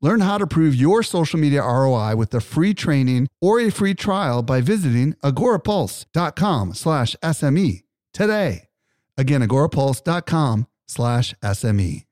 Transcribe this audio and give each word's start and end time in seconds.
Learn 0.00 0.20
how 0.20 0.38
to 0.38 0.46
prove 0.46 0.74
your 0.76 1.02
social 1.02 1.40
media 1.40 1.62
ROI 1.62 2.14
with 2.14 2.32
a 2.32 2.40
free 2.40 2.72
training 2.72 3.26
or 3.40 3.58
a 3.60 3.70
free 3.70 3.94
trial 3.94 4.42
by 4.42 4.60
visiting 4.60 5.14
agorapulse.com 5.24 6.74
slash 6.74 7.16
SME 7.22 7.82
today. 8.12 8.68
Again, 9.16 9.42
agorapulse.com 9.42 10.68
slash 10.86 11.34
SME. 11.42 12.04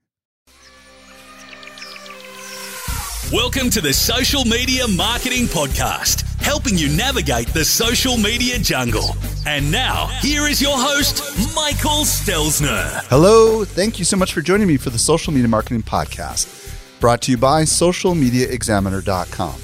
Welcome 3.32 3.70
to 3.70 3.80
the 3.80 3.92
Social 3.92 4.44
Media 4.44 4.86
Marketing 4.86 5.46
Podcast, 5.46 6.22
helping 6.40 6.78
you 6.78 6.88
navigate 6.96 7.48
the 7.48 7.64
social 7.64 8.16
media 8.16 8.56
jungle. 8.58 9.16
And 9.46 9.70
now, 9.70 10.06
here 10.20 10.46
is 10.46 10.62
your 10.62 10.76
host, 10.76 11.18
Michael 11.54 12.04
Stelzner. 12.04 13.04
Hello, 13.08 13.64
thank 13.64 13.98
you 13.98 14.04
so 14.04 14.16
much 14.16 14.32
for 14.32 14.42
joining 14.42 14.68
me 14.68 14.76
for 14.76 14.90
the 14.90 14.98
Social 14.98 15.32
Media 15.32 15.48
Marketing 15.48 15.82
Podcast, 15.82 16.65
brought 17.00 17.22
to 17.22 17.30
you 17.30 17.38
by 17.38 17.62
socialmediaexaminer.com. 17.62 19.54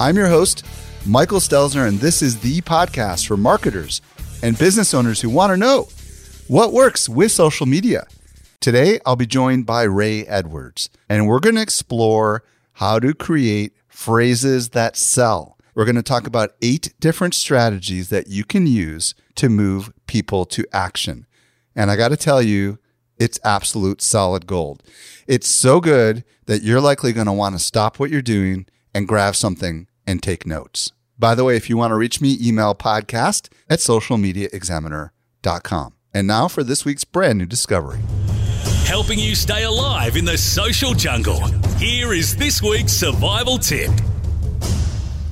I'm 0.00 0.16
your 0.16 0.28
host, 0.28 0.64
Michael 1.06 1.40
Stelzner, 1.40 1.86
and 1.86 1.98
this 1.98 2.22
is 2.22 2.40
the 2.40 2.60
podcast 2.62 3.26
for 3.26 3.36
marketers 3.36 4.00
and 4.42 4.58
business 4.58 4.94
owners 4.94 5.20
who 5.20 5.30
want 5.30 5.50
to 5.52 5.56
know 5.56 5.88
what 6.48 6.72
works 6.72 7.08
with 7.08 7.30
social 7.32 7.66
media. 7.66 8.06
Today, 8.60 9.00
I'll 9.04 9.16
be 9.16 9.26
joined 9.26 9.66
by 9.66 9.82
Ray 9.82 10.24
Edwards, 10.26 10.88
and 11.08 11.26
we're 11.26 11.40
going 11.40 11.56
to 11.56 11.62
explore 11.62 12.42
how 12.74 12.98
to 12.98 13.12
create 13.14 13.74
phrases 13.88 14.70
that 14.70 14.96
sell. 14.96 15.58
We're 15.74 15.84
going 15.84 15.96
to 15.96 16.02
talk 16.02 16.26
about 16.26 16.54
eight 16.62 16.92
different 17.00 17.34
strategies 17.34 18.08
that 18.08 18.28
you 18.28 18.44
can 18.44 18.66
use 18.66 19.14
to 19.36 19.48
move 19.48 19.92
people 20.06 20.44
to 20.46 20.64
action. 20.72 21.26
And 21.74 21.90
I 21.90 21.96
got 21.96 22.08
to 22.08 22.16
tell 22.16 22.42
you, 22.42 22.78
it's 23.18 23.40
absolute 23.44 24.00
solid 24.02 24.46
gold. 24.46 24.82
It's 25.26 25.48
so 25.48 25.80
good 25.80 26.24
that 26.46 26.62
you're 26.62 26.80
likely 26.80 27.12
going 27.12 27.26
to 27.26 27.32
want 27.32 27.54
to 27.54 27.58
stop 27.58 27.98
what 27.98 28.10
you're 28.10 28.22
doing 28.22 28.66
and 28.94 29.08
grab 29.08 29.36
something 29.36 29.86
and 30.06 30.22
take 30.22 30.46
notes. 30.46 30.92
By 31.18 31.34
the 31.34 31.44
way, 31.44 31.56
if 31.56 31.68
you 31.70 31.76
want 31.76 31.90
to 31.92 31.96
reach 31.96 32.20
me, 32.20 32.36
email 32.40 32.74
podcast 32.74 33.48
at 33.70 33.78
socialmediaexaminer.com. 33.78 35.94
And 36.14 36.26
now 36.26 36.48
for 36.48 36.64
this 36.64 36.84
week's 36.84 37.04
brand 37.04 37.38
new 37.38 37.46
discovery 37.46 38.00
helping 38.92 39.18
you 39.18 39.34
stay 39.34 39.64
alive 39.64 40.16
in 40.16 40.24
the 40.26 40.36
social 40.36 40.92
jungle. 40.92 41.40
Here 41.78 42.12
is 42.12 42.36
this 42.36 42.60
week's 42.60 42.92
survival 42.92 43.56
tip. 43.56 43.90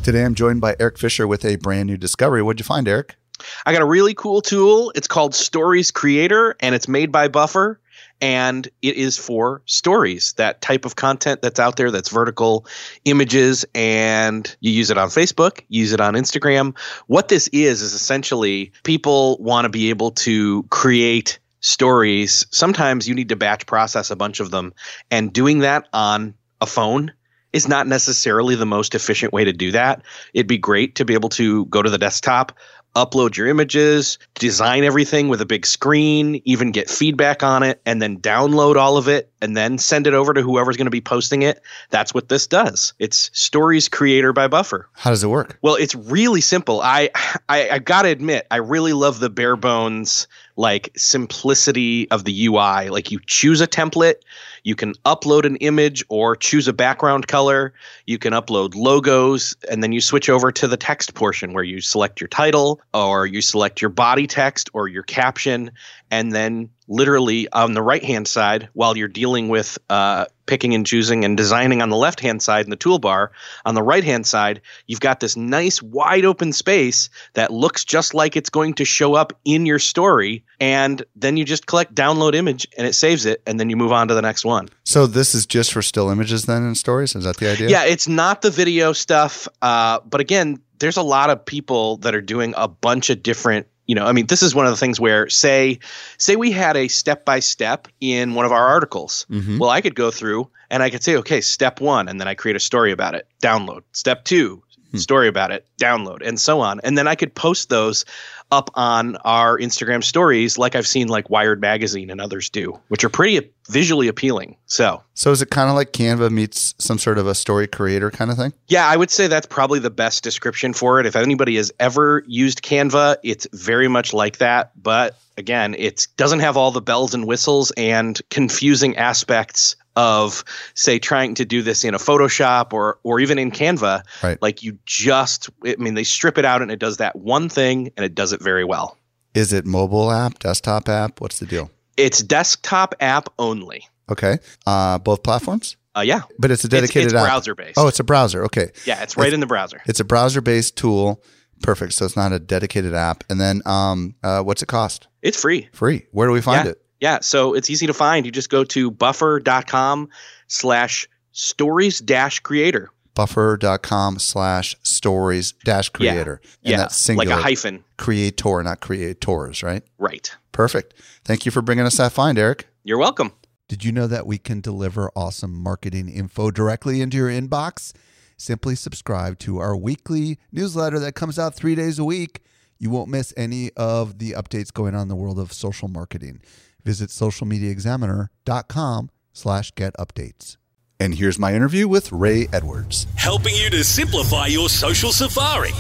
Today 0.03 0.25
I'm 0.25 0.34
joined 0.34 0.62
by 0.62 0.77
Erik 0.81 0.97
Fisher 0.97 1.27
with 1.27 1.45
a 1.45 1.56
brand 1.56 1.89
new 1.89 1.98
discovery. 1.98 2.42
What'd 2.42 2.61
you 2.61 2.64
find, 2.64 2.89
Erik? 2.89 3.17
I 3.66 3.72
got 3.72 3.83
a 3.83 3.86
really 3.86 4.14
cool 4.14 4.41
tool. 4.41 4.92
It's 4.94 5.08
called 5.08 5.34
Stories 5.34 5.91
Creator 5.91 6.56
and 6.60 6.74
it's 6.74 6.88
made 6.88 7.12
by 7.12 7.28
Buffer 7.28 7.80
and 8.20 8.69
it 8.83 8.96
is 8.96 9.16
for 9.16 9.62
stories, 9.64 10.34
that 10.34 10.60
type 10.60 10.84
of 10.84 10.96
content 10.96 11.41
that's 11.42 11.58
out 11.58 11.77
there 11.77 11.91
that's 11.91 12.11
vertical 12.11 12.66
images 13.05 13.64
and 13.74 14.55
you 14.61 14.70
use 14.70 14.91
it 14.91 14.98
on 14.98 15.08
Facebook, 15.08 15.62
use 15.68 15.92
it 15.92 16.00
on 16.00 16.14
Instagram. 16.14 16.77
What 17.06 17.28
this 17.28 17.48
is 17.48 17.80
is 17.80 17.94
essentially 17.94 18.72
people 18.83 19.38
want 19.38 19.64
to 19.64 19.70
be 19.70 19.91
able 19.91 20.11
to 20.12 20.64
create 20.64 21.38
stories, 21.61 22.46
sometimes 22.50 23.08
you 23.08 23.14
need 23.14 23.28
to 23.30 23.36
batch 23.36 23.66
process 23.66 24.11
a 24.11 24.16
bunch 24.16 24.41
of 24.41 24.50
them. 24.50 24.74
And 25.11 25.33
doing 25.33 25.61
that 25.61 25.88
on 25.92 26.34
a 26.61 26.66
phone 26.66 27.12
is 27.52 27.68
not 27.68 27.86
necessarily 27.86 28.55
the 28.55 28.67
most 28.67 28.95
efficient 28.95 29.33
way 29.33 29.45
to 29.45 29.52
do 29.52 29.72
that. 29.72 30.02
It'd 30.34 30.46
be 30.46 30.58
great 30.58 30.96
to 30.96 31.05
be 31.05 31.14
able 31.14 31.30
to 31.30 31.67
go 31.67 31.83
to 31.83 31.90
the 31.90 31.98
desktop, 31.98 32.52
upload 32.96 33.36
your 33.36 33.46
images, 33.46 34.18
design 34.34 34.84
everything 34.84 35.28
with 35.28 35.40
a 35.40 35.46
big 35.46 35.64
screen, 35.64 36.40
even 36.45 36.73
get 36.73 36.90
feedback 36.90 37.42
on 37.42 37.62
it, 37.62 37.80
and 37.86 38.02
then 38.02 38.18
download 38.18 38.77
all 38.77 38.96
of 38.96 39.08
it 39.08 39.30
and 39.40 39.56
then 39.56 39.78
send 39.78 40.06
it 40.06 40.14
over 40.14 40.34
to 40.34 40.42
whoever's 40.42 40.77
going 40.77 40.86
to 40.86 40.90
be 40.90 41.01
posting 41.01 41.42
it. 41.42 41.62
That's 41.90 42.12
what 42.12 42.28
this 42.28 42.46
does. 42.46 42.92
It's 42.98 43.30
Stories 43.33 43.89
Creator 43.89 44.33
by 44.33 44.48
Buffer. 44.48 44.89
How 44.92 45.11
does 45.11 45.24
it 45.24 45.28
work? 45.28 45.58
Well, 45.62 45.77
it's 45.77 45.95
really 45.95 46.40
simple. 46.40 46.80
I 46.83 47.11
I, 47.48 47.70
I 47.70 47.78
got 47.78 48.02
to 48.02 48.08
admit, 48.08 48.46
I 48.51 48.56
really 48.56 48.92
love 48.92 49.20
the 49.20 49.30
bare 49.30 49.57
bones 49.57 50.27
like 50.57 50.90
simplicity 50.96 52.11
of 52.11 52.24
the 52.24 52.46
UI. 52.46 52.90
Like 52.90 53.11
you 53.11 53.20
choose 53.27 53.61
a 53.61 53.67
template, 53.67 54.17
you 54.64 54.74
can 54.74 54.94
upload 55.04 55.44
an 55.44 55.56
image 55.56 56.04
or 56.08 56.36
choose 56.36 56.68
a 56.68 56.72
background 56.72 57.26
color, 57.26 57.72
you 58.06 58.18
can 58.18 58.32
upload 58.32 58.74
logos, 58.74 59.56
and 59.70 59.82
then 59.82 59.92
you 59.92 60.00
switch 60.00 60.28
over 60.28 60.52
to 60.52 60.66
the 60.66 60.76
text 60.76 61.14
portion 61.14 61.52
where 61.52 61.64
you 61.64 61.80
select 61.80 62.20
your 62.20 62.28
title 62.28 62.80
or 62.94 63.26
you 63.26 63.40
select 63.42 63.80
your 63.80 63.90
body 63.90 64.26
text 64.26 64.70
or 64.72 64.88
your 64.88 65.02
caption, 65.02 65.70
and 66.10 66.32
then 66.32 66.70
literally 66.90 67.50
on 67.52 67.72
the 67.72 67.82
right 67.82 68.04
hand 68.04 68.26
side 68.26 68.68
while 68.72 68.96
you're 68.96 69.08
dealing 69.08 69.48
with 69.48 69.78
uh, 69.88 70.26
picking 70.46 70.74
and 70.74 70.84
choosing 70.84 71.24
and 71.24 71.36
designing 71.36 71.80
on 71.80 71.88
the 71.88 71.96
left 71.96 72.18
hand 72.18 72.42
side 72.42 72.66
in 72.66 72.70
the 72.70 72.77
toolbar 72.77 73.28
on 73.64 73.77
the 73.77 73.82
right 73.82 74.02
hand 74.02 74.27
side 74.27 74.60
you've 74.88 74.98
got 74.98 75.20
this 75.20 75.36
nice 75.36 75.80
wide 75.80 76.24
open 76.24 76.52
space 76.52 77.08
that 77.34 77.52
looks 77.52 77.84
just 77.84 78.12
like 78.12 78.36
it's 78.36 78.50
going 78.50 78.74
to 78.74 78.84
show 78.84 79.14
up 79.14 79.32
in 79.44 79.64
your 79.64 79.78
story 79.78 80.44
and 80.58 81.04
then 81.14 81.36
you 81.36 81.44
just 81.44 81.66
click 81.66 81.88
download 81.92 82.34
image 82.34 82.66
and 82.77 82.84
it 82.84 82.92
saves 82.92 83.24
it 83.24 83.40
and 83.46 83.60
then 83.60 83.70
you 83.70 83.77
move 83.77 83.92
on 83.92 84.08
to 84.08 84.14
the 84.14 84.22
next 84.22 84.44
one 84.44 84.49
so 84.84 85.06
this 85.06 85.34
is 85.34 85.46
just 85.46 85.72
for 85.72 85.83
still 85.83 86.11
images 86.11 86.44
then 86.44 86.62
in 86.62 86.74
stories? 86.74 87.14
Is 87.14 87.24
that 87.24 87.36
the 87.38 87.50
idea? 87.50 87.68
Yeah 87.68 87.84
it's 87.84 88.08
not 88.08 88.42
the 88.42 88.50
video 88.50 88.92
stuff 88.92 89.48
uh, 89.62 90.00
but 90.08 90.20
again 90.20 90.61
there's 90.78 90.96
a 90.96 91.02
lot 91.02 91.30
of 91.30 91.44
people 91.44 91.98
that 91.98 92.14
are 92.14 92.20
doing 92.20 92.55
a 92.56 92.66
bunch 92.66 93.10
of 93.10 93.22
different 93.22 93.66
you 93.86 93.94
know 93.94 94.06
i 94.06 94.12
mean 94.12 94.27
this 94.27 94.42
is 94.42 94.55
one 94.55 94.66
of 94.66 94.72
the 94.72 94.77
things 94.77 95.00
where 95.00 95.28
say 95.28 95.78
say 96.18 96.36
we 96.36 96.50
had 96.50 96.77
a 96.77 96.89
step 96.89 97.24
by 97.24 97.40
step 97.40 97.89
in 98.00 98.34
one 98.34 98.46
of 98.46 98.52
our 98.52 98.66
articles. 98.66 99.27
Mm-hmm. 99.30 99.58
well 99.58 99.70
i 99.70 99.80
could 99.80 99.94
go 99.94 100.10
through 100.10 100.48
and 100.70 100.83
i 100.83 100.90
could 100.90 101.02
say 101.02 101.16
okay 101.16 101.40
step 101.40 101.80
one 101.80 102.08
and 102.08 102.20
then 102.20 102.28
i 102.28 102.34
create 102.34 102.56
a 102.56 102.60
story 102.60 102.92
about 102.92 103.14
it. 103.14 103.27
Download. 103.42 103.83
Step 103.92 104.24
two 104.24 104.62
hmm. 104.90 104.98
story 104.98 105.28
about 105.28 105.50
it. 105.50 105.66
Download 105.80 106.27
and 106.27 106.39
so 106.40 106.60
on. 106.60 106.80
And 106.84 106.96
then 106.96 107.08
i 107.08 107.14
could 107.14 107.34
post 107.34 107.68
those 107.68 108.05
up 108.50 108.70
on 108.74 109.16
our 109.18 109.58
Instagram 109.58 110.02
stories, 110.02 110.58
like 110.58 110.74
I've 110.74 110.86
seen 110.86 111.08
like 111.08 111.30
Wired 111.30 111.61
Magazine 111.61 112.11
and 112.11 112.20
others 112.20 112.50
do, 112.50 112.78
which 112.88 113.05
are 113.05 113.08
pretty 113.08 113.50
visually 113.68 114.08
appealing. 114.08 114.56
So, 114.66 115.02
so 115.14 115.30
is 115.30 115.42
it 115.42 115.50
kind 115.50 115.70
of 115.70 115.77
like 115.77 115.92
Canva 115.92 116.30
meets 116.30 116.74
some 116.78 116.98
sort 116.98 117.18
of 117.18 117.27
a 117.27 117.34
story 117.34 117.66
creator 117.66 118.10
kind 118.10 118.30
of 118.30 118.36
thing? 118.36 118.52
Yeah, 118.68 118.86
I 118.86 118.96
would 118.96 119.10
say 119.10 119.27
that's 119.27 119.46
probably 119.46 119.78
the 119.78 119.90
best 119.90 120.24
description 120.24 120.72
for 120.72 121.00
it. 121.00 121.06
If 121.06 121.16
anybody 121.16 121.56
has 121.56 121.72
ever 121.78 122.24
used 122.27 122.62
Canva, 122.62 123.16
it's 123.22 123.46
very 123.52 123.89
much 123.89 124.12
like 124.12 124.39
that, 124.39 124.72
but 124.80 125.16
again, 125.36 125.74
it 125.78 126.06
doesn't 126.16 126.40
have 126.40 126.56
all 126.56 126.70
the 126.70 126.80
bells 126.80 127.14
and 127.14 127.27
whistles 127.27 127.72
and 127.72 128.20
confusing 128.31 128.96
aspects 128.96 129.76
of 129.96 130.44
say 130.75 130.99
trying 130.99 131.34
to 131.34 131.44
do 131.44 131.62
this 131.62 131.84
in 131.84 131.94
a 131.94 131.99
Photoshop 131.99 132.73
or 132.73 132.99
or 133.02 133.20
even 133.20 133.38
in 133.38 133.50
Canva. 133.50 134.02
Right. 134.23 134.40
Like 134.40 134.62
you 134.62 134.78
just 134.87 135.50
I 135.64 135.76
mean 135.78 135.94
they 135.94 136.05
strip 136.05 136.38
it 136.38 136.44
out 136.44 136.62
and 136.62 136.70
it 136.70 136.78
does 136.78 136.99
that 136.99 137.17
one 137.17 137.49
thing 137.49 137.93
and 137.96 138.05
it 138.05 138.14
does 138.14 138.32
it 138.32 138.43
very 138.43 138.64
well. 138.64 138.96
Is 139.34 139.52
it 139.52 139.64
mobile 139.64 140.11
app, 140.11 140.38
desktop 140.38 140.88
app? 140.88 141.20
What's 141.20 141.38
the 141.38 141.46
deal? 141.46 141.70
It's 141.96 142.23
desktop 142.23 142.94
app 143.00 143.28
only. 143.38 143.87
Okay. 144.11 144.38
Uh, 144.67 144.99
both 144.99 145.23
platforms? 145.23 145.76
Uh, 145.96 146.00
yeah. 146.00 146.22
But 146.38 146.50
it's 146.50 146.64
a 146.64 146.69
dedicated 146.69 147.06
it's, 147.06 147.12
it's 147.12 147.22
app. 147.22 147.26
browser 147.26 147.55
based. 147.55 147.78
Oh, 147.78 147.87
it's 147.88 148.00
a 148.00 148.05
browser. 148.05 148.44
Okay. 148.44 148.70
Yeah, 148.84 149.02
it's 149.02 149.17
right 149.17 149.28
it's, 149.28 149.34
in 149.34 149.40
the 149.40 149.46
browser. 149.46 149.82
It's 149.87 150.00
a 150.00 150.05
browser 150.05 150.40
based 150.40 150.76
tool. 150.76 151.22
Perfect. 151.62 151.93
So 151.93 152.05
it's 152.05 152.17
not 152.17 152.32
a 152.32 152.38
dedicated 152.38 152.94
app. 152.94 153.22
And 153.28 153.40
then 153.40 153.62
um, 153.67 154.14
uh, 154.22 154.43
what's 154.43 154.62
it 154.62 154.67
cost? 154.67 155.08
It's 155.22 155.40
free. 155.40 155.69
Free. 155.72 156.06
Where 156.12 156.26
do 156.26 156.32
we 156.32 156.40
find 156.40 156.64
yeah. 156.64 156.72
it? 156.72 156.79
Yeah, 157.00 157.20
so 157.20 157.55
it's 157.55 157.70
easy 157.70 157.87
to 157.87 157.94
find. 157.94 158.26
You 158.26 158.32
just 158.32 158.50
go 158.50 158.62
to 158.64 158.91
buffer.com 158.91 160.08
slash 160.47 161.08
stories 161.32 161.99
dash 162.00 162.41
creator. 162.41 162.91
Buffer.com 163.14 164.19
slash 164.19 164.76
stories 164.82 165.52
dash 165.64 165.88
creator. 165.88 166.41
Yeah, 166.43 166.50
and 166.50 166.70
yeah. 166.70 166.76
that's 166.76 166.97
singular. 166.97 167.37
Like 167.37 167.41
a 167.41 167.43
hyphen. 167.43 167.85
Creator, 167.97 168.62
not 168.62 168.81
creators, 168.81 169.62
right? 169.62 169.82
Right. 169.99 170.35
Perfect. 170.52 170.94
Thank 171.25 171.47
you 171.47 171.52
for 171.52 171.62
bringing 171.62 171.87
us 171.87 171.97
that 171.97 172.12
find, 172.12 172.38
Erik. 172.38 172.67
You're 172.85 172.99
welcome. 172.99 173.32
Did 173.69 173.85
you 173.85 173.93
know 173.93 174.06
that 174.06 174.26
we 174.26 174.37
can 174.37 174.61
deliver 174.61 175.11
awesome 175.14 175.55
marketing 175.55 176.08
info 176.08 176.50
directly 176.50 177.00
into 177.00 177.17
your 177.17 177.29
inbox? 177.29 177.93
Simply 178.37 178.75
subscribe 178.75 179.38
to 179.41 179.58
our 179.58 179.76
weekly 179.76 180.38
newsletter 180.50 180.99
that 180.99 181.14
comes 181.14 181.38
out 181.38 181.55
three 181.55 181.75
days 181.75 181.99
a 181.99 182.05
week. 182.05 182.41
You 182.79 182.91
won't 182.91 183.11
miss 183.11 183.35
any 183.37 183.70
of 183.76 184.19
the 184.19 184.32
updates 184.32 184.73
going 184.73 184.94
on 184.94 185.02
in 185.02 185.08
the 185.08 185.14
world 185.14 185.38
of 185.38 185.52
social 185.52 185.87
marketing. 185.87 186.41
Visit 186.84 187.10
socialmediaexaminer.com 187.10 189.10
slash 189.32 189.74
get 189.74 189.94
updates. 189.96 190.56
And 190.98 191.14
here's 191.14 191.38
my 191.38 191.54
interview 191.54 191.88
with 191.88 192.12
Ray 192.12 192.48
Edwards. 192.52 193.06
Helping 193.16 193.54
you 193.54 193.70
to 193.70 193.82
simplify 193.82 194.46
your 194.46 194.68
social 194.68 195.12
safari. 195.12 195.70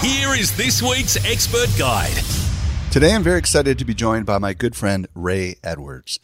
here 0.00 0.34
is 0.34 0.56
this 0.56 0.82
week's 0.82 1.16
expert 1.24 1.68
guide. 1.78 2.22
Today, 2.90 3.14
I'm 3.14 3.22
very 3.22 3.38
excited 3.38 3.78
to 3.78 3.84
be 3.84 3.94
joined 3.94 4.26
by 4.26 4.38
my 4.38 4.52
good 4.52 4.76
friend 4.76 5.06
Ray 5.14 5.56
Edwards. 5.62 6.18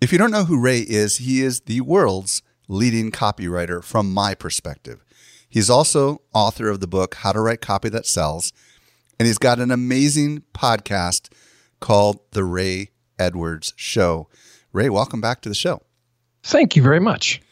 If 0.00 0.12
you 0.12 0.18
don't 0.18 0.30
know 0.30 0.44
who 0.44 0.60
Ray 0.60 0.80
is, 0.80 1.18
he 1.18 1.42
is 1.42 1.60
the 1.60 1.80
world's 1.80 2.42
leading 2.68 3.10
copywriter 3.10 3.82
from 3.82 4.12
my 4.12 4.34
perspective. 4.34 5.04
He's 5.48 5.70
also 5.70 6.20
author 6.34 6.68
of 6.68 6.80
the 6.80 6.86
book 6.86 7.14
How 7.16 7.32
to 7.32 7.40
Write 7.40 7.60
Copy 7.60 7.88
That 7.88 8.06
Sells, 8.06 8.52
and 9.18 9.26
he's 9.26 9.38
got 9.38 9.60
an 9.60 9.70
amazing 9.70 10.42
podcast 10.52 11.32
called 11.84 12.18
The 12.30 12.44
Ray 12.44 12.92
Edwards 13.18 13.74
Show. 13.76 14.26
Ray, 14.72 14.88
welcome 14.88 15.20
back 15.20 15.42
to 15.42 15.50
the 15.50 15.54
show. 15.54 15.82
Thank 16.42 16.76
you 16.76 16.82
very 16.82 16.98
much. 16.98 17.42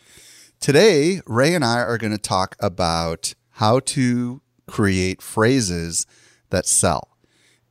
Today, 0.59 1.21
Ray 1.27 1.55
and 1.55 1.63
I 1.63 1.81
are 1.81 1.99
going 1.99 2.15
to 2.15 2.19
talk 2.19 2.57
about 2.59 3.35
how 3.51 3.81
to 3.81 4.41
create 4.67 5.21
phrases 5.21 6.07
that 6.49 6.65
sell. 6.65 7.19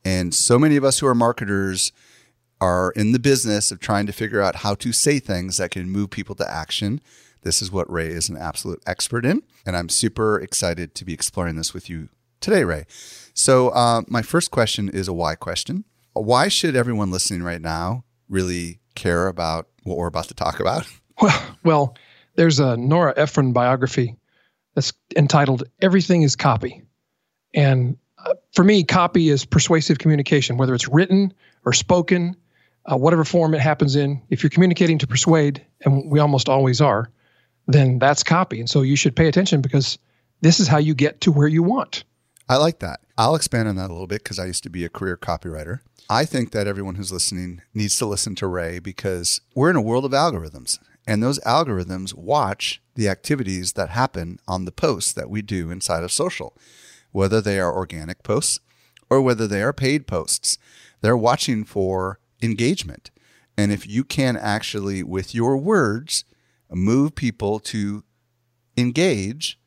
And 0.04 0.32
so 0.32 0.56
many 0.56 0.76
of 0.76 0.84
us 0.84 1.00
who 1.00 1.06
are 1.08 1.16
marketers 1.16 1.90
are 2.60 2.92
in 2.92 3.10
the 3.10 3.18
business 3.18 3.72
of 3.72 3.80
trying 3.80 4.06
to 4.06 4.12
figure 4.12 4.40
out 4.40 4.56
how 4.56 4.76
to 4.76 4.92
say 4.92 5.18
things 5.18 5.56
that 5.56 5.72
can 5.72 5.90
move 5.90 6.10
people 6.10 6.36
to 6.36 6.48
action. 6.48 7.00
This 7.40 7.60
is 7.60 7.72
what 7.72 7.90
Ray 7.90 8.06
is 8.06 8.28
an 8.28 8.36
absolute 8.36 8.80
expert 8.86 9.26
in. 9.26 9.42
And 9.66 9.76
I'm 9.76 9.88
super 9.88 10.38
excited 10.38 10.94
to 10.94 11.04
be 11.04 11.12
exploring 11.12 11.56
this 11.56 11.74
with 11.74 11.90
you 11.90 12.08
today, 12.40 12.62
Ray. 12.62 12.86
So, 13.34 13.70
uh, 13.70 14.02
my 14.06 14.22
first 14.22 14.52
question 14.52 14.88
is 14.88 15.08
a 15.08 15.12
why 15.12 15.34
question. 15.34 15.86
Why 16.14 16.48
should 16.48 16.76
everyone 16.76 17.10
listening 17.10 17.42
right 17.42 17.60
now 17.60 18.04
really 18.28 18.80
care 18.94 19.28
about 19.28 19.68
what 19.84 19.96
we're 19.96 20.06
about 20.06 20.28
to 20.28 20.34
talk 20.34 20.60
about? 20.60 20.86
Well, 21.20 21.56
well, 21.62 21.96
there's 22.36 22.58
a 22.58 22.76
Nora 22.76 23.12
Ephron 23.16 23.52
biography 23.52 24.16
that's 24.74 24.94
entitled 25.14 25.62
"Everything 25.80 26.22
Is 26.22 26.34
Copy," 26.34 26.82
and 27.54 27.96
uh, 28.24 28.34
for 28.52 28.64
me, 28.64 28.82
copy 28.82 29.28
is 29.28 29.44
persuasive 29.44 29.98
communication, 29.98 30.56
whether 30.56 30.74
it's 30.74 30.88
written 30.88 31.32
or 31.64 31.72
spoken, 31.74 32.34
uh, 32.86 32.96
whatever 32.96 33.24
form 33.24 33.54
it 33.54 33.60
happens 33.60 33.94
in. 33.94 34.20
If 34.30 34.42
you're 34.42 34.50
communicating 34.50 34.98
to 34.98 35.06
persuade, 35.06 35.64
and 35.84 36.10
we 36.10 36.18
almost 36.18 36.48
always 36.48 36.80
are, 36.80 37.10
then 37.66 37.98
that's 37.98 38.22
copy. 38.22 38.58
And 38.58 38.68
so 38.68 38.82
you 38.82 38.96
should 38.96 39.14
pay 39.14 39.28
attention 39.28 39.60
because 39.60 39.98
this 40.40 40.60
is 40.60 40.66
how 40.66 40.78
you 40.78 40.94
get 40.94 41.20
to 41.20 41.30
where 41.30 41.48
you 41.48 41.62
want. 41.62 42.04
I 42.48 42.56
like 42.56 42.80
that. 42.80 43.00
I'll 43.16 43.34
expand 43.34 43.68
on 43.68 43.76
that 43.76 43.90
a 43.90 43.92
little 43.92 44.06
bit 44.06 44.22
because 44.22 44.38
I 44.38 44.46
used 44.46 44.62
to 44.64 44.70
be 44.70 44.84
a 44.84 44.88
career 44.88 45.16
copywriter. 45.16 45.80
I 46.10 46.24
think 46.24 46.50
that 46.52 46.66
everyone 46.66 46.96
who's 46.96 47.12
listening 47.12 47.62
needs 47.72 47.96
to 47.98 48.06
listen 48.06 48.34
to 48.36 48.46
Ray 48.46 48.78
because 48.78 49.40
we're 49.54 49.70
in 49.70 49.76
a 49.76 49.82
world 49.82 50.04
of 50.04 50.12
algorithms, 50.12 50.78
and 51.06 51.22
those 51.22 51.38
algorithms 51.40 52.14
watch 52.14 52.82
the 52.94 53.08
activities 53.08 53.72
that 53.74 53.90
happen 53.90 54.38
on 54.46 54.64
the 54.64 54.72
posts 54.72 55.12
that 55.12 55.30
we 55.30 55.42
do 55.42 55.70
inside 55.70 56.04
of 56.04 56.12
social, 56.12 56.56
whether 57.12 57.40
they 57.40 57.58
are 57.58 57.74
organic 57.74 58.22
posts 58.22 58.60
or 59.08 59.22
whether 59.22 59.46
they 59.46 59.62
are 59.62 59.72
paid 59.72 60.06
posts. 60.06 60.58
They're 61.00 61.16
watching 61.16 61.64
for 61.64 62.18
engagement. 62.42 63.10
And 63.56 63.70
if 63.72 63.86
you 63.86 64.04
can 64.04 64.36
actually, 64.36 65.02
with 65.02 65.34
your 65.34 65.56
words, 65.56 66.24
move 66.70 67.14
people 67.14 67.60
to 67.60 68.04
engage, 68.76 69.58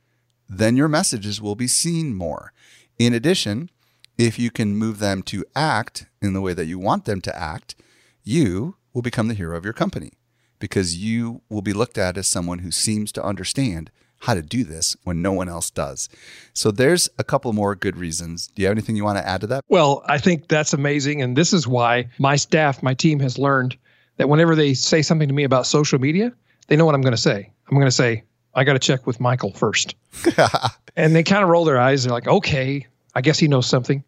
then 0.48 0.76
your 0.78 0.88
messages 0.88 1.42
will 1.42 1.56
be 1.56 1.68
seen 1.68 2.14
more. 2.16 2.52
In 2.98 3.14
addition, 3.14 3.70
if 4.18 4.40
you 4.40 4.50
can 4.50 4.76
move 4.76 5.00
them 5.00 5.22
to 5.24 5.46
act 5.56 6.06
in 6.22 6.34
the 6.34 6.42
way 6.42 6.54
that 6.54 6.66
you 6.66 6.80
want 6.80 7.06
them 7.06 7.22
to 7.22 7.38
act, 7.38 7.76
you 8.24 8.78
will 8.94 9.02
become 9.02 9.28
the 9.28 9.34
hero 9.34 9.58
of 9.58 9.66
your 9.66 9.74
company 9.74 10.14
because 10.60 10.98
you 10.98 11.42
will 11.50 11.62
be 11.62 11.74
looked 11.74 11.98
at 11.98 12.18
as 12.18 12.28
someone 12.28 12.60
who 12.60 12.72
seems 12.72 13.12
to 13.12 13.24
understand 13.24 13.92
how 14.20 14.34
to 14.34 14.42
do 14.42 14.64
this 14.64 14.96
when 15.04 15.22
no 15.22 15.34
one 15.34 15.50
else 15.50 15.70
does. 15.70 16.08
So 16.54 16.72
there's 16.72 17.10
a 17.20 17.24
couple 17.24 17.52
more 17.54 17.76
good 17.76 17.98
reasons. 17.98 18.48
Do 18.48 18.62
you 18.62 18.68
have 18.68 18.74
anything 18.74 18.96
you 18.96 19.04
want 19.04 19.18
to 19.18 19.28
add 19.28 19.42
to 19.42 19.48
that? 19.48 19.64
Well, 19.68 20.04
I 20.08 20.18
think 20.18 20.48
that's 20.48 20.74
amazing. 20.74 21.22
And 21.22 21.38
this 21.38 21.54
is 21.54 21.68
why 21.68 22.10
my 22.18 22.38
staff, 22.38 22.82
my 22.82 22.94
team 22.94 23.20
has 23.20 23.38
learned 23.38 23.78
that 24.18 24.30
whenever 24.30 24.56
they 24.56 24.74
say 24.74 25.02
something 25.02 25.28
to 25.28 25.34
me 25.34 25.44
about 25.44 25.68
social 25.68 26.00
media, 26.00 26.32
they 26.68 26.78
know 26.78 26.86
what 26.86 26.96
I'm 26.96 27.02
going 27.02 27.14
to 27.14 27.18
say. 27.22 27.52
I'm 27.70 27.76
going 27.76 27.88
to 27.88 27.92
say, 27.92 28.24
I 28.56 28.64
got 28.64 28.74
to 28.74 28.80
check 28.80 29.06
with 29.06 29.20
Michael 29.20 29.52
first. 29.52 29.96
and 30.96 31.16
they 31.16 31.24
kind 31.24 31.44
of 31.44 31.50
roll 31.50 31.66
their 31.66 31.80
eyes. 31.80 32.04
They're 32.04 32.14
like, 32.14 32.28
okay, 32.28 32.88
I 33.14 33.22
guess 33.22 33.38
he 33.38 33.48
knows 33.48 33.68
something. 33.68 34.04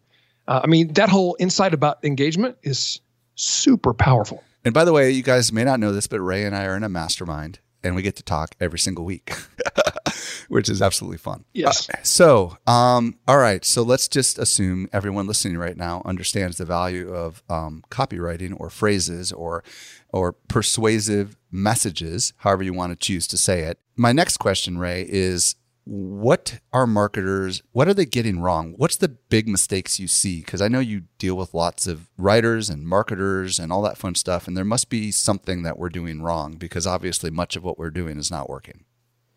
Uh, 0.46 0.60
I 0.64 0.66
mean, 0.66 0.94
that 0.94 1.10
whole 1.10 1.36
insight 1.38 1.74
about 1.74 2.02
engagement 2.04 2.56
is 2.62 3.00
super 3.34 3.92
powerful. 3.92 4.42
And 4.64 4.74
by 4.74 4.84
the 4.84 4.92
way, 4.92 5.10
you 5.10 5.22
guys 5.22 5.52
may 5.52 5.64
not 5.64 5.78
know 5.80 5.92
this, 5.92 6.06
but 6.06 6.20
Ray 6.20 6.44
and 6.44 6.56
I 6.56 6.64
are 6.64 6.76
in 6.76 6.82
a 6.82 6.88
mastermind 6.88 7.60
and 7.82 7.94
we 7.94 8.02
get 8.02 8.16
to 8.16 8.22
talk 8.22 8.54
every 8.60 8.78
single 8.78 9.04
week, 9.04 9.32
which 10.48 10.68
is 10.68 10.82
absolutely 10.82 11.18
fun. 11.18 11.44
Yes. 11.52 11.88
Uh, 11.88 11.94
so, 12.02 12.58
um, 12.66 13.18
all 13.28 13.38
right. 13.38 13.64
So 13.64 13.82
let's 13.82 14.08
just 14.08 14.38
assume 14.38 14.88
everyone 14.92 15.26
listening 15.26 15.58
right 15.58 15.76
now 15.76 16.02
understands 16.04 16.56
the 16.56 16.64
value 16.64 17.12
of 17.14 17.42
um, 17.48 17.84
copywriting 17.90 18.58
or 18.58 18.70
phrases 18.70 19.32
or 19.32 19.62
or 20.10 20.32
persuasive 20.32 21.36
messages, 21.50 22.32
however 22.38 22.62
you 22.62 22.72
want 22.72 22.92
to 22.92 22.96
choose 22.96 23.26
to 23.28 23.36
say 23.36 23.60
it. 23.60 23.78
My 23.98 24.12
next 24.12 24.36
question, 24.36 24.78
Ray, 24.78 25.04
is 25.08 25.56
what 25.82 26.60
are 26.72 26.86
marketers 26.86 27.62
what 27.72 27.88
are 27.88 27.94
they 27.94 28.04
getting 28.04 28.40
wrong? 28.40 28.74
What's 28.76 28.96
the 28.96 29.08
big 29.08 29.48
mistakes 29.48 29.98
you 29.98 30.06
see? 30.06 30.40
Because 30.40 30.60
i 30.60 30.68
know 30.68 30.80
you 30.80 31.02
deal 31.18 31.34
with 31.34 31.54
lots 31.54 31.86
of 31.86 32.08
writers 32.16 32.70
and 32.70 32.86
marketers 32.86 33.58
and 33.58 33.72
all 33.72 33.82
that 33.82 33.96
fun 33.96 34.14
stuff 34.14 34.46
and 34.46 34.56
there 34.56 34.64
must 34.66 34.88
be 34.90 35.10
something 35.10 35.62
that 35.62 35.78
we're 35.78 35.88
doing 35.88 36.22
wrong 36.22 36.56
because 36.56 36.86
obviously 36.86 37.30
much 37.30 37.56
of 37.56 37.64
what 37.64 37.78
we're 37.78 37.90
doing 37.90 38.18
is 38.18 38.30
not 38.30 38.48
working. 38.48 38.84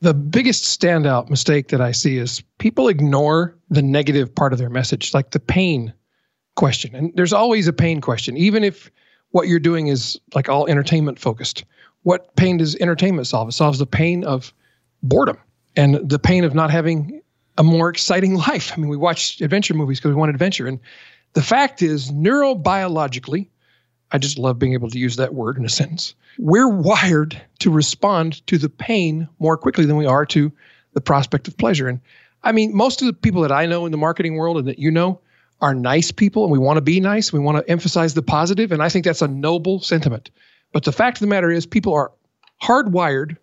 The 0.02 0.14
biggest 0.14 0.80
standout 0.80 1.30
mistake 1.30 1.70
that 1.70 1.82
i 1.82 1.92
see 1.92 2.18
is 2.18 2.44
people 2.60 2.88
ignore 2.88 3.58
the 3.70 3.82
negative 3.82 4.36
part 4.36 4.54
of 4.54 4.60
their 4.60 4.70
message 4.70 5.14
like 5.14 5.32
the 5.32 5.40
pain 5.40 5.94
question. 6.56 6.94
And 6.94 7.12
there's 7.16 7.34
always 7.34 7.68
a 7.68 7.74
pain 7.74 8.00
question 8.00 8.38
even 8.38 8.64
if 8.64 8.92
what 9.32 9.48
you're 9.48 9.60
doing 9.60 9.88
is 9.88 10.20
like 10.36 10.50
all 10.50 10.68
entertainment 10.68 11.18
focused 11.18 11.64
what 12.04 12.36
pain 12.36 12.58
does 12.58 12.76
entertainment 12.76 13.28
solve 13.28 13.50
it 13.50 13.54
solves 13.54 13.80
the 13.80 13.86
pain 13.86 14.24
of 14.24 14.54
boredom 15.04 15.38
and 15.76 16.10
the 16.10 16.20
pain 16.20 16.44
of 16.44 16.54
not 16.54 16.72
having 16.72 17.22
a 17.58 17.64
more 17.64 17.90
exciting 17.90 18.36
life. 18.50 18.72
I 18.74 18.78
mean, 18.78 18.90
we 18.90 18.98
watch 18.98 19.42
adventure 19.42 19.74
movies 19.74 20.00
because 20.00 20.10
we 20.10 20.16
want 20.16 20.32
adventure. 20.32 20.68
And 20.68 20.80
the 21.34 21.42
fact 21.42 21.82
is, 21.82 22.12
neurobiologically, 22.12 23.48
I 24.12 24.18
just 24.18 24.38
love 24.38 24.60
being 24.60 24.74
able 24.74 24.90
to 24.90 25.00
use 25.00 25.16
that 25.16 25.34
word 25.34 25.58
in 25.58 25.66
a 25.66 25.70
sentence. 25.70 26.16
We're 26.38 26.68
wired 26.68 27.42
to 27.60 27.72
respond 27.72 28.46
to 28.48 28.58
the 28.58 28.68
pain 28.68 29.28
more 29.40 29.58
quickly 29.58 29.86
than 29.86 29.96
we 29.96 30.06
are 30.06 30.26
to 30.28 30.52
the 30.94 31.02
prospect 31.02 31.48
of 31.48 31.58
pleasure. 31.58 31.88
And 31.88 32.02
I 32.44 32.52
mean, 32.52 32.76
most 32.76 33.02
of 33.02 33.08
the 33.08 33.14
people 33.14 33.42
that 33.44 33.52
I 33.52 33.66
know 33.66 33.86
in 33.86 33.92
the 33.92 33.98
marketing 33.98 34.36
world 34.36 34.58
and 34.58 34.68
that 34.68 34.80
you 34.80 34.92
know 34.92 35.22
are 35.62 35.76
nice 35.76 36.12
people, 36.12 36.44
and 36.44 36.52
we 36.52 36.58
want 36.58 36.78
to 36.78 36.82
be 36.82 37.00
nice. 37.00 37.32
We 37.32 37.40
want 37.40 37.60
to 37.60 37.72
emphasize 37.72 38.16
the 38.16 38.24
positive, 38.24 38.72
and 38.72 38.82
I 38.82 38.90
think 38.90 39.06
that's 39.06 39.22
a 39.22 39.28
noble 39.28 39.80
sentiment. 39.80 40.32
But 40.72 40.84
the 40.84 40.92
fact 40.92 41.18
of 41.18 41.22
the 41.22 41.28
matter 41.28 41.52
is, 41.52 41.66
people 41.66 41.94
are 41.94 42.12
hardwired 42.62 43.38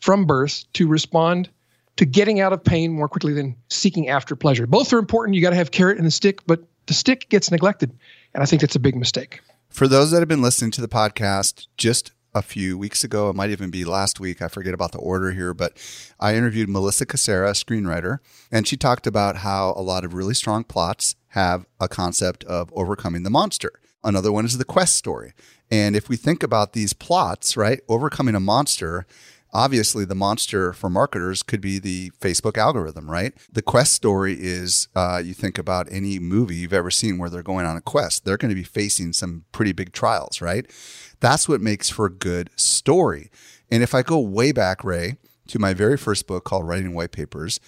from 0.00 0.26
birth 0.26 0.64
to 0.74 0.86
respond 0.86 1.48
to 1.96 2.04
getting 2.04 2.40
out 2.40 2.52
of 2.52 2.62
pain 2.62 2.92
more 2.92 3.08
quickly 3.08 3.32
than 3.32 3.56
seeking 3.70 4.08
after 4.08 4.36
pleasure. 4.36 4.66
Both 4.66 4.92
are 4.92 4.98
important. 4.98 5.34
You 5.34 5.42
got 5.42 5.50
to 5.50 5.56
have 5.56 5.70
carrot 5.70 5.96
and 5.96 6.06
the 6.06 6.10
stick, 6.10 6.46
but 6.46 6.60
the 6.86 6.94
stick 6.94 7.28
gets 7.30 7.50
neglected. 7.50 7.96
And 8.34 8.42
I 8.42 8.46
think 8.46 8.60
that's 8.60 8.76
a 8.76 8.80
big 8.80 8.96
mistake. 8.96 9.40
For 9.70 9.88
those 9.88 10.10
that 10.10 10.20
have 10.20 10.28
been 10.28 10.42
listening 10.42 10.70
to 10.72 10.80
the 10.80 10.88
podcast 10.88 11.66
just 11.76 12.12
a 12.34 12.42
few 12.42 12.76
weeks 12.76 13.02
ago, 13.02 13.30
it 13.30 13.36
might 13.36 13.50
even 13.50 13.70
be 13.70 13.84
last 13.86 14.20
week, 14.20 14.42
I 14.42 14.48
forget 14.48 14.74
about 14.74 14.92
the 14.92 14.98
order 14.98 15.32
here, 15.32 15.54
but 15.54 15.78
I 16.20 16.36
interviewed 16.36 16.68
Melissa 16.68 17.06
Cassera, 17.06 17.48
a 17.48 17.52
screenwriter, 17.52 18.18
and 18.52 18.68
she 18.68 18.76
talked 18.76 19.06
about 19.06 19.38
how 19.38 19.72
a 19.74 19.80
lot 19.80 20.04
of 20.04 20.12
really 20.12 20.34
strong 20.34 20.62
plots 20.62 21.16
have 21.28 21.66
a 21.80 21.88
concept 21.88 22.44
of 22.44 22.70
overcoming 22.74 23.22
the 23.22 23.30
monster. 23.30 23.72
Another 24.04 24.30
one 24.30 24.44
is 24.44 24.58
the 24.58 24.64
quest 24.64 24.96
story. 24.96 25.32
And 25.70 25.96
if 25.96 26.08
we 26.08 26.16
think 26.16 26.42
about 26.42 26.72
these 26.72 26.92
plots, 26.92 27.56
right, 27.56 27.80
overcoming 27.88 28.34
a 28.34 28.40
monster, 28.40 29.06
obviously 29.52 30.04
the 30.04 30.14
monster 30.14 30.72
for 30.72 30.90
marketers 30.90 31.42
could 31.42 31.60
be 31.60 31.78
the 31.78 32.10
Facebook 32.20 32.58
algorithm, 32.58 33.10
right? 33.10 33.32
The 33.50 33.62
quest 33.62 33.94
story 33.94 34.36
is 34.38 34.88
uh, 34.94 35.22
you 35.24 35.34
think 35.34 35.58
about 35.58 35.88
any 35.90 36.18
movie 36.18 36.56
you've 36.56 36.72
ever 36.72 36.90
seen 36.90 37.18
where 37.18 37.30
they're 37.30 37.42
going 37.42 37.66
on 37.66 37.76
a 37.76 37.80
quest, 37.80 38.24
they're 38.24 38.36
going 38.36 38.50
to 38.50 38.54
be 38.54 38.62
facing 38.62 39.12
some 39.12 39.44
pretty 39.52 39.72
big 39.72 39.92
trials, 39.92 40.40
right? 40.40 40.70
That's 41.20 41.48
what 41.48 41.60
makes 41.60 41.88
for 41.88 42.06
a 42.06 42.12
good 42.12 42.50
story. 42.56 43.30
And 43.70 43.82
if 43.82 43.94
I 43.94 44.02
go 44.02 44.20
way 44.20 44.52
back, 44.52 44.84
Ray, 44.84 45.16
to 45.48 45.58
my 45.58 45.74
very 45.74 45.96
first 45.96 46.26
book 46.26 46.44
called 46.44 46.68
Writing 46.68 46.94
White 46.94 47.12
Papers, 47.12 47.58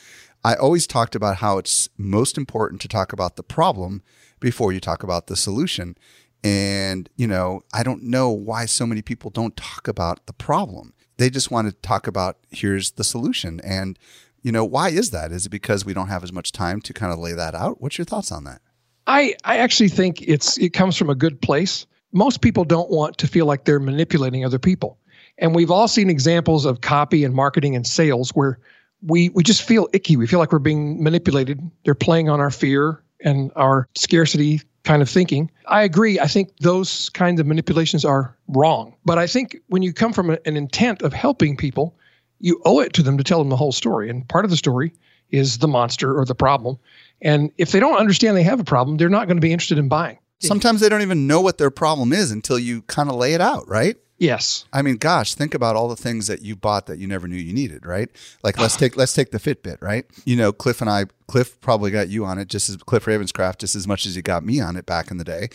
I 0.45 0.55
always 0.55 0.87
talked 0.87 1.15
about 1.15 1.39
how 1.39 1.59
it's 1.59 1.89
most 1.97 2.39
important 2.39 2.81
to 2.83 2.89
talk 2.89 3.13
about 3.13 3.37
the 3.37 3.43
problem 3.43 4.03
before 4.41 4.73
you 4.73 4.81
talk 4.81 5.03
about 5.03 5.27
the 5.27 5.37
solution. 5.37 5.97
And, 6.45 7.11
you 7.17 7.27
know, 7.27 7.65
I 7.75 7.83
don't 7.83 8.05
know 8.05 8.31
why 8.31 8.67
so 8.67 8.87
many 8.87 9.03
people 9.03 9.31
don't 9.31 9.57
talk 9.57 9.89
about 9.89 10.27
the 10.27 10.33
problem 10.33 10.95
they 11.19 11.29
just 11.29 11.51
want 11.51 11.69
to 11.69 11.73
talk 11.73 12.07
about 12.07 12.39
here's 12.51 12.93
the 12.93 13.05
solution. 13.05 13.61
And, 13.63 13.99
you 14.43 14.51
know, 14.51 14.65
why 14.65 14.89
is 14.89 15.11
that? 15.11 15.31
Is 15.31 15.47
it 15.47 15.51
because 15.51 15.85
we 15.85 15.93
don't 15.93 16.09
have 16.09 16.25
as 16.25 16.33
much 16.33 16.53
time 16.53 16.81
to 16.83 16.95
kind 16.95 17.13
of 17.13 17.19
lay 17.19 17.33
that 17.33 17.55
out? 17.55 17.81
What's 17.81 17.99
your 17.99 18.07
thoughts 18.07 18.33
on 18.33 18.45
that? 18.45 18.63
I, 19.07 19.35
I 19.45 19.59
actually 19.59 19.89
think 19.89 20.23
it's 20.23 20.57
it 20.59 20.73
comes 20.73 20.97
from 20.97 21.11
a 21.11 21.15
good 21.15 21.41
place. 21.43 21.87
Most 22.13 22.41
people 22.41 22.65
don't 22.65 22.91
want 22.91 23.19
to 23.19 23.27
feel 23.27 23.47
like 23.47 23.65
they're 23.65 23.81
manipulating 23.81 24.45
other 24.45 24.59
people. 24.59 24.99
And 25.39 25.55
we've 25.55 25.71
all 25.71 25.89
seen 25.89 26.09
examples 26.09 26.65
of 26.65 26.81
copy 26.81 27.25
and 27.25 27.35
marketing 27.35 27.77
and 27.77 27.87
sales 27.87 28.31
where 28.31 28.59
we 29.03 29.29
we 29.31 29.43
just 29.43 29.63
feel 29.63 29.89
icky. 29.93 30.17
We 30.17 30.27
feel 30.27 30.39
like 30.39 30.53
we're 30.53 30.59
being 30.59 31.03
manipulated. 31.03 31.61
They're 31.85 31.95
playing 31.95 32.29
on 32.29 32.41
our 32.41 32.51
fear 32.51 33.03
and 33.25 33.51
our 33.57 33.89
scarcity 33.95 34.63
kind 34.85 35.03
of 35.03 35.09
thinking. 35.09 35.51
I 35.67 35.83
agree. 35.83 36.19
I 36.19 36.27
think 36.27 36.57
those 36.59 37.11
kinds 37.11 37.41
of 37.41 37.47
manipulations 37.47 38.05
are 38.05 38.37
wrong. 38.49 38.95
But 39.05 39.19
I 39.19 39.27
think 39.27 39.59
when 39.69 39.83
you 39.83 39.93
come 39.93 40.13
from 40.13 40.31
an 40.31 40.57
intent 40.57 41.03
of 41.03 41.13
helping 41.13 41.57
people, 41.57 41.95
you 42.41 42.61
owe 42.65 42.81
it 42.81 42.93
to 42.95 43.03
them 43.03 43.19
to 43.19 43.25
tell 43.25 43.39
them 43.39 43.51
the 43.51 43.57
whole 43.57 43.73
story. 43.73 44.09
And 44.09 44.27
part 44.29 44.45
of 44.45 44.51
the 44.51 44.57
story 44.57 44.93
is 45.31 45.59
the 45.59 45.69
monster 45.69 46.19
or 46.19 46.25
the 46.25 46.35
problem. 46.35 46.79
And 47.21 47.51
if 47.59 47.73
they 47.73 47.81
don't 47.81 47.99
understand 47.99 48.37
they 48.37 48.43
have 48.45 48.61
a 48.61 48.65
problem, 48.65 48.97
they're 48.97 49.09
not 49.09 49.27
going 49.27 49.37
to 49.37 49.43
be 49.43 49.53
interested 49.53 49.79
in 49.79 49.89
buying. 49.89 50.19
Sometimes 50.41 50.81
they 50.81 50.89
don't 50.89 51.03
even 51.03 51.27
know 51.27 51.41
what 51.41 51.59
their 51.59 51.71
problem 51.71 52.13
is 52.13 52.31
until 52.31 52.59
you 52.59 52.83
kind 52.83 53.11
of 53.11 53.17
lay 53.17 53.35
it 53.35 53.41
out, 53.41 53.69
right? 53.69 53.97
Yes. 54.19 54.65
I 54.73 54.83
mean, 54.83 54.97
gosh, 54.97 55.35
think 55.35 55.55
about 55.55 55.77
all 55.77 55.89
the 55.89 55.97
things 55.97 56.27
that 56.27 56.43
you 56.43 56.57
bought 56.57 56.87
that 56.87 56.99
you 56.99 57.07
never 57.07 57.29
knew 57.29 57.37
you 57.37 57.53
needed, 57.53 57.87
right? 57.87 58.09
Like 58.43 58.59
let's 58.59 58.75
ah. 58.75 58.79
take 58.79 58.97
let's 58.97 59.13
take 59.13 59.31
the 59.31 59.39
Fitbit, 59.39 59.81
right? 59.81 60.05
You 60.25 60.37
know, 60.37 60.53
Cliff 60.53 60.81
and 60.81 60.91
I, 60.91 61.07
Cliff 61.29 61.61
probably 61.61 61.93
got 61.93 62.09
you 62.09 62.25
on 62.25 62.39
it 62.39 62.49
just 62.49 62.69
as 62.69 62.77
Cliff 62.79 63.05
Ravenscraft, 63.05 63.59
just 63.59 63.77
as 63.77 63.87
much 63.87 64.07
as 64.07 64.17
he 64.17 64.23
got 64.23 64.45
me 64.45 64.61
on 64.61 64.77
it 64.77 64.87
back 64.87 65.11
in 65.11 65.19
the 65.19 65.25
day. 65.25 65.49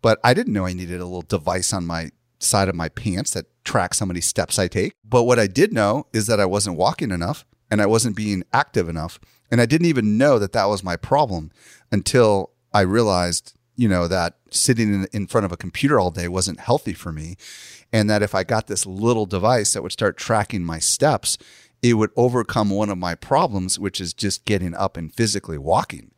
But 0.00 0.20
I 0.22 0.32
didn't 0.32 0.52
know 0.52 0.64
I 0.64 0.74
needed 0.74 1.00
a 1.00 1.04
little 1.04 1.22
device 1.22 1.72
on 1.72 1.86
my 1.86 2.10
side 2.38 2.68
of 2.68 2.74
my 2.74 2.88
pants 2.88 3.32
that 3.32 3.46
tracks 3.64 3.98
how 3.98 4.06
many 4.06 4.20
steps 4.20 4.58
I 4.58 4.68
take. 4.68 4.92
But 5.04 5.24
what 5.24 5.38
I 5.38 5.46
did 5.46 5.72
know 5.72 6.06
is 6.12 6.26
that 6.28 6.38
I 6.38 6.46
wasn't 6.46 6.76
walking 6.76 7.10
enough 7.10 7.44
and 7.70 7.82
I 7.82 7.86
wasn't 7.86 8.16
being 8.16 8.44
active 8.52 8.88
enough. 8.88 9.18
And 9.50 9.60
I 9.60 9.66
didn't 9.66 9.86
even 9.86 10.18
know 10.18 10.38
that 10.38 10.52
that 10.52 10.66
was 10.66 10.84
my 10.84 10.96
problem 10.96 11.50
until 11.90 12.50
I 12.72 12.82
realized, 12.82 13.54
you 13.76 13.88
know, 13.88 14.06
that 14.08 14.36
sitting 14.50 14.92
in, 14.92 15.06
in 15.12 15.26
front 15.26 15.44
of 15.44 15.52
a 15.52 15.56
computer 15.56 15.98
all 15.98 16.10
day 16.10 16.28
wasn't 16.28 16.60
healthy 16.60 16.92
for 16.92 17.12
me 17.12 17.36
and 17.94 18.10
that 18.10 18.24
if 18.24 18.34
I 18.34 18.42
got 18.42 18.66
this 18.66 18.86
little 18.86 19.24
device 19.24 19.72
that 19.72 19.82
would 19.84 19.92
start 19.92 20.16
tracking 20.16 20.64
my 20.64 20.80
steps, 20.80 21.38
it 21.80 21.94
would 21.94 22.10
overcome 22.16 22.70
one 22.70 22.90
of 22.90 22.98
my 22.98 23.14
problems, 23.14 23.78
which 23.78 24.00
is 24.00 24.12
just 24.12 24.44
getting 24.44 24.74
up 24.74 24.96
and 24.96 25.14
physically 25.14 25.58
walking. 25.58 26.10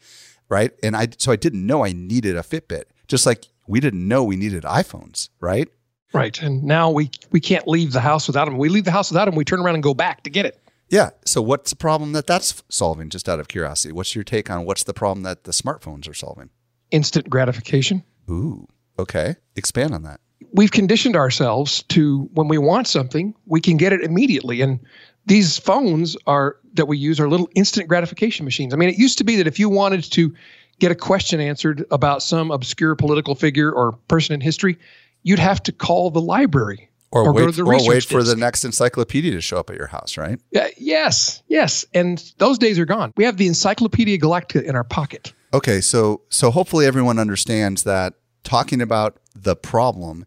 Right. 0.49 0.73
And 0.83 0.97
I, 0.97 1.09
so 1.19 1.33
I 1.33 1.37
didn't 1.37 1.67
know 1.67 1.85
I 1.85 1.93
needed 1.93 2.35
a 2.35 2.41
Fitbit, 2.41 2.85
just 3.09 3.27
like 3.27 3.45
we 3.67 3.79
didn't 3.79 4.09
know 4.09 4.25
we 4.25 4.37
needed 4.37 4.63
iPhones. 4.63 5.29
Right. 5.39 5.69
Right. 6.15 6.41
And 6.41 6.63
now 6.65 6.91
we, 6.91 7.11
we 7.31 7.41
can't 7.41 7.69
leave 7.69 7.93
the 7.93 8.01
house 8.01 8.27
without 8.27 8.47
them. 8.47 8.57
We 8.57 8.71
leave 8.71 8.85
the 8.85 8.91
house 8.91 9.11
without 9.11 9.27
them. 9.27 9.35
We 9.35 9.45
turn 9.45 9.61
around 9.61 9.75
and 9.75 9.83
go 9.83 9.93
back 9.93 10.23
to 10.23 10.31
get 10.31 10.47
it. 10.47 10.59
Yeah. 10.89 11.11
So 11.27 11.43
what's 11.43 11.69
the 11.69 11.77
problem 11.77 12.13
that 12.13 12.27
that's 12.27 12.63
solving? 12.71 13.11
Just 13.11 13.29
out 13.29 13.39
of 13.39 13.49
curiosity, 13.49 13.93
what's 13.93 14.15
your 14.15 14.25
take 14.25 14.51
on 14.51 14.65
what's 14.65 14.85
the 14.85 14.95
problem 14.95 15.25
that 15.25 15.45
the 15.45 15.53
smartphones 15.53 16.09
are 16.09 16.15
solving? 16.15 16.49
Instant 16.91 17.29
gratification. 17.29 18.03
Ooh. 18.31 18.67
Okay. 18.99 19.35
Expand 19.57 19.93
on 19.93 20.05
that 20.05 20.21
we've 20.53 20.71
conditioned 20.71 21.17
ourselves 21.17 21.83
to 21.85 22.29
when 22.33 22.49
we 22.49 22.59
want 22.59 22.87
something, 22.87 23.35
we 23.47 23.61
can 23.61 23.77
get 23.77 23.93
it 23.93 24.03
immediately. 24.03 24.61
And 24.61 24.81
these 25.27 25.59
phones 25.59 26.17
are 26.27 26.57
that 26.75 26.87
we 26.87 26.99
use 26.99 27.19
are 27.21 27.29
little 27.29 27.49
instant 27.55 27.89
gratification 27.89 28.45
machines. 28.45 28.73
I 28.73 28.77
mean, 28.77 28.89
it 28.89 28.99
used 28.99 29.19
to 29.19 29.25
be 29.25 29.37
that 29.37 29.47
if 29.47 29.59
you 29.59 29.69
wanted 29.69 30.05
to 30.13 30.35
get 30.79 30.93
a 30.93 30.95
question 30.95 31.41
answered 31.41 31.85
about 31.91 32.23
some 32.23 32.51
obscure 32.51 32.95
political 32.95 33.35
figure 33.35 33.73
or 33.73 33.93
person 34.09 34.35
in 34.35 34.41
history, 34.41 34.79
you'd 35.23 35.39
have 35.39 35.63
to 35.65 35.73
call 35.73 36.11
the 36.11 36.21
library 36.21 36.91
or, 37.11 37.29
or 37.29 37.33
wait, 37.33 37.59
or 37.59 37.65
wait 37.65 38.05
for 38.05 38.23
the 38.23 38.37
next 38.37 38.65
encyclopedia 38.65 39.33
to 39.33 39.41
show 39.41 39.59
up 39.59 39.71
at 39.71 39.77
your 39.77 39.87
house, 39.87 40.17
right? 40.17 40.39
Uh, 40.55 40.67
yes, 40.77 41.43
yes. 41.49 41.85
And 41.95 42.33
those 42.39 42.59
days 42.59 42.79
are 42.79 42.85
gone. 42.85 43.13
We 43.17 43.25
have 43.25 43.37
the 43.37 43.47
Encyclopedia 43.47 44.19
Galactica 44.19 44.63
in 44.63 44.77
our 44.77 44.85
pocket. 44.85 45.33
Okay, 45.55 45.81
so 45.81 46.23
so 46.29 46.51
hopefully 46.51 46.87
everyone 46.87 47.19
understands 47.19 47.85
that 47.85 48.15
talking 48.47 48.81
about 48.81 49.19
the 49.35 49.57
problem 49.57 50.25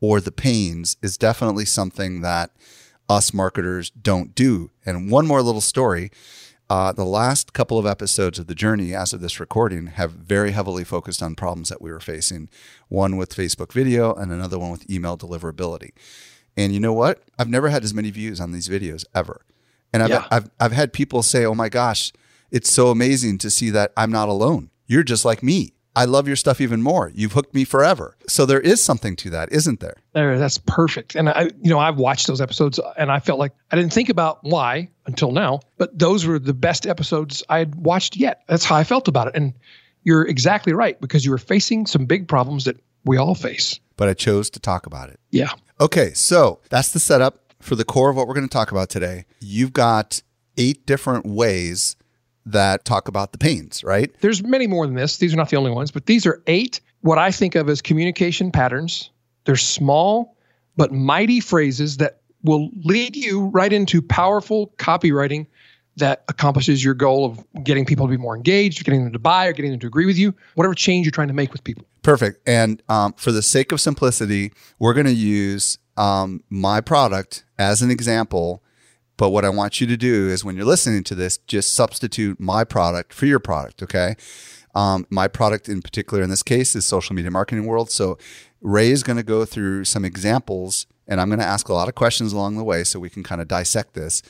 or 0.00 0.20
the 0.20 0.30
pains 0.30 0.96
is 1.02 1.16
definitely 1.16 1.64
something 1.64 2.20
that 2.20 2.50
us 3.08 3.34
marketers 3.34 3.90
don't 3.90 4.34
do. 4.34 4.70
And 4.86 5.10
one 5.10 5.26
more 5.26 5.42
little 5.42 5.60
story. 5.60 6.10
Uh, 6.70 6.92
the 6.92 7.04
last 7.04 7.52
couple 7.52 7.78
of 7.78 7.84
episodes 7.84 8.38
of 8.38 8.46
the 8.46 8.54
journey 8.54 8.94
as 8.94 9.12
of 9.12 9.20
this 9.20 9.40
recording 9.40 9.88
have 9.88 10.12
very 10.12 10.52
heavily 10.52 10.84
focused 10.84 11.22
on 11.22 11.34
problems 11.34 11.68
that 11.68 11.82
we 11.82 11.90
were 11.90 12.00
facing 12.00 12.48
one 12.88 13.16
with 13.16 13.34
Facebook 13.34 13.72
video 13.72 14.14
and 14.14 14.32
another 14.32 14.58
one 14.58 14.70
with 14.70 14.88
email 14.90 15.18
deliverability. 15.18 15.90
And 16.56 16.72
you 16.72 16.80
know 16.80 16.92
what? 16.92 17.22
I've 17.38 17.50
never 17.50 17.68
had 17.68 17.84
as 17.84 17.92
many 17.92 18.10
views 18.10 18.40
on 18.40 18.52
these 18.52 18.68
videos 18.68 19.04
ever. 19.14 19.42
And 19.92 20.02
I've, 20.02 20.10
yeah. 20.10 20.26
I've, 20.30 20.50
I've 20.60 20.72
had 20.72 20.92
people 20.92 21.22
say, 21.22 21.44
oh 21.44 21.54
my 21.54 21.68
gosh, 21.68 22.12
it's 22.50 22.70
so 22.70 22.88
amazing 22.88 23.38
to 23.38 23.50
see 23.50 23.70
that 23.70 23.92
I'm 23.96 24.12
not 24.12 24.28
alone. 24.28 24.70
You're 24.86 25.02
just 25.02 25.24
like 25.24 25.42
me. 25.42 25.72
I 25.94 26.06
love 26.06 26.26
your 26.26 26.36
stuff 26.36 26.60
even 26.60 26.80
more. 26.80 27.12
You've 27.14 27.32
hooked 27.32 27.54
me 27.54 27.64
forever. 27.64 28.16
So 28.26 28.46
there 28.46 28.60
is 28.60 28.82
something 28.82 29.14
to 29.16 29.30
that, 29.30 29.52
isn't 29.52 29.80
there? 29.80 29.96
There, 30.14 30.38
that's 30.38 30.58
perfect. 30.58 31.14
And 31.14 31.28
I, 31.28 31.50
you 31.60 31.70
know, 31.70 31.78
I've 31.78 31.98
watched 31.98 32.26
those 32.26 32.40
episodes 32.40 32.80
and 32.96 33.12
I 33.12 33.18
felt 33.18 33.38
like 33.38 33.52
I 33.70 33.76
didn't 33.76 33.92
think 33.92 34.08
about 34.08 34.38
why 34.42 34.88
until 35.06 35.32
now, 35.32 35.60
but 35.76 35.98
those 35.98 36.24
were 36.24 36.38
the 36.38 36.54
best 36.54 36.86
episodes 36.86 37.42
I 37.48 37.58
had 37.58 37.74
watched 37.74 38.16
yet. 38.16 38.42
That's 38.48 38.64
how 38.64 38.76
I 38.76 38.84
felt 38.84 39.06
about 39.06 39.28
it. 39.28 39.34
And 39.34 39.52
you're 40.04 40.26
exactly 40.26 40.72
right 40.72 41.00
because 41.00 41.24
you 41.24 41.30
were 41.30 41.38
facing 41.38 41.86
some 41.86 42.06
big 42.06 42.26
problems 42.26 42.64
that 42.64 42.76
we 43.04 43.18
all 43.18 43.34
face. 43.34 43.78
But 43.96 44.08
I 44.08 44.14
chose 44.14 44.48
to 44.50 44.60
talk 44.60 44.86
about 44.86 45.10
it. 45.10 45.20
Yeah. 45.30 45.52
Okay. 45.80 46.12
So 46.14 46.60
that's 46.70 46.92
the 46.92 47.00
setup 47.00 47.52
for 47.60 47.74
the 47.76 47.84
core 47.84 48.10
of 48.10 48.16
what 48.16 48.26
we're 48.26 48.34
going 48.34 48.48
to 48.48 48.52
talk 48.52 48.72
about 48.72 48.88
today. 48.88 49.26
You've 49.40 49.72
got 49.72 50.22
eight 50.56 50.86
different 50.86 51.26
ways 51.26 51.96
that 52.46 52.84
talk 52.84 53.08
about 53.08 53.32
the 53.32 53.38
pains, 53.38 53.84
right? 53.84 54.10
There's 54.20 54.42
many 54.42 54.66
more 54.66 54.86
than 54.86 54.96
this. 54.96 55.18
These 55.18 55.32
are 55.32 55.36
not 55.36 55.50
the 55.50 55.56
only 55.56 55.70
ones, 55.70 55.90
but 55.90 56.06
these 56.06 56.26
are 56.26 56.42
eight 56.46 56.80
what 57.02 57.18
I 57.18 57.30
think 57.30 57.54
of 57.54 57.68
as 57.68 57.82
communication 57.82 58.50
patterns. 58.50 59.10
They're 59.44 59.56
small 59.56 60.36
but 60.76 60.92
mighty 60.92 61.40
phrases 61.40 61.98
that 61.98 62.20
will 62.42 62.70
lead 62.84 63.14
you 63.14 63.46
right 63.46 63.72
into 63.72 64.02
powerful 64.02 64.72
copywriting 64.78 65.46
that 65.96 66.24
accomplishes 66.28 66.82
your 66.82 66.94
goal 66.94 67.26
of 67.26 67.64
getting 67.64 67.84
people 67.84 68.06
to 68.06 68.10
be 68.10 68.16
more 68.16 68.34
engaged, 68.34 68.82
getting 68.84 69.04
them 69.04 69.12
to 69.12 69.18
buy, 69.18 69.46
or 69.46 69.52
getting 69.52 69.70
them 69.70 69.80
to 69.80 69.86
agree 69.86 70.06
with 70.06 70.16
you, 70.16 70.34
whatever 70.54 70.74
change 70.74 71.04
you're 71.04 71.10
trying 71.10 71.28
to 71.28 71.34
make 71.34 71.52
with 71.52 71.62
people. 71.62 71.84
Perfect. 72.02 72.40
And 72.48 72.82
um, 72.88 73.12
for 73.12 73.30
the 73.30 73.42
sake 73.42 73.72
of 73.72 73.80
simplicity, 73.80 74.52
we're 74.78 74.94
going 74.94 75.06
to 75.06 75.12
use 75.12 75.78
um, 75.96 76.42
my 76.48 76.80
product 76.80 77.44
as 77.58 77.82
an 77.82 77.90
example 77.90 78.62
but 79.16 79.30
what 79.30 79.44
I 79.44 79.48
want 79.50 79.80
you 79.80 79.86
to 79.86 79.96
do 79.96 80.28
is 80.28 80.44
when 80.44 80.56
you're 80.56 80.64
listening 80.64 81.04
to 81.04 81.14
this, 81.14 81.38
just 81.38 81.74
substitute 81.74 82.40
my 82.40 82.64
product 82.64 83.12
for 83.12 83.26
your 83.26 83.38
product. 83.38 83.82
Okay. 83.82 84.16
Um, 84.74 85.06
my 85.10 85.28
product 85.28 85.68
in 85.68 85.82
particular 85.82 86.22
in 86.22 86.30
this 86.30 86.42
case 86.42 86.74
is 86.74 86.86
social 86.86 87.14
media 87.14 87.30
marketing 87.30 87.66
world. 87.66 87.90
So 87.90 88.18
Ray 88.60 88.90
is 88.90 89.02
going 89.02 89.18
to 89.18 89.22
go 89.22 89.44
through 89.44 89.84
some 89.84 90.04
examples 90.04 90.86
and 91.06 91.20
I'm 91.20 91.28
going 91.28 91.40
to 91.40 91.46
ask 91.46 91.68
a 91.68 91.74
lot 91.74 91.88
of 91.88 91.94
questions 91.94 92.32
along 92.32 92.56
the 92.56 92.64
way 92.64 92.84
so 92.84 92.98
we 92.98 93.10
can 93.10 93.22
kind 93.22 93.40
of 93.40 93.48
dissect 93.48 93.94
this 93.94 94.22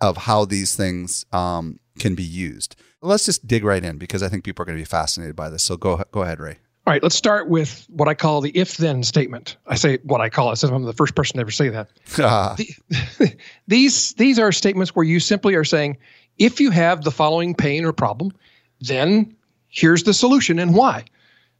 of 0.00 0.16
how 0.16 0.44
these 0.44 0.74
things 0.74 1.26
um, 1.32 1.80
can 1.98 2.14
be 2.14 2.22
used. 2.22 2.76
Let's 3.02 3.26
just 3.26 3.46
dig 3.46 3.64
right 3.64 3.84
in 3.84 3.98
because 3.98 4.22
I 4.22 4.28
think 4.28 4.44
people 4.44 4.62
are 4.62 4.66
going 4.66 4.78
to 4.78 4.80
be 4.80 4.86
fascinated 4.86 5.36
by 5.36 5.50
this. 5.50 5.62
So 5.62 5.76
go, 5.76 6.02
go 6.12 6.22
ahead, 6.22 6.40
Ray. 6.40 6.58
All 6.86 6.94
right, 6.94 7.02
let's 7.02 7.14
start 7.14 7.48
with 7.48 7.86
what 7.90 8.08
I 8.08 8.14
call 8.14 8.40
the 8.40 8.50
if 8.54 8.78
then 8.78 9.02
statement. 9.02 9.56
I 9.66 9.74
say 9.76 9.98
what 10.02 10.20
I 10.20 10.30
call 10.30 10.50
it 10.50 10.56
since 10.56 10.72
I'm 10.72 10.82
the 10.84 10.94
first 10.94 11.14
person 11.14 11.36
to 11.36 11.42
ever 11.42 11.50
say 11.50 11.68
that. 11.68 11.88
Ah. 12.20 12.56
the, 12.56 13.36
these, 13.68 14.14
these 14.14 14.38
are 14.38 14.50
statements 14.50 14.96
where 14.96 15.04
you 15.04 15.20
simply 15.20 15.54
are 15.54 15.64
saying, 15.64 15.98
if 16.38 16.58
you 16.58 16.70
have 16.70 17.04
the 17.04 17.10
following 17.10 17.54
pain 17.54 17.84
or 17.84 17.92
problem, 17.92 18.32
then 18.80 19.36
here's 19.68 20.04
the 20.04 20.14
solution 20.14 20.58
and 20.58 20.74
why. 20.74 21.04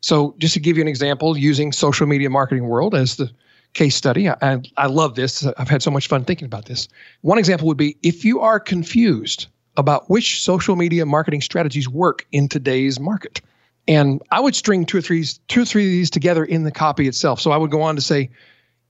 So, 0.00 0.34
just 0.38 0.54
to 0.54 0.60
give 0.60 0.78
you 0.78 0.82
an 0.82 0.88
example, 0.88 1.36
using 1.36 1.72
social 1.72 2.06
media 2.06 2.30
marketing 2.30 2.66
world 2.66 2.94
as 2.94 3.16
the 3.16 3.30
case 3.74 3.94
study, 3.94 4.30
I, 4.30 4.62
I 4.78 4.86
love 4.86 5.14
this. 5.14 5.46
I've 5.58 5.68
had 5.68 5.82
so 5.82 5.90
much 5.90 6.08
fun 6.08 6.24
thinking 6.24 6.46
about 6.46 6.64
this. 6.64 6.88
One 7.20 7.38
example 7.38 7.68
would 7.68 7.76
be 7.76 7.98
if 8.02 8.24
you 8.24 8.40
are 8.40 8.58
confused 8.58 9.46
about 9.76 10.08
which 10.08 10.42
social 10.42 10.76
media 10.76 11.04
marketing 11.04 11.42
strategies 11.42 11.88
work 11.88 12.26
in 12.32 12.48
today's 12.48 12.98
market 12.98 13.42
and 13.88 14.22
I 14.30 14.40
would 14.40 14.54
string 14.54 14.84
two 14.86 14.98
or 14.98 15.00
three, 15.00 15.24
two 15.48 15.62
or 15.62 15.64
three 15.64 15.84
of 15.84 15.90
these 15.90 16.10
together 16.10 16.44
in 16.44 16.64
the 16.64 16.70
copy 16.70 17.08
itself. 17.08 17.40
So 17.40 17.50
I 17.50 17.56
would 17.56 17.70
go 17.70 17.82
on 17.82 17.96
to 17.96 18.02
say, 18.02 18.30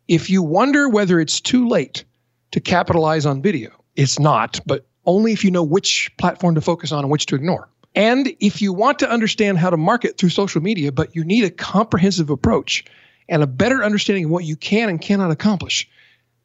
if 0.09 0.29
you 0.29 0.43
wonder 0.43 0.89
whether 0.89 1.21
it's 1.21 1.41
too 1.41 1.69
late 1.69 2.05
to 2.51 2.61
capitalize 2.61 3.27
on 3.27 3.43
video, 3.43 3.71
it's 3.97 4.19
not, 4.19 4.61
but 4.67 4.87
only 5.07 5.33
if 5.33 5.45
you 5.45 5.51
know 5.51 5.63
which 5.63 6.11
platform 6.19 6.55
to 6.55 6.61
focus 6.61 6.93
on 6.93 7.01
and 7.01 7.11
which 7.11 7.27
to 7.27 7.35
ignore. 7.35 7.69
And 7.95 8.33
if 8.41 8.63
you 8.63 8.73
want 8.73 8.99
to 9.01 9.11
understand 9.11 9.59
how 9.59 9.71
to 9.71 9.77
market 9.77 10.19
through 10.19 10.29
social 10.29 10.61
media, 10.61 10.93
but 10.93 11.15
you 11.15 11.25
need 11.25 11.45
a 11.45 11.51
comprehensive 11.51 12.31
approach 12.31 12.85
and 13.29 13.43
a 13.43 13.47
better 13.47 13.83
understanding 13.83 14.27
of 14.27 14.31
what 14.31 14.45
you 14.45 14.57
can 14.57 14.89
and 14.89 15.01
cannot 15.01 15.31
accomplish, 15.31 15.89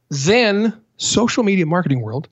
then 0.09 0.73
social 0.97 1.43
media 1.43 1.65
marketing 1.65 2.01
world 2.01 2.29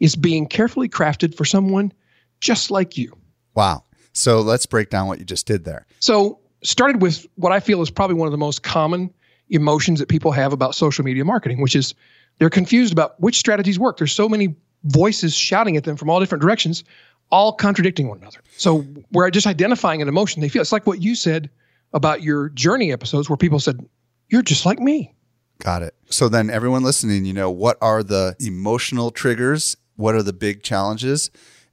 is 0.00 0.16
being 0.16 0.46
carefully 0.46 0.88
crafted 0.88 1.34
for 1.34 1.44
someone 1.44 1.92
just 2.40 2.70
like 2.70 2.96
you. 2.96 3.16
Wow. 3.54 3.84
So 4.14 4.40
let's 4.40 4.66
break 4.66 4.90
down 4.90 5.06
what 5.06 5.18
you 5.18 5.24
just 5.24 5.46
did 5.46 5.64
there. 5.64 5.86
So, 6.00 6.38
started 6.62 7.02
with 7.02 7.26
what 7.34 7.52
I 7.52 7.60
feel 7.60 7.82
is 7.82 7.90
probably 7.90 8.16
one 8.16 8.26
of 8.26 8.32
the 8.32 8.38
most 8.38 8.62
common 8.62 9.12
emotions 9.50 9.98
that 9.98 10.08
people 10.08 10.32
have 10.32 10.52
about 10.52 10.74
social 10.74 11.04
media 11.04 11.24
marketing, 11.24 11.60
which 11.60 11.76
is 11.76 11.94
they're 12.38 12.50
confused 12.50 12.92
about 12.92 13.20
which 13.20 13.38
strategies 13.38 13.78
work. 13.78 13.98
There's 13.98 14.12
so 14.12 14.28
many 14.28 14.54
voices 14.84 15.34
shouting 15.34 15.76
at 15.76 15.84
them 15.84 15.96
from 15.96 16.08
all 16.08 16.20
different 16.20 16.42
directions, 16.42 16.84
all 17.30 17.52
contradicting 17.52 18.08
one 18.08 18.18
another. 18.18 18.40
So, 18.56 18.86
we're 19.12 19.30
just 19.30 19.46
identifying 19.46 20.00
an 20.00 20.08
emotion 20.08 20.40
they 20.40 20.48
feel. 20.48 20.62
It's 20.62 20.72
like 20.72 20.86
what 20.86 21.02
you 21.02 21.14
said 21.14 21.50
about 21.92 22.22
your 22.22 22.48
journey 22.50 22.92
episodes, 22.92 23.28
where 23.28 23.36
people 23.36 23.60
said, 23.60 23.84
You're 24.28 24.42
just 24.42 24.64
like 24.64 24.78
me. 24.78 25.14
Got 25.58 25.82
it. 25.82 25.94
So 26.06 26.28
then, 26.28 26.50
everyone 26.50 26.82
listening, 26.82 27.24
you 27.24 27.32
know, 27.32 27.50
what 27.50 27.78
are 27.80 28.02
the 28.02 28.36
emotional 28.40 29.10
triggers 29.10 29.76
what 29.96 30.14
are 30.14 30.22
the 30.22 30.32
big 30.32 30.62
challenges, 30.62 31.30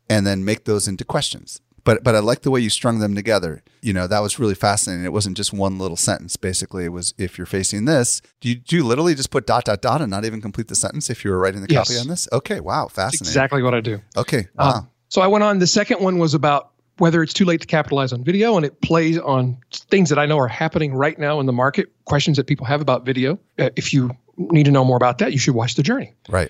and 0.10 0.26
then 0.26 0.46
make 0.46 0.66
those 0.66 0.88
into 0.88 1.06
questions. 1.06 1.62
But 1.84 2.04
but 2.04 2.16
I 2.16 2.20
like 2.20 2.42
the 2.42 2.52
way 2.52 2.60
you 2.60 2.70
strung 2.70 3.00
them 3.00 3.16
together. 3.16 3.64
You 3.82 3.94
know 3.94 4.06
that 4.08 4.20
was 4.20 4.38
really 4.40 4.56
fascinating. 4.56 5.04
It 5.06 5.14
wasn't 5.14 5.36
just 5.38 5.52
one 5.54 5.80
little 5.80 5.98
sentence. 5.98 6.38
Basically, 6.38 6.86
it 6.86 6.90
was 6.92 7.14
if 7.18 7.38
you're 7.38 7.48
facing 7.48 7.86
this, 7.86 8.22
do 8.40 8.50
you 8.50 8.56
do 8.56 8.76
you 8.76 8.84
literally 8.86 9.16
just 9.16 9.32
put 9.32 9.48
dot 9.48 9.66
dot 9.66 9.82
dot 9.82 10.02
and 10.02 10.10
not 10.12 10.24
even 10.26 10.42
complete 10.42 10.68
the 10.68 10.76
sentence 10.76 11.10
if 11.10 11.26
you 11.26 11.32
were 11.32 11.40
writing 11.40 11.62
the 11.62 11.68
Yes. 11.72 11.88
copy 11.88 12.00
on 12.00 12.08
this? 12.08 12.28
Okay, 12.32 12.60
wow, 12.60 12.84
That's 12.86 12.96
fascinating. 12.96 13.28
exactly 13.32 13.64
what 13.64 13.74
I 13.74 13.82
do. 13.82 14.00
Okay, 14.18 14.48
wow. 14.56 14.70
Uh, 14.70 14.82
so 15.10 15.22
I 15.22 15.28
went 15.28 15.44
on. 15.44 15.60
The 15.60 15.68
second 15.68 16.02
one 16.02 16.18
was 16.20 16.34
about 16.34 16.70
whether 16.98 17.24
it's 17.24 17.34
too 17.34 17.46
late 17.46 17.62
to 17.62 17.68
capitalize 17.68 18.14
on 18.14 18.24
video, 18.24 18.56
and 18.58 18.66
it 18.66 18.80
plays 18.82 19.18
on 19.18 19.58
things 19.72 20.10
that 20.10 20.20
I 20.20 20.28
know 20.28 20.38
are 20.38 20.48
happening 20.48 20.94
right 20.94 21.18
now 21.18 21.40
in 21.40 21.48
the 21.48 21.54
market, 21.54 21.88
questions 22.06 22.38
that 22.38 22.46
people 22.46 22.66
have 22.68 22.80
about 22.82 23.06
video. 23.06 23.40
Uh, 23.58 23.72
if 23.76 23.92
you 23.92 24.12
need 24.38 24.66
to 24.66 24.72
know 24.72 24.86
more 24.86 24.98
about 24.98 25.18
that, 25.18 25.32
you 25.32 25.40
should 25.40 25.56
watch 25.56 25.74
the 25.76 25.84
journey. 25.84 26.14
right. 26.30 26.50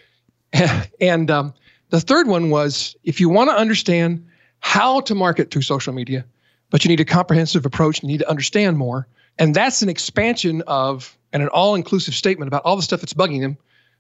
and 1.00 1.32
um, 1.32 1.54
the 1.90 2.02
third 2.02 2.28
one 2.28 2.50
was 2.50 2.96
if 3.06 3.20
you 3.22 3.30
want 3.30 3.50
to 3.50 3.56
understand 3.56 4.26
how 4.62 5.02
to 5.02 5.14
market 5.14 5.52
through 5.52 5.64
social 5.64 5.94
media, 5.94 6.26
but 6.70 6.86
you 6.86 6.90
need 6.90 7.00
a 7.00 7.06
comprehensive 7.06 7.66
approach, 7.66 8.02
you 8.02 8.08
need 8.08 8.20
to 8.20 8.30
understand 8.30 8.78
more. 8.78 9.08
And 9.38 9.54
that's 9.54 9.82
an 9.82 9.90
expansion 9.90 10.64
of 10.68 11.18
and 11.34 11.44
an 11.44 11.50
all 11.50 11.76
inclusive 11.76 12.14
statement 12.14 12.48
about 12.48 12.64
all 12.64 12.76
the 12.76 12.82
stuff 12.82 13.02
that's 13.02 13.14
bugging 13.14 13.42
them, 13.42 13.58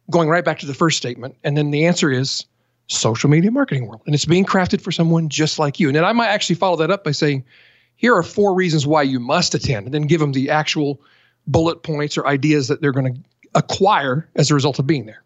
going 0.09 0.29
right 0.29 0.43
back 0.43 0.59
to 0.59 0.65
the 0.65 0.73
first 0.73 0.97
statement. 0.97 1.35
And 1.43 1.57
then 1.57 1.71
the 1.71 1.85
answer 1.85 2.11
is 2.11 2.45
social 2.87 3.29
media 3.29 3.51
marketing 3.51 3.87
world. 3.87 4.01
And 4.05 4.13
it's 4.13 4.25
being 4.25 4.45
crafted 4.45 4.81
for 4.81 4.91
someone 4.91 5.29
just 5.29 5.59
like 5.59 5.79
you. 5.79 5.87
And 5.87 5.95
then 5.95 6.03
I 6.03 6.13
might 6.13 6.27
actually 6.27 6.55
follow 6.55 6.75
that 6.77 6.91
up 6.91 7.03
by 7.03 7.11
saying, 7.11 7.43
here 7.95 8.15
are 8.15 8.23
four 8.23 8.53
reasons 8.53 8.85
why 8.87 9.03
you 9.03 9.19
must 9.19 9.53
attend, 9.53 9.85
and 9.85 9.93
then 9.93 10.03
give 10.03 10.19
them 10.19 10.31
the 10.31 10.49
actual 10.49 10.99
bullet 11.47 11.83
points 11.83 12.17
or 12.17 12.27
ideas 12.27 12.67
that 12.67 12.81
they're 12.81 12.91
going 12.91 13.13
to 13.13 13.19
acquire 13.55 14.27
as 14.35 14.51
a 14.51 14.55
result 14.55 14.79
of 14.79 14.87
being 14.87 15.05
there. 15.05 15.23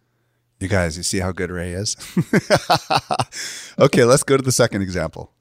You 0.60 0.70
guys, 0.70 0.96
you 0.96 1.04
see 1.04 1.20
how 1.20 1.32
good 1.32 1.52
Ray 1.52 1.72
is? 1.72 1.98
okay, 3.80 4.06
let's 4.06 4.24
go 4.24 4.38
to 4.38 4.44
the 4.44 4.54
second 4.54 4.82
example. 4.82 5.32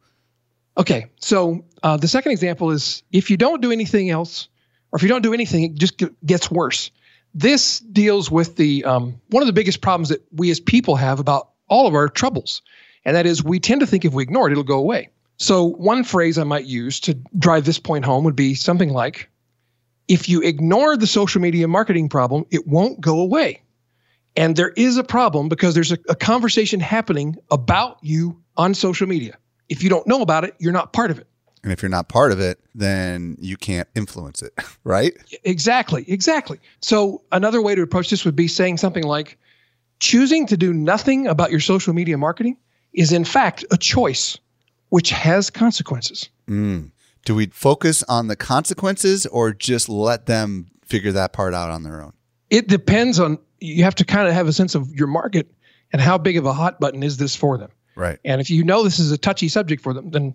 Okay, 0.77 1.07
so 1.21 1.65
uh, 1.85 1.97
the 1.97 2.09
second 2.09 2.33
example 2.33 2.71
is 2.73 3.03
if 3.13 3.31
you 3.31 3.37
don't 3.37 3.63
do 3.63 3.71
anything 3.71 4.11
else, 4.11 4.49
or 4.91 4.97
if 4.97 5.03
you 5.03 5.09
don't 5.09 5.23
do 5.23 5.33
anything, 5.33 5.65
it 5.65 5.75
just 5.75 6.03
gets 6.27 6.51
worse. 6.51 6.91
This 7.33 7.81
deals 7.81 8.31
with 8.31 8.57
the 8.57 8.85
um, 8.85 9.21
one 9.31 9.43
of 9.43 9.47
the 9.47 9.53
biggest 9.53 9.81
problems 9.81 10.09
that 10.09 10.25
we 10.33 10.51
as 10.51 10.59
people 10.59 10.97
have 10.97 11.21
about 11.21 11.51
all 11.69 11.87
of 11.87 11.95
our 11.95 12.09
troubles, 12.09 12.63
and 13.05 13.15
that 13.15 13.27
is 13.27 13.43
we 13.43 13.61
tend 13.61 13.81
to 13.81 13.87
think 13.87 14.05
if 14.05 14.13
we 14.13 14.23
ignore 14.23 14.49
it, 14.49 14.53
it'll 14.53 14.65
go 14.65 14.79
away. 14.79 15.11
So 15.37 15.65
one 15.65 16.05
phrase 16.05 16.39
I 16.39 16.45
might 16.45 16.65
use 16.65 17.01
to 17.01 17.15
drive 17.39 17.65
this 17.65 17.79
point 17.79 18.05
home 18.05 18.25
would 18.25 18.37
be 18.37 18.55
something 18.55 18.91
like, 18.91 19.29
"If 20.09 20.29
you 20.29 20.43
ignore 20.43 20.97
the 20.97 21.07
social 21.07 21.41
media 21.41 21.69
marketing 21.69 22.09
problem, 22.09 22.47
it 22.51 22.67
won't 22.67 23.01
go 23.01 23.21
away." 23.21 23.64
And 24.37 24.57
there 24.57 24.71
is 24.71 24.97
a 24.97 25.05
problem 25.05 25.49
because 25.49 25.75
there's 25.75 25.93
a, 25.93 25.99
a 26.09 26.17
conversation 26.17 26.81
happening 26.81 27.37
about 27.51 27.99
you 28.03 28.43
on 28.57 28.75
social 28.75 29.07
media. 29.07 29.37
If 29.69 29.83
you 29.83 29.89
don't 29.89 30.07
know 30.07 30.23
about 30.23 30.45
it, 30.45 30.55
you're 30.59 30.73
not 30.73 30.93
part 30.93 31.11
of 31.11 31.19
it. 31.19 31.27
And 31.63 31.73
if 31.73 31.81
you're 31.81 31.89
not 31.89 32.09
part 32.09 32.31
of 32.31 32.41
it, 32.41 32.61
then 32.75 33.37
you 33.41 33.57
can't 33.57 33.89
influence 33.95 34.43
it, 34.43 34.53
right? 34.85 35.15
Exactly, 35.45 36.05
exactly. 36.09 36.61
So 36.81 37.23
another 37.33 37.63
way 37.63 37.75
to 37.75 37.83
approach 37.83 38.11
this 38.11 38.25
would 38.25 38.37
be 38.37 38.49
saying 38.49 38.77
something 38.77 39.05
like 39.05 39.39
choosing 40.01 40.47
to 40.49 40.57
do 40.57 40.73
nothing 40.73 41.27
about 41.27 41.51
your 41.51 41.61
social 41.61 41.95
media 41.95 42.19
marketing 42.19 42.59
is 42.93 43.13
in 43.13 43.25
fact 43.25 43.65
a 43.71 43.77
choice 43.77 44.39
which 44.91 45.11
has 45.11 45.49
consequences. 45.51 46.29
Mm. 46.49 46.91
Do 47.25 47.35
we 47.35 47.47
focus 47.47 48.03
on 48.05 48.29
the 48.29 48.37
consequences 48.37 49.25
or 49.27 49.53
just 49.53 49.89
let 49.89 50.27
them 50.27 50.67
figure 50.85 51.13
that 51.13 51.33
part 51.33 51.55
out 51.55 51.71
on 51.71 51.83
their 51.83 52.03
own? 52.03 52.13
It 52.51 52.69
depends 52.69 53.19
on 53.19 53.39
you 53.65 53.85
have 53.85 53.95
to 53.97 54.05
kind 54.05 54.29
of 54.29 54.35
have 54.35 54.47
a 54.47 54.53
sense 54.53 54.75
of 54.75 54.91
your 54.95 55.07
market 55.07 55.51
and 55.93 56.01
how 56.01 56.19
big 56.19 56.37
of 56.37 56.47
a 56.47 56.53
hot 56.53 56.81
button 56.81 57.03
is 57.03 57.17
this 57.17 57.35
for 57.35 57.59
them. 57.59 57.71
Right. 57.97 58.19
And 58.25 58.41
if 58.41 58.51
you 58.51 58.65
know 58.65 58.83
this 58.83 58.99
is 58.99 59.13
a 59.13 59.19
touchy 59.19 59.49
subject 59.49 59.83
for 59.83 59.93
them, 59.93 60.11
then 60.11 60.35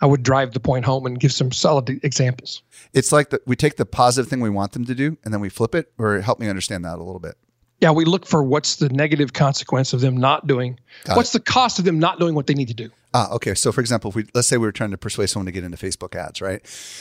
I 0.00 0.06
would 0.06 0.22
drive 0.22 0.52
the 0.52 0.60
point 0.60 0.84
home 0.84 1.06
and 1.06 1.18
give 1.18 1.32
some 1.32 1.52
solid 1.52 1.90
examples. 2.02 2.62
It's 2.94 3.12
like 3.12 3.30
that 3.30 3.46
we 3.46 3.56
take 3.56 3.76
the 3.76 3.84
positive 3.84 4.30
thing 4.30 4.40
we 4.40 4.50
want 4.50 4.72
them 4.72 4.84
to 4.86 4.94
do 4.94 5.18
and 5.24 5.34
then 5.34 5.40
we 5.40 5.48
flip 5.48 5.74
it, 5.74 5.92
or 5.98 6.20
help 6.20 6.40
me 6.40 6.48
understand 6.48 6.84
that 6.84 6.96
a 6.96 7.02
little 7.02 7.20
bit. 7.20 7.36
Yeah, 7.80 7.92
we 7.92 8.04
look 8.04 8.26
for 8.26 8.42
what's 8.42 8.76
the 8.76 8.90
negative 8.90 9.32
consequence 9.32 9.92
of 9.92 10.00
them 10.00 10.16
not 10.16 10.46
doing. 10.46 10.78
Got 11.04 11.16
what's 11.16 11.32
the 11.32 11.40
cost 11.40 11.78
of 11.78 11.86
them 11.86 11.98
not 11.98 12.18
doing 12.18 12.34
what 12.34 12.46
they 12.46 12.54
need 12.54 12.68
to 12.68 12.74
do? 12.74 12.90
Ah, 13.14 13.30
okay. 13.32 13.54
So, 13.54 13.72
for 13.72 13.80
example, 13.80 14.10
if 14.10 14.14
we 14.14 14.26
let's 14.34 14.48
say 14.48 14.58
we 14.58 14.66
were 14.66 14.72
trying 14.72 14.90
to 14.90 14.98
persuade 14.98 15.28
someone 15.28 15.46
to 15.46 15.52
get 15.52 15.64
into 15.64 15.78
Facebook 15.78 16.14
ads, 16.14 16.42
right? 16.42 16.60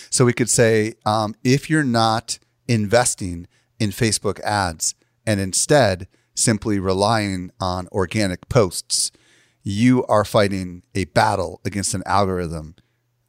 So 0.10 0.24
we 0.26 0.34
could 0.34 0.50
say, 0.50 0.94
um, 1.06 1.36
if 1.44 1.70
you're 1.70 1.84
not 1.84 2.40
investing 2.68 3.48
in 3.78 3.90
Facebook 3.90 4.40
ads 4.42 4.96
and 5.30 5.40
instead 5.40 6.08
simply 6.34 6.80
relying 6.80 7.52
on 7.60 7.88
organic 7.92 8.50
posts, 8.50 9.12
you 9.62 10.04
are 10.08 10.26
fighting 10.26 10.82
a 10.96 11.06
battle 11.06 11.62
against 11.64 11.94
an 11.94 12.02
algorithm 12.08 12.76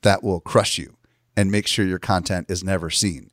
that 0.00 0.22
will 0.22 0.40
crush 0.40 0.78
you 0.78 0.96
and 1.36 1.50
make 1.50 1.66
sure 1.66 1.84
your 1.84 1.98
content 1.98 2.50
is 2.50 2.64
never 2.64 2.88
seen, 2.88 3.30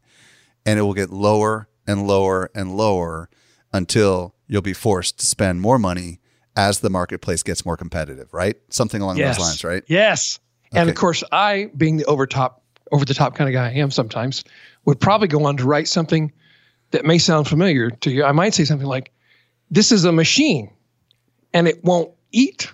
and 0.65 0.77
it 0.77 0.81
will 0.81 0.93
get 0.93 1.11
lower 1.11 1.69
and 1.87 2.05
lower 2.05 2.51
and 2.53 2.75
lower 2.75 3.29
until 3.71 4.35
you'll 4.47 4.61
be 4.61 4.73
forced 4.73 5.19
to 5.19 5.25
spend 5.25 5.61
more 5.61 5.79
money 5.79 6.19
as 6.57 6.81
the 6.81 6.89
marketplace 6.89 7.43
gets 7.43 7.65
more 7.65 7.77
competitive, 7.77 8.33
right? 8.33 8.57
Something 8.69 9.01
along 9.01 9.15
those 9.15 9.39
lines, 9.39 9.63
right? 9.63 9.83
Yes. 9.87 10.39
And 10.73 10.89
of 10.89 10.95
course, 10.97 11.23
I, 11.31 11.71
being 11.77 11.95
the 11.95 12.05
over 12.05 12.27
top, 12.27 12.63
over 12.91 13.05
the 13.05 13.13
top 13.13 13.33
kind 13.35 13.47
of 13.49 13.53
guy 13.53 13.69
I 13.69 13.75
am 13.75 13.91
sometimes, 13.91 14.43
would 14.83 14.99
probably 14.99 15.29
go 15.29 15.45
on 15.45 15.55
to 15.55 15.63
write 15.63 15.87
something 15.87 16.33
that 16.91 17.05
may 17.05 17.17
sound 17.17 17.47
familiar 17.47 17.89
to 17.89 18.11
you. 18.11 18.23
I 18.23 18.31
might 18.31 18.53
say 18.53 18.65
something 18.65 18.87
like, 18.87 19.11
"This 19.71 19.91
is 19.91 20.05
a 20.05 20.11
machine, 20.11 20.71
and 21.53 21.67
it 21.67 21.83
won't 21.83 22.11
eat, 22.31 22.71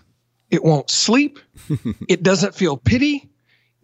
it 0.50 0.64
won't 0.64 0.90
sleep, 0.90 1.40
it 2.10 2.24
doesn't 2.24 2.56
feel 2.56 2.78
pity, 2.78 3.30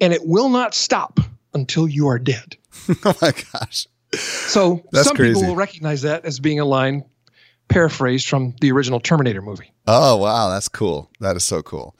and 0.01 0.13
it 0.13 0.21
will 0.25 0.49
not 0.49 0.73
stop 0.73 1.19
until 1.53 1.87
you 1.87 2.07
are 2.07 2.19
dead." 2.19 2.57
oh 3.05 3.15
my 3.21 3.33
gosh. 3.53 3.87
So 4.13 4.83
That's 4.91 5.07
some 5.07 5.17
people 5.17 5.45
will 5.45 5.55
recognize 5.55 6.01
that 6.01 6.25
as 6.25 6.39
being 6.39 6.59
a 6.59 6.65
line 6.65 7.03
paraphrased 7.69 8.27
from 8.27 8.55
the 8.59 8.71
original 8.71 8.99
Terminator 8.99 9.41
movie. 9.41 9.71
Oh, 9.87 10.17
wow. 10.17 10.49
That's 10.49 10.67
cool. 10.67 11.09
That 11.19 11.35
is 11.35 11.43
so 11.43 11.61
cool. 11.61 11.95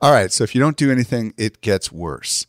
All 0.00 0.10
right. 0.12 0.32
So 0.32 0.42
if 0.42 0.54
you 0.54 0.60
don't 0.60 0.76
do 0.76 0.90
anything, 0.90 1.34
it 1.36 1.60
gets 1.60 1.92
worse. 1.92 2.46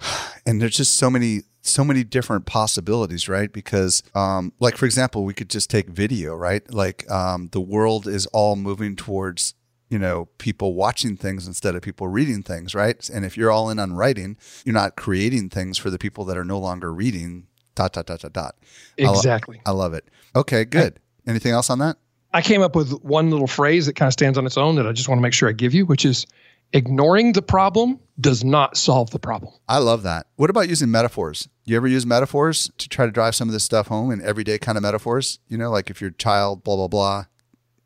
And 0.46 0.60
there's 0.60 0.74
just 0.74 0.94
so 0.94 1.10
many, 1.10 1.42
so 1.62 1.84
many 1.84 2.04
different 2.04 2.46
possibilities, 2.46 3.28
right? 3.28 3.52
Because, 3.52 4.02
um, 4.14 4.52
like, 4.60 4.76
for 4.76 4.86
example, 4.86 5.24
we 5.24 5.34
could 5.34 5.50
just 5.50 5.70
take 5.70 5.88
video, 5.88 6.34
right? 6.34 6.68
Like, 6.72 7.10
um, 7.10 7.48
the 7.52 7.60
world 7.60 8.06
is 8.06 8.26
all 8.26 8.56
moving 8.56 8.96
towards, 8.96 9.54
you 9.88 9.98
know, 9.98 10.28
people 10.38 10.74
watching 10.74 11.16
things 11.16 11.46
instead 11.46 11.74
of 11.74 11.82
people 11.82 12.08
reading 12.08 12.42
things, 12.42 12.74
right? 12.74 13.08
And 13.10 13.24
if 13.24 13.36
you're 13.36 13.50
all 13.50 13.68
in 13.70 13.78
on 13.78 13.92
writing, 13.92 14.36
you're 14.64 14.74
not 14.74 14.96
creating 14.96 15.50
things 15.50 15.76
for 15.76 15.90
the 15.90 15.98
people 15.98 16.24
that 16.26 16.36
are 16.36 16.44
no 16.44 16.58
longer 16.58 16.92
reading, 16.92 17.46
dot, 17.74 17.92
dot, 17.92 18.06
dot, 18.06 18.20
dot, 18.20 18.32
dot. 18.32 18.56
I 18.98 19.04
lo- 19.04 19.12
Exactly. 19.14 19.60
I 19.66 19.72
love 19.72 19.92
it. 19.94 20.08
Okay, 20.34 20.64
good. 20.64 20.98
Anything 21.26 21.52
else 21.52 21.68
on 21.70 21.78
that? 21.80 21.98
I 22.32 22.42
came 22.42 22.62
up 22.62 22.76
with 22.76 22.92
one 23.02 23.30
little 23.30 23.48
phrase 23.48 23.86
that 23.86 23.96
kind 23.96 24.06
of 24.06 24.12
stands 24.12 24.38
on 24.38 24.46
its 24.46 24.56
own 24.56 24.76
that 24.76 24.86
I 24.86 24.92
just 24.92 25.08
want 25.08 25.18
to 25.18 25.22
make 25.22 25.32
sure 25.32 25.48
I 25.48 25.52
give 25.52 25.74
you, 25.74 25.84
which 25.84 26.04
is 26.04 26.26
ignoring 26.72 27.32
the 27.32 27.42
problem 27.42 27.98
does 28.20 28.44
not 28.44 28.76
solve 28.76 29.10
the 29.10 29.18
problem. 29.18 29.52
I 29.68 29.78
love 29.78 30.02
that. 30.02 30.26
What 30.36 30.50
about 30.50 30.68
using 30.68 30.90
metaphors? 30.90 31.48
You 31.64 31.76
ever 31.76 31.86
use 31.88 32.04
metaphors 32.06 32.70
to 32.78 32.88
try 32.88 33.06
to 33.06 33.12
drive 33.12 33.34
some 33.34 33.48
of 33.48 33.52
this 33.52 33.64
stuff 33.64 33.86
home 33.88 34.10
in 34.10 34.20
everyday 34.22 34.58
kind 34.58 34.76
of 34.76 34.82
metaphors? 34.82 35.38
You 35.48 35.56
know, 35.58 35.70
like 35.70 35.90
if 35.90 36.00
your 36.00 36.10
child, 36.10 36.62
blah, 36.62 36.76
blah, 36.76 36.88
blah, 36.88 37.24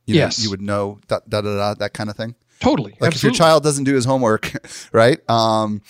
you 0.07 0.15
know, 0.15 0.21
Yes. 0.23 0.43
you 0.43 0.51
would 0.51 0.61
know 0.61 1.01
da, 1.09 1.21
da, 1.29 1.41
da, 1.41 1.57
da, 1.57 1.75
that 1.75 1.95
kind 1.95 2.11
of 2.11 2.17
thing. 2.17 2.35
Totally. 2.61 2.97
Like 3.01 3.15
if 3.15 3.23
your 3.23 3.33
child 3.33 3.63
doesn't 3.63 3.85
do 3.85 3.95
his 3.95 4.05
homework, 4.05 4.53
right? 4.93 5.19
Um, 5.31 5.83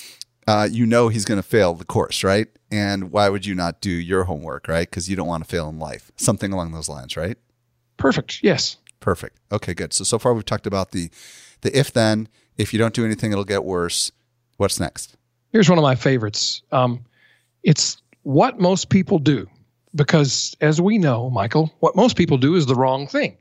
uh, 0.47 0.69
you 0.71 0.87
know 0.87 1.09
he's 1.09 1.25
going 1.25 1.39
to 1.39 1.43
fail 1.47 1.75
the 1.75 1.85
course, 1.85 2.23
right? 2.23 2.49
And 2.71 3.11
why 3.11 3.29
would 3.29 3.47
you 3.47 3.55
not 3.55 3.81
do 3.81 3.91
your 3.91 4.25
homework, 4.25 4.69
right? 4.69 4.89
Because 4.89 5.09
you 5.09 5.17
don't 5.17 5.27
want 5.29 5.45
to 5.45 5.49
fail 5.49 5.69
in 5.69 5.79
life. 5.79 6.11
Something 6.17 6.53
along 6.53 6.73
those 6.73 6.89
lines, 6.89 7.17
right? 7.17 7.39
Perfect. 7.97 8.43
Yes. 8.43 8.77
Perfect. 9.01 9.39
Okay, 9.53 9.75
good. 9.75 9.93
So 9.93 10.03
so 10.05 10.19
far 10.19 10.35
we've 10.35 10.45
talked 10.45 10.67
about 10.67 10.91
the 10.91 11.11
the 11.63 11.77
if 11.79 11.93
then. 11.93 12.29
If 12.57 12.73
you 12.73 12.79
don't 12.79 12.95
do 12.95 13.05
anything, 13.05 13.33
it'll 13.33 13.45
get 13.45 13.65
worse. 13.65 14.13
What's 14.57 14.79
next? 14.79 15.17
Here's 15.53 15.69
one 15.69 15.79
of 15.79 15.83
my 15.83 15.95
favorites. 15.95 16.63
Um, 16.73 17.05
it's 17.63 17.97
what 18.23 18.61
most 18.61 18.91
people 18.91 19.19
do, 19.19 19.49
because 19.95 20.57
as 20.61 20.81
we 20.81 20.99
know, 20.99 21.31
Michael, 21.31 21.73
what 21.81 21.97
most 21.97 22.17
people 22.17 22.39
do 22.39 22.55
is 22.55 22.67
the 22.67 22.75
wrong 22.75 23.07
thing. 23.07 23.37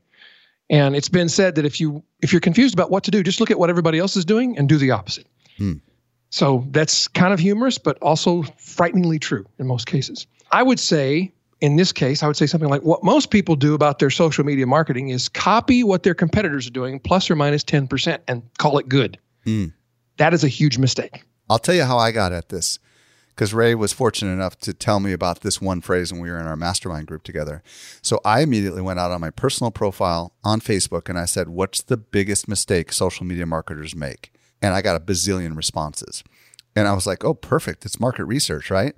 And 0.70 0.96
it's 0.96 1.08
been 1.08 1.28
said 1.28 1.56
that 1.56 1.66
if 1.66 1.80
you 1.80 2.02
if 2.22 2.32
you're 2.32 2.40
confused 2.40 2.74
about 2.74 2.90
what 2.90 3.04
to 3.04 3.10
do, 3.10 3.22
just 3.22 3.38
look 3.40 3.50
at 3.50 3.58
what 3.58 3.68
everybody 3.68 3.98
else 3.98 4.16
is 4.16 4.24
doing 4.24 4.56
and 4.56 4.68
do 4.68 4.78
the 4.78 4.92
opposite. 4.92 5.26
Hmm. 5.58 5.74
So 6.30 6.66
that's 6.70 7.06
kind 7.06 7.32
of 7.32 7.38
humorous, 7.38 7.78
but 7.78 7.98
also 8.00 8.42
frighteningly 8.56 9.18
true 9.18 9.46
in 9.58 9.66
most 9.66 9.86
cases. 9.86 10.26
I 10.50 10.62
would 10.62 10.80
say 10.80 11.32
in 11.64 11.76
this 11.76 11.92
case, 11.92 12.22
I 12.22 12.26
would 12.26 12.36
say 12.36 12.44
something 12.44 12.68
like 12.68 12.82
what 12.82 13.02
most 13.02 13.30
people 13.30 13.56
do 13.56 13.72
about 13.72 13.98
their 13.98 14.10
social 14.10 14.44
media 14.44 14.66
marketing 14.66 15.08
is 15.08 15.30
copy 15.30 15.82
what 15.82 16.02
their 16.02 16.12
competitors 16.12 16.66
are 16.66 16.70
doing 16.70 17.00
plus 17.00 17.30
or 17.30 17.36
minus 17.36 17.64
10% 17.64 18.18
and 18.28 18.42
call 18.58 18.76
it 18.76 18.86
good. 18.86 19.18
Hmm. 19.44 19.68
That 20.18 20.34
is 20.34 20.44
a 20.44 20.48
huge 20.48 20.76
mistake. 20.76 21.24
I'll 21.48 21.58
tell 21.58 21.74
you 21.74 21.84
how 21.84 21.96
I 21.96 22.12
got 22.12 22.32
at 22.32 22.50
this 22.50 22.78
because 23.30 23.54
Ray 23.54 23.74
was 23.74 23.94
fortunate 23.94 24.32
enough 24.32 24.58
to 24.58 24.74
tell 24.74 25.00
me 25.00 25.12
about 25.12 25.40
this 25.40 25.58
one 25.58 25.80
phrase 25.80 26.12
when 26.12 26.20
we 26.20 26.30
were 26.30 26.38
in 26.38 26.46
our 26.46 26.54
mastermind 26.54 27.06
group 27.06 27.22
together. 27.22 27.62
So 28.02 28.20
I 28.26 28.42
immediately 28.42 28.82
went 28.82 29.00
out 29.00 29.10
on 29.10 29.22
my 29.22 29.30
personal 29.30 29.70
profile 29.70 30.34
on 30.44 30.60
Facebook 30.60 31.08
and 31.08 31.18
I 31.18 31.24
said, 31.24 31.48
What's 31.48 31.80
the 31.80 31.96
biggest 31.96 32.46
mistake 32.46 32.92
social 32.92 33.24
media 33.24 33.46
marketers 33.46 33.96
make? 33.96 34.34
And 34.60 34.74
I 34.74 34.82
got 34.82 34.96
a 34.96 35.00
bazillion 35.00 35.56
responses. 35.56 36.22
And 36.76 36.86
I 36.86 36.92
was 36.92 37.06
like, 37.06 37.24
Oh, 37.24 37.32
perfect. 37.32 37.86
It's 37.86 37.98
market 37.98 38.26
research, 38.26 38.70
right? 38.70 38.94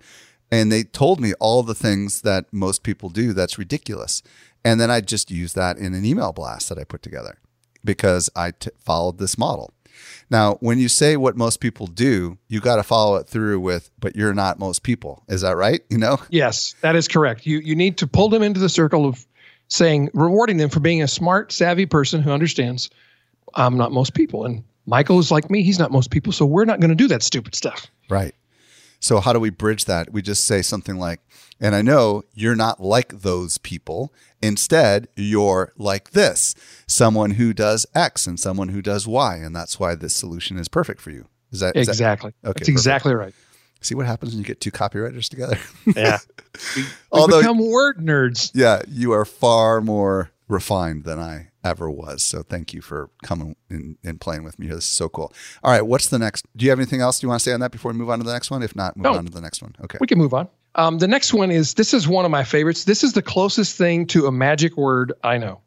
And 0.50 0.70
they 0.70 0.85
told 0.85 1.20
me 1.20 1.32
all 1.40 1.62
the 1.62 1.74
things 1.74 2.22
that 2.22 2.46
most 2.52 2.82
people 2.82 3.09
do 3.09 3.32
that's 3.32 3.59
ridiculous. 3.59 4.22
And 4.64 4.80
then 4.80 4.90
I 4.90 5.00
just 5.00 5.30
used 5.30 5.56
that 5.56 5.76
in 5.76 5.94
an 5.94 6.04
email 6.04 6.32
blast 6.32 6.68
that 6.68 6.78
I 6.78 6.85
put 6.85 7.02
together 7.02 7.38
because 7.85 8.30
I 8.37 8.52
t- 8.52 8.70
followed 8.78 9.18
this 9.18 9.38
model. 9.38 9.72
Now, 10.28 10.54
when 10.56 10.78
you 10.78 10.88
say 10.88 11.16
what 11.16 11.37
most 11.37 11.61
people 11.61 11.87
do, 11.87 12.37
you 12.48 12.61
got 12.61 12.76
to 12.76 12.82
follow 12.82 13.16
it 13.16 13.28
through 13.28 13.61
with, 13.61 13.90
but 13.98 14.14
you're 14.14 14.35
not 14.35 14.59
most 14.59 14.82
people. 14.82 15.24
Is 15.28 15.40
that 15.40 15.56
right? 15.56 15.82
You 15.88 15.98
know? 15.98 16.18
Yes, 16.30 16.74
that 16.80 16.96
is 16.96 17.09
correct. 17.09 17.46
You 17.46 17.59
you 17.59 17.74
need 17.74 17.98
to 17.98 18.06
pull 18.06 18.28
them 18.28 18.42
into 18.42 18.61
the 18.61 18.68
circle 18.68 19.06
of 19.06 19.24
saying 19.68 20.11
rewarding 20.14 20.59
them 20.59 20.68
for 20.68 20.80
being 20.80 21.02
a 21.02 21.09
smart, 21.09 21.52
savvy 21.52 21.87
person 21.87 22.22
who 22.22 22.30
understands 22.30 22.90
I'm 23.54 23.76
not 23.76 23.92
most 23.92 24.14
people. 24.14 24.44
And 24.44 24.64
Michael 24.87 25.18
is 25.18 25.30
like 25.30 25.50
me, 25.50 25.62
he's 25.62 25.78
not 25.78 25.90
most 25.90 26.11
people, 26.11 26.32
so 26.32 26.44
we're 26.46 26.64
not 26.64 26.80
going 26.80 26.90
to 26.90 26.96
do 26.96 27.09
that 27.09 27.22
stupid 27.22 27.54
stuff. 27.54 27.87
Right. 28.09 28.35
So 29.07 29.21
how 29.21 29.33
do 29.33 29.38
we 29.38 29.51
bridge 29.51 29.85
that? 29.85 30.12
We 30.12 30.21
just 30.21 30.45
say 30.45 30.62
something 30.62 30.97
like, 30.97 31.21
and 31.61 31.77
I 31.77 31.81
know 31.81 32.25
you're 32.35 32.57
not 32.57 32.81
like 32.83 33.21
those 33.21 33.57
people. 33.57 34.12
Instead, 34.42 35.07
you're 35.14 35.73
like 35.77 36.11
this 36.11 36.57
someone 36.88 37.33
who 37.33 37.53
does 37.53 37.87
X 37.95 38.27
and 38.27 38.38
someone 38.38 38.71
who 38.71 38.83
does 38.83 39.07
Y. 39.07 39.37
And 39.37 39.55
that's 39.55 39.79
why 39.79 39.95
this 39.95 40.12
solution 40.12 40.59
is 40.59 40.66
perfect 40.66 41.01
for 41.01 41.11
you. 41.12 41.27
Is 41.53 41.61
that 41.61 41.77
is 41.77 41.88
exactly? 41.88 42.33
That, 42.42 42.51
okay. 42.51 42.59
That's 42.59 42.69
exactly 42.69 43.14
right. 43.14 43.33
See 43.81 43.95
what 43.95 44.07
happens 44.07 44.33
when 44.33 44.40
you 44.40 44.45
get 44.45 44.61
two 44.61 44.73
copywriters 44.73 45.29
together? 45.29 45.59
Yeah. 45.97 46.19
we, 46.77 46.85
Although, 47.12 47.42
become 47.42 47.59
word 47.59 47.99
nerds. 47.99 48.51
Yeah. 48.55 48.83
You 48.88 49.12
are 49.12 49.25
far 49.25 49.81
more 49.81 50.33
refined 50.49 51.05
than 51.05 51.21
I 51.21 51.51
ever 51.66 51.90
was. 51.90 52.22
So 52.22 52.42
thank 52.42 52.72
you 52.72 52.81
for 52.81 53.11
coming 53.22 53.57
and, 53.68 54.20
playing 54.20 54.44
with 54.44 54.59
me 54.59 54.66
here. 54.66 54.76
This 54.76 54.85
is 54.85 54.90
so 54.90 55.09
cool. 55.09 55.33
All 55.62 55.70
right. 55.70 55.87
What's 55.87 56.09
the 56.09 56.18
next? 56.18 56.46
Do 56.57 56.64
you 56.64 56.70
have 56.70 56.79
anything 56.79 57.00
else 57.00 57.22
you 57.22 57.29
want 57.29 57.40
to 57.40 57.44
say 57.44 57.52
on 57.52 57.61
that 57.61 57.72
before 57.72 57.92
we 57.92 57.98
move 57.98 58.11
on 58.11 58.18
to 58.18 58.24
the 58.24 58.33
next 58.33 58.50
one? 58.50 58.62
If 58.62 58.74
not, 58.74 58.96
move 58.96 59.05
no. 59.05 59.14
on 59.14 59.24
to 59.24 59.33
the 59.33 59.40
next 59.40 59.62
one. 59.62 59.74
Okay. 59.83 59.98
We 60.00 60.07
can 60.07 60.18
move 60.18 60.33
on. 60.33 60.48
Um, 60.76 60.98
the 60.98 61.09
next 61.09 61.33
one 61.33 61.50
is 61.50 61.74
this 61.74 61.94
is 61.94 62.07
one 62.07 62.24
of 62.24 62.31
my 62.31 62.44
favorites. 62.44 62.85
This 62.85 63.02
is 63.02 63.14
the 63.14 63.22
closest 63.22 63.76
thing 63.76 64.07
to 64.09 64.26
a 64.26 64.33
magic 64.33 64.76
word 64.76 65.12
I 65.24 65.38
know. 65.38 65.61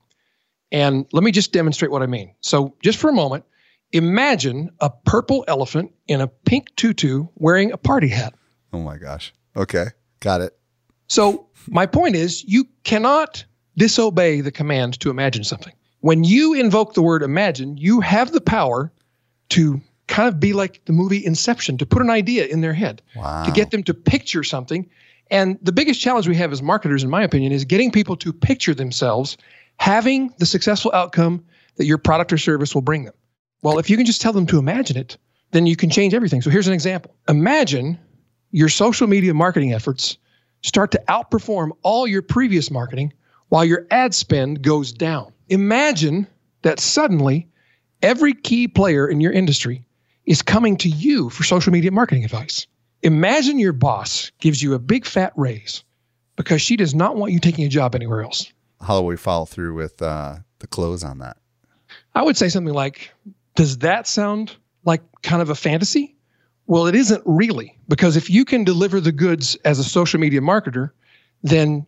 And 0.71 1.05
let 1.11 1.23
me 1.23 1.31
just 1.31 1.51
demonstrate 1.51 1.91
what 1.91 2.03
I 2.03 2.05
mean. 2.05 2.33
So, 2.41 2.75
just 2.83 2.99
for 2.99 3.09
a 3.09 3.13
moment, 3.13 3.43
imagine 3.91 4.69
a 4.79 4.89
purple 4.89 5.43
elephant 5.47 5.91
in 6.07 6.21
a 6.21 6.27
pink 6.27 6.75
tutu 6.75 7.25
wearing 7.35 7.71
a 7.71 7.77
party 7.77 8.07
hat. 8.07 8.35
Oh 8.71 8.81
my 8.81 8.97
gosh. 8.97 9.33
Okay. 9.55 9.87
Got 10.19 10.41
it. 10.41 10.55
So, 11.07 11.47
my 11.67 11.87
point 11.87 12.15
is 12.15 12.43
you 12.43 12.67
cannot 12.83 13.43
disobey 13.77 14.41
the 14.41 14.51
command 14.51 14.99
to 14.99 15.09
imagine 15.09 15.43
something. 15.43 15.73
When 16.01 16.23
you 16.23 16.53
invoke 16.53 16.93
the 16.93 17.01
word 17.01 17.23
imagine, 17.23 17.77
you 17.77 17.99
have 17.99 18.31
the 18.31 18.41
power 18.41 18.91
to 19.49 19.81
kind 20.07 20.27
of 20.27 20.39
be 20.39 20.53
like 20.53 20.83
the 20.85 20.93
movie 20.93 21.23
Inception, 21.25 21.77
to 21.77 21.85
put 21.85 22.01
an 22.01 22.09
idea 22.09 22.45
in 22.45 22.61
their 22.61 22.73
head, 22.73 23.01
wow. 23.15 23.43
to 23.43 23.51
get 23.51 23.71
them 23.71 23.83
to 23.83 23.93
picture 23.93 24.43
something. 24.43 24.89
And 25.29 25.59
the 25.61 25.71
biggest 25.71 26.01
challenge 26.01 26.27
we 26.27 26.35
have 26.35 26.51
as 26.51 26.61
marketers, 26.61 27.03
in 27.03 27.09
my 27.09 27.23
opinion, 27.23 27.51
is 27.51 27.65
getting 27.65 27.91
people 27.91 28.15
to 28.17 28.33
picture 28.33 28.73
themselves 28.73 29.37
having 29.77 30.33
the 30.37 30.45
successful 30.45 30.91
outcome 30.93 31.43
that 31.77 31.85
your 31.85 31.97
product 31.97 32.33
or 32.33 32.37
service 32.37 32.75
will 32.75 32.81
bring 32.81 33.05
them. 33.05 33.13
Well, 33.61 33.79
if 33.79 33.89
you 33.89 33.97
can 33.97 34.05
just 34.05 34.21
tell 34.21 34.33
them 34.33 34.45
to 34.47 34.59
imagine 34.59 34.97
it, 34.97 35.17
then 35.51 35.65
you 35.65 35.75
can 35.75 35.89
change 35.89 36.13
everything. 36.13 36.41
So 36.41 36.49
here's 36.49 36.67
an 36.67 36.73
example 36.73 37.15
Imagine 37.27 37.97
your 38.51 38.69
social 38.69 39.07
media 39.07 39.33
marketing 39.33 39.73
efforts 39.73 40.17
start 40.63 40.91
to 40.91 41.01
outperform 41.07 41.69
all 41.83 42.07
your 42.07 42.21
previous 42.21 42.69
marketing 42.69 43.13
while 43.49 43.65
your 43.65 43.87
ad 43.91 44.13
spend 44.13 44.61
goes 44.61 44.91
down. 44.91 45.31
Imagine 45.49 46.27
that 46.61 46.79
suddenly 46.79 47.47
every 48.01 48.33
key 48.33 48.67
player 48.67 49.07
in 49.07 49.19
your 49.19 49.31
industry 49.31 49.83
is 50.25 50.41
coming 50.43 50.77
to 50.77 50.89
you 50.89 51.29
for 51.31 51.43
social 51.43 51.73
media 51.73 51.91
marketing 51.91 52.23
advice. 52.23 52.67
Imagine 53.01 53.57
your 53.57 53.73
boss 53.73 54.31
gives 54.39 54.61
you 54.61 54.73
a 54.75 54.79
big 54.79 55.05
fat 55.05 55.33
raise 55.35 55.83
because 56.35 56.61
she 56.61 56.75
does 56.77 56.93
not 56.93 57.15
want 57.15 57.31
you 57.31 57.39
taking 57.39 57.65
a 57.65 57.69
job 57.69 57.95
anywhere 57.95 58.21
else. 58.21 58.51
How 58.81 58.99
do 58.99 59.05
we 59.05 59.17
follow 59.17 59.45
through 59.45 59.73
with 59.73 60.01
uh, 60.01 60.37
the 60.59 60.67
close 60.67 61.03
on 61.03 61.17
that? 61.17 61.37
I 62.13 62.21
would 62.21 62.37
say 62.37 62.49
something 62.49 62.73
like, 62.73 63.11
Does 63.55 63.79
that 63.79 64.07
sound 64.07 64.55
like 64.85 65.01
kind 65.23 65.41
of 65.41 65.49
a 65.49 65.55
fantasy? 65.55 66.15
Well, 66.67 66.85
it 66.85 66.93
isn't 66.93 67.23
really, 67.25 67.75
because 67.87 68.15
if 68.15 68.29
you 68.29 68.45
can 68.45 68.63
deliver 68.63 69.01
the 69.01 69.11
goods 69.11 69.55
as 69.65 69.79
a 69.79 69.83
social 69.83 70.19
media 70.19 70.41
marketer, 70.41 70.91
then 71.41 71.87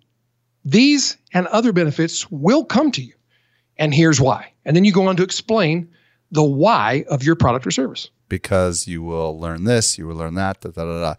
these 0.65 1.17
and 1.33 1.45
other 1.47 1.71
benefits 1.71 2.29
will 2.31 2.65
come 2.65 2.91
to 2.93 3.03
you. 3.03 3.13
And 3.77 3.93
here's 3.93 4.21
why. 4.21 4.53
And 4.65 4.75
then 4.75 4.85
you 4.85 4.91
go 4.91 5.07
on 5.07 5.15
to 5.17 5.23
explain 5.23 5.89
the 6.31 6.43
why 6.43 7.03
of 7.09 7.23
your 7.23 7.35
product 7.35 7.67
or 7.67 7.71
service. 7.71 8.09
Because 8.29 8.87
you 8.87 9.03
will 9.03 9.37
learn 9.37 9.65
this, 9.65 9.97
you 9.97 10.07
will 10.07 10.15
learn 10.15 10.35
that, 10.35 10.61
da, 10.61 10.69
da, 10.69 10.85
da, 10.85 10.99
da. 11.01 11.15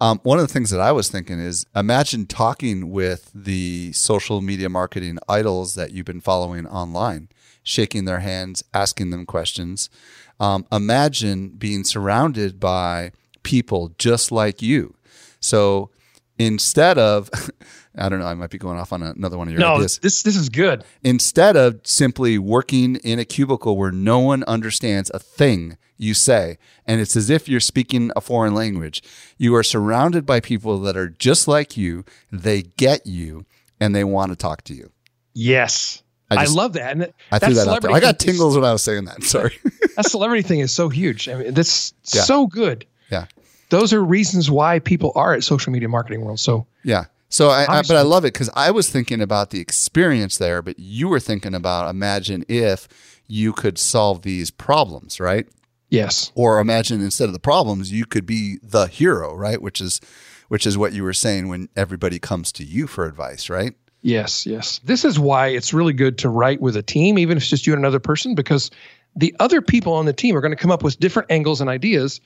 Um, 0.00 0.20
one 0.22 0.38
of 0.38 0.46
the 0.46 0.52
things 0.52 0.70
that 0.70 0.80
I 0.80 0.92
was 0.92 1.10
thinking 1.10 1.38
is 1.38 1.66
imagine 1.74 2.26
talking 2.26 2.90
with 2.90 3.30
the 3.34 3.92
social 3.92 4.40
media 4.40 4.68
marketing 4.68 5.18
idols 5.28 5.74
that 5.74 5.92
you've 5.92 6.06
been 6.06 6.20
following 6.20 6.66
online, 6.66 7.28
shaking 7.62 8.04
their 8.04 8.20
hands, 8.20 8.64
asking 8.72 9.10
them 9.10 9.26
questions. 9.26 9.90
Um, 10.38 10.66
imagine 10.70 11.50
being 11.50 11.84
surrounded 11.84 12.60
by 12.60 13.12
people 13.42 13.94
just 13.98 14.32
like 14.32 14.60
you. 14.60 14.94
So 15.40 15.90
instead 16.38 16.98
of 16.98 17.30
I 17.96 18.08
don't 18.08 18.18
know, 18.18 18.26
I 18.26 18.34
might 18.34 18.50
be 18.50 18.58
going 18.58 18.78
off 18.78 18.92
on 18.92 19.02
another 19.02 19.38
one 19.38 19.48
of 19.48 19.52
your 19.52 19.60
no, 19.60 19.74
ideas. 19.74 19.98
This 19.98 20.22
this 20.22 20.36
is 20.36 20.48
good. 20.48 20.84
Instead 21.02 21.56
of 21.56 21.80
simply 21.84 22.38
working 22.38 22.96
in 22.96 23.18
a 23.18 23.24
cubicle 23.24 23.76
where 23.76 23.92
no 23.92 24.18
one 24.18 24.44
understands 24.44 25.10
a 25.14 25.18
thing 25.18 25.76
you 25.96 26.14
say, 26.14 26.58
and 26.86 27.00
it's 27.00 27.16
as 27.16 27.30
if 27.30 27.48
you're 27.48 27.60
speaking 27.60 28.10
a 28.14 28.20
foreign 28.20 28.54
language, 28.54 29.02
you 29.38 29.54
are 29.54 29.62
surrounded 29.62 30.26
by 30.26 30.40
people 30.40 30.78
that 30.80 30.96
are 30.96 31.08
just 31.08 31.48
like 31.48 31.76
you, 31.76 32.04
they 32.30 32.62
get 32.62 33.06
you, 33.06 33.46
and 33.80 33.94
they 33.94 34.04
want 34.04 34.30
to 34.30 34.36
talk 34.36 34.62
to 34.64 34.74
you. 34.74 34.90
Yes. 35.32 36.02
I, 36.30 36.44
just, 36.44 36.56
I 36.56 36.60
love 36.60 36.72
that. 36.74 36.92
And 36.92 37.00
that, 37.02 37.14
I 37.30 37.38
threw 37.38 37.54
that 37.54 37.68
out 37.68 37.82
there. 37.82 37.92
I 37.92 38.00
got 38.00 38.18
tingles 38.18 38.56
when 38.56 38.64
I 38.64 38.72
was 38.72 38.82
saying 38.82 39.04
that. 39.04 39.22
Sorry. 39.24 39.56
that 39.96 40.06
celebrity 40.06 40.42
thing 40.42 40.58
is 40.58 40.72
so 40.72 40.88
huge. 40.88 41.28
I 41.28 41.36
mean, 41.36 41.54
that's 41.54 41.94
yeah. 42.12 42.22
so 42.22 42.46
good. 42.46 42.84
Yeah 43.10 43.26
those 43.68 43.92
are 43.92 44.02
reasons 44.02 44.50
why 44.50 44.78
people 44.78 45.12
are 45.14 45.34
at 45.34 45.44
social 45.44 45.72
media 45.72 45.88
marketing 45.88 46.24
world. 46.24 46.40
So 46.40 46.66
yeah. 46.84 47.04
So 47.28 47.48
I, 47.48 47.78
I 47.78 47.82
but 47.82 47.96
I 47.96 48.02
love 48.02 48.24
it 48.24 48.32
because 48.32 48.50
I 48.54 48.70
was 48.70 48.88
thinking 48.88 49.20
about 49.20 49.50
the 49.50 49.60
experience 49.60 50.38
there, 50.38 50.62
but 50.62 50.78
you 50.78 51.08
were 51.08 51.20
thinking 51.20 51.54
about 51.54 51.90
imagine 51.90 52.44
if 52.48 52.88
you 53.26 53.52
could 53.52 53.78
solve 53.78 54.22
these 54.22 54.50
problems, 54.50 55.18
right? 55.18 55.46
Yes. 55.90 56.32
Or 56.34 56.60
imagine 56.60 57.00
instead 57.00 57.28
of 57.28 57.32
the 57.32 57.40
problems, 57.40 57.92
you 57.92 58.06
could 58.06 58.26
be 58.26 58.58
the 58.62 58.86
hero, 58.86 59.34
right? 59.34 59.60
Which 59.60 59.80
is 59.80 60.00
which 60.48 60.66
is 60.66 60.78
what 60.78 60.92
you 60.92 61.02
were 61.02 61.12
saying 61.12 61.48
when 61.48 61.68
everybody 61.76 62.18
comes 62.18 62.52
to 62.52 62.64
you 62.64 62.86
for 62.86 63.04
advice, 63.04 63.50
right? 63.50 63.74
Yes, 64.02 64.46
yes. 64.46 64.80
This 64.84 65.04
is 65.04 65.18
why 65.18 65.48
it's 65.48 65.74
really 65.74 65.92
good 65.92 66.18
to 66.18 66.28
write 66.28 66.60
with 66.60 66.76
a 66.76 66.82
team, 66.82 67.18
even 67.18 67.36
if 67.36 67.42
it's 67.42 67.50
just 67.50 67.66
you 67.66 67.72
and 67.72 67.80
another 67.80 67.98
person, 67.98 68.36
because 68.36 68.70
the 69.16 69.34
other 69.40 69.60
people 69.60 69.94
on 69.94 70.06
the 70.06 70.12
team 70.12 70.36
are 70.36 70.40
going 70.40 70.52
to 70.52 70.56
come 70.56 70.70
up 70.70 70.84
with 70.84 71.00
different 71.00 71.30
angles 71.30 71.60
and 71.60 71.68
ideas. 71.68 72.20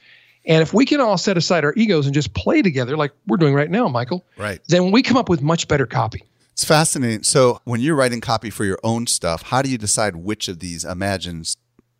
And 0.46 0.62
if 0.62 0.72
we 0.72 0.84
can 0.84 1.00
all 1.00 1.18
set 1.18 1.36
aside 1.36 1.64
our 1.64 1.74
egos 1.76 2.06
and 2.06 2.14
just 2.14 2.32
play 2.34 2.62
together 2.62 2.96
like 2.96 3.12
we're 3.26 3.36
doing 3.36 3.54
right 3.54 3.70
now, 3.70 3.88
Michael, 3.88 4.24
right. 4.38 4.60
then 4.68 4.90
we 4.90 5.02
come 5.02 5.16
up 5.16 5.28
with 5.28 5.42
much 5.42 5.68
better 5.68 5.86
copy. 5.86 6.24
It's 6.52 6.64
fascinating. 6.64 7.22
So 7.22 7.60
when 7.64 7.80
you're 7.80 7.96
writing 7.96 8.20
copy 8.20 8.50
for 8.50 8.64
your 8.64 8.78
own 8.82 9.06
stuff, 9.06 9.42
how 9.42 9.62
do 9.62 9.70
you 9.70 9.78
decide 9.78 10.16
which 10.16 10.48
of 10.48 10.58
these 10.58 10.84
imagines 10.84 11.56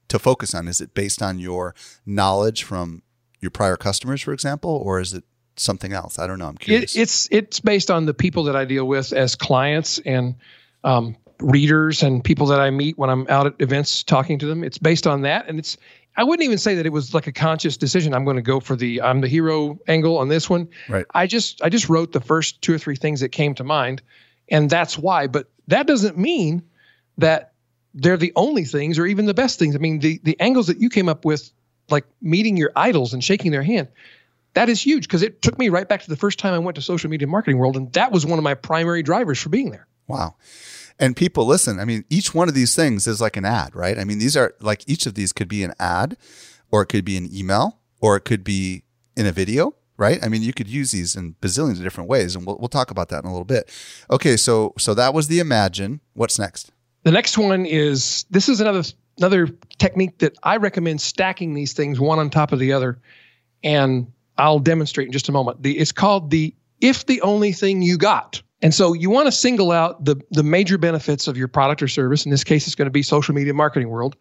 to 0.09 0.19
focus 0.19 0.55
on? 0.55 0.69
Is 0.69 0.81
it 0.81 0.95
based 0.95 1.23
on 1.23 1.39
your 1.39 1.75
knowledge 2.05 2.63
from 2.65 3.03
your 3.41 3.51
prior 3.51 3.77
customers, 3.77 4.21
for 4.21 4.33
example, 4.33 4.71
or 4.71 5.01
is 5.01 5.15
it 5.15 5.25
something 5.57 5.93
else? 5.93 6.19
I 6.19 6.27
don't 6.27 6.39
know. 6.39 6.49
I'm 6.49 6.59
curious. 6.59 6.97
It, 6.97 7.01
it's 7.01 7.29
it's 7.31 7.61
based 7.61 7.91
on 7.91 8.07
the 8.07 8.15
people 8.15 8.45
that 8.45 8.57
I 8.57 8.65
deal 8.65 8.87
with 8.87 9.13
as 9.13 9.35
clients 9.35 9.99
and 10.01 10.35
um, 10.85 11.17
readers 11.41 12.03
and 12.03 12.23
people 12.23 12.47
that 12.47 12.61
I 12.61 12.71
meet 12.71 12.99
when 12.99 13.11
I'm 13.11 13.27
out 13.29 13.47
at 13.47 13.55
events 13.61 14.03
talking 14.03 14.39
to 14.41 14.47
them. 14.47 14.63
It's 14.63 14.79
based 14.79 15.07
on 15.07 15.23
that, 15.23 15.49
and 15.49 15.59
it's 15.59 15.77
I 16.21 16.23
wouldn't 16.23 16.45
even 16.45 16.59
say 16.59 16.75
that 16.75 16.85
it 16.85 16.93
was 16.93 17.15
like 17.15 17.27
a 17.29 17.33
conscious 17.33 17.79
decision. 17.79 18.13
I'm 18.13 18.25
going 18.25 18.37
to 18.37 18.43
go 18.43 18.61
for 18.61 18.77
the 18.77 19.01
I'm 19.01 19.23
the 19.23 19.27
hero 19.27 19.79
angle 19.89 20.19
on 20.19 20.29
this 20.29 20.51
one. 20.51 20.69
Right. 20.87 21.07
I 21.15 21.27
just 21.27 21.63
I 21.63 21.71
just 21.71 21.89
wrote 21.89 22.13
the 22.13 22.21
first 22.21 22.61
two 22.61 22.75
or 22.75 22.79
three 22.79 22.95
things 22.95 23.21
that 23.21 23.31
came 23.31 23.55
to 23.55 23.65
mind, 23.65 24.03
and 24.51 24.69
that's 24.69 24.99
why. 24.99 25.29
But 25.29 25.49
that 25.69 25.87
doesn't 25.87 26.19
mean 26.19 26.63
that 27.17 27.55
they're 27.95 28.19
the 28.19 28.35
only 28.37 28.67
things 28.67 28.99
or 28.99 29.07
even 29.07 29.25
the 29.25 29.33
best 29.33 29.59
things. 29.59 29.75
I 29.75 29.79
mean, 29.79 30.01
the 30.01 30.21
the 30.23 30.39
angles 30.41 30.67
that 30.67 30.79
you 30.79 30.91
came 30.91 31.09
up 31.09 31.25
with, 31.25 31.51
like 31.89 32.05
meeting 32.21 32.59
your 32.59 32.73
idols 32.77 33.15
and 33.15 33.25
shaking 33.25 33.51
their 33.51 33.63
hand, 33.63 33.89
that 34.53 34.69
is 34.69 34.79
huge 34.79 35.05
because 35.05 35.23
it 35.23 35.41
took 35.41 35.59
me 35.59 35.71
right 35.71 35.89
back 35.89 36.03
to 36.03 36.11
the 36.11 36.17
first 36.17 36.39
time 36.39 36.53
I 36.53 36.59
went 36.59 36.75
to 36.75 36.83
social 36.83 37.09
media 37.09 37.29
marketing 37.29 37.57
world, 37.57 37.79
and 37.79 37.91
that 37.95 38.13
was 38.13 38.27
one 38.27 38.39
of 38.39 38.43
my 38.43 38.53
primary 38.53 39.03
drivers 39.03 39.39
for 39.39 39.49
being 39.49 39.71
there. 39.71 39.87
Wow. 40.07 40.35
And 41.01 41.17
people 41.17 41.47
listen. 41.47 41.81
I 41.81 41.87
mean, 41.87 42.05
each 42.11 42.35
one 42.35 42.49
of 42.49 42.55
these 42.55 42.77
things 42.77 43.07
is 43.07 43.23
like 43.23 43.39
an 43.39 43.47
ad, 43.47 43.75
right? 43.75 43.99
I 43.99 44.05
mean, 44.05 44.19
these 44.19 44.37
are 44.37 44.55
like 44.61 44.87
each 44.87 45.07
of 45.07 45.15
these 45.15 45.33
could 45.33 45.49
be 45.49 45.65
an 45.65 45.73
ad, 45.81 46.19
or 46.71 46.83
it 46.83 46.87
could 46.87 47.07
be 47.07 47.17
an 47.17 47.29
email, 47.35 47.79
or 48.01 48.17
it 48.17 48.27
could 48.27 48.45
be 48.45 48.85
in 49.17 49.27
a 49.27 49.33
video, 49.33 49.75
right? 49.97 50.23
I 50.23 50.29
mean, 50.29 50.43
you 50.43 50.53
could 50.53 50.69
use 50.69 50.93
these 50.93 51.17
in 51.17 51.37
bazillions 51.41 51.79
of 51.79 51.83
different 51.83 52.11
ways, 52.11 52.37
and 52.37 52.47
we'll, 52.47 52.59
we'll 52.59 52.69
talk 52.69 52.91
about 52.91 53.09
that 53.09 53.25
in 53.25 53.29
a 53.29 53.33
little 53.33 53.47
bit. 53.47 53.71
Okay, 54.11 54.37
so 54.37 54.75
so 54.79 54.93
that 54.95 55.15
was 55.15 55.29
the 55.29 55.39
imagine. 55.39 56.01
What's 56.13 56.39
next? 56.39 56.71
The 57.03 57.11
next 57.11 57.39
one 57.39 57.65
is 57.65 58.27
this 58.29 58.51
is 58.51 58.61
another 58.61 58.83
another 59.17 59.49
technique 59.79 60.19
that 60.19 60.37
I 60.43 60.59
recommend 60.59 61.01
stacking 61.01 61.55
these 61.55 61.73
things 61.73 61.99
one 61.99 62.19
on 62.19 62.29
top 62.29 62.53
of 62.53 62.59
the 62.59 62.75
other, 62.75 63.01
and 63.65 64.13
I'll 64.37 64.59
demonstrate 64.59 65.07
in 65.07 65.13
just 65.13 65.31
a 65.31 65.33
moment. 65.33 65.63
The, 65.63 65.79
it's 65.79 65.93
called 65.93 66.31
the 66.31 66.55
if 66.83 67.07
the 67.07 67.23
only 67.23 67.53
thing 67.53 67.81
you 67.81 67.97
got. 67.97 68.43
And 68.63 68.75
so 68.75 68.93
you 68.93 69.09
want 69.09 69.27
to 69.27 69.33
single 69.33 69.73
out 69.73 70.05
the 70.05 70.21
the 70.31 70.43
major 70.43 70.79
benefits 70.79 71.27
of 71.29 71.37
your 71.37 71.49
product 71.49 71.83
or 71.83 71.89
service. 71.89 72.25
In 72.25 72.31
this 72.31 72.45
case, 72.45 72.67
it's 72.67 72.75
going 72.75 72.87
to 72.87 72.93
be 72.93 73.03
social 73.03 73.35
media 73.35 73.55
marketing 73.55 73.89
world, 73.89 74.17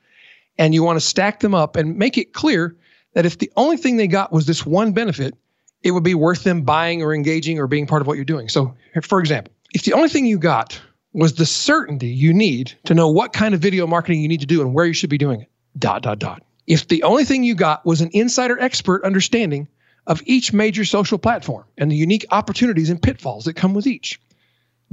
and 0.58 0.74
you 0.74 0.84
want 0.84 0.98
to 0.98 1.06
stack 1.06 1.42
them 1.42 1.54
up 1.54 1.76
and 1.76 1.98
make 1.98 2.18
it 2.18 2.34
clear 2.34 2.76
that 3.14 3.26
if 3.26 3.38
the 3.38 3.52
only 3.58 3.78
thing 3.78 3.98
they 3.98 4.08
got 4.08 4.32
was 4.32 4.46
this 4.46 4.66
one 4.66 4.94
benefit, 4.94 5.36
it 5.84 5.92
would 5.92 6.04
be 6.04 6.16
worth 6.16 6.44
them 6.44 6.62
buying 6.62 7.02
or 7.02 7.14
engaging 7.14 7.60
or 7.60 7.68
being 7.68 7.86
part 7.86 8.02
of 8.02 8.08
what 8.08 8.16
you're 8.16 8.26
doing. 8.26 8.50
So, 8.50 8.76
for 9.04 9.20
example, 9.20 9.54
if 9.74 9.84
the 9.84 9.94
only 9.94 10.10
thing 10.10 10.26
you 10.26 10.38
got 10.38 10.80
was 11.14 11.34
the 11.34 11.46
certainty 11.46 12.08
you 12.08 12.34
need 12.34 12.74
to 12.86 12.94
know 12.94 13.10
what 13.10 13.34
kind 13.34 13.54
of 13.54 13.62
video 13.62 13.88
marketing 13.88 14.22
you 14.22 14.28
need 14.28 14.42
to 14.42 14.46
do 14.46 14.62
and 14.62 14.74
where 14.74 14.86
you 14.86 14.94
should 14.94 15.10
be 15.10 15.18
doing 15.18 15.42
it, 15.42 15.50
dot, 15.78 16.04
dot, 16.04 16.20
dot. 16.20 16.44
If 16.68 16.88
the 16.88 17.02
only 17.04 17.26
thing 17.26 17.44
you 17.44 17.56
got 17.56 17.86
was 17.86 18.02
an 18.02 18.12
insider 18.14 18.60
expert 18.60 19.04
understanding 19.04 19.68
of 20.06 20.22
each 20.26 20.54
major 20.54 20.86
social 20.86 21.18
platform 21.18 21.66
and 21.78 21.92
the 21.92 21.96
unique 21.96 22.26
opportunities 22.30 22.90
and 22.90 23.02
pitfalls 23.02 23.46
that 23.46 23.56
come 23.56 23.74
with 23.74 23.88
each, 23.88 24.20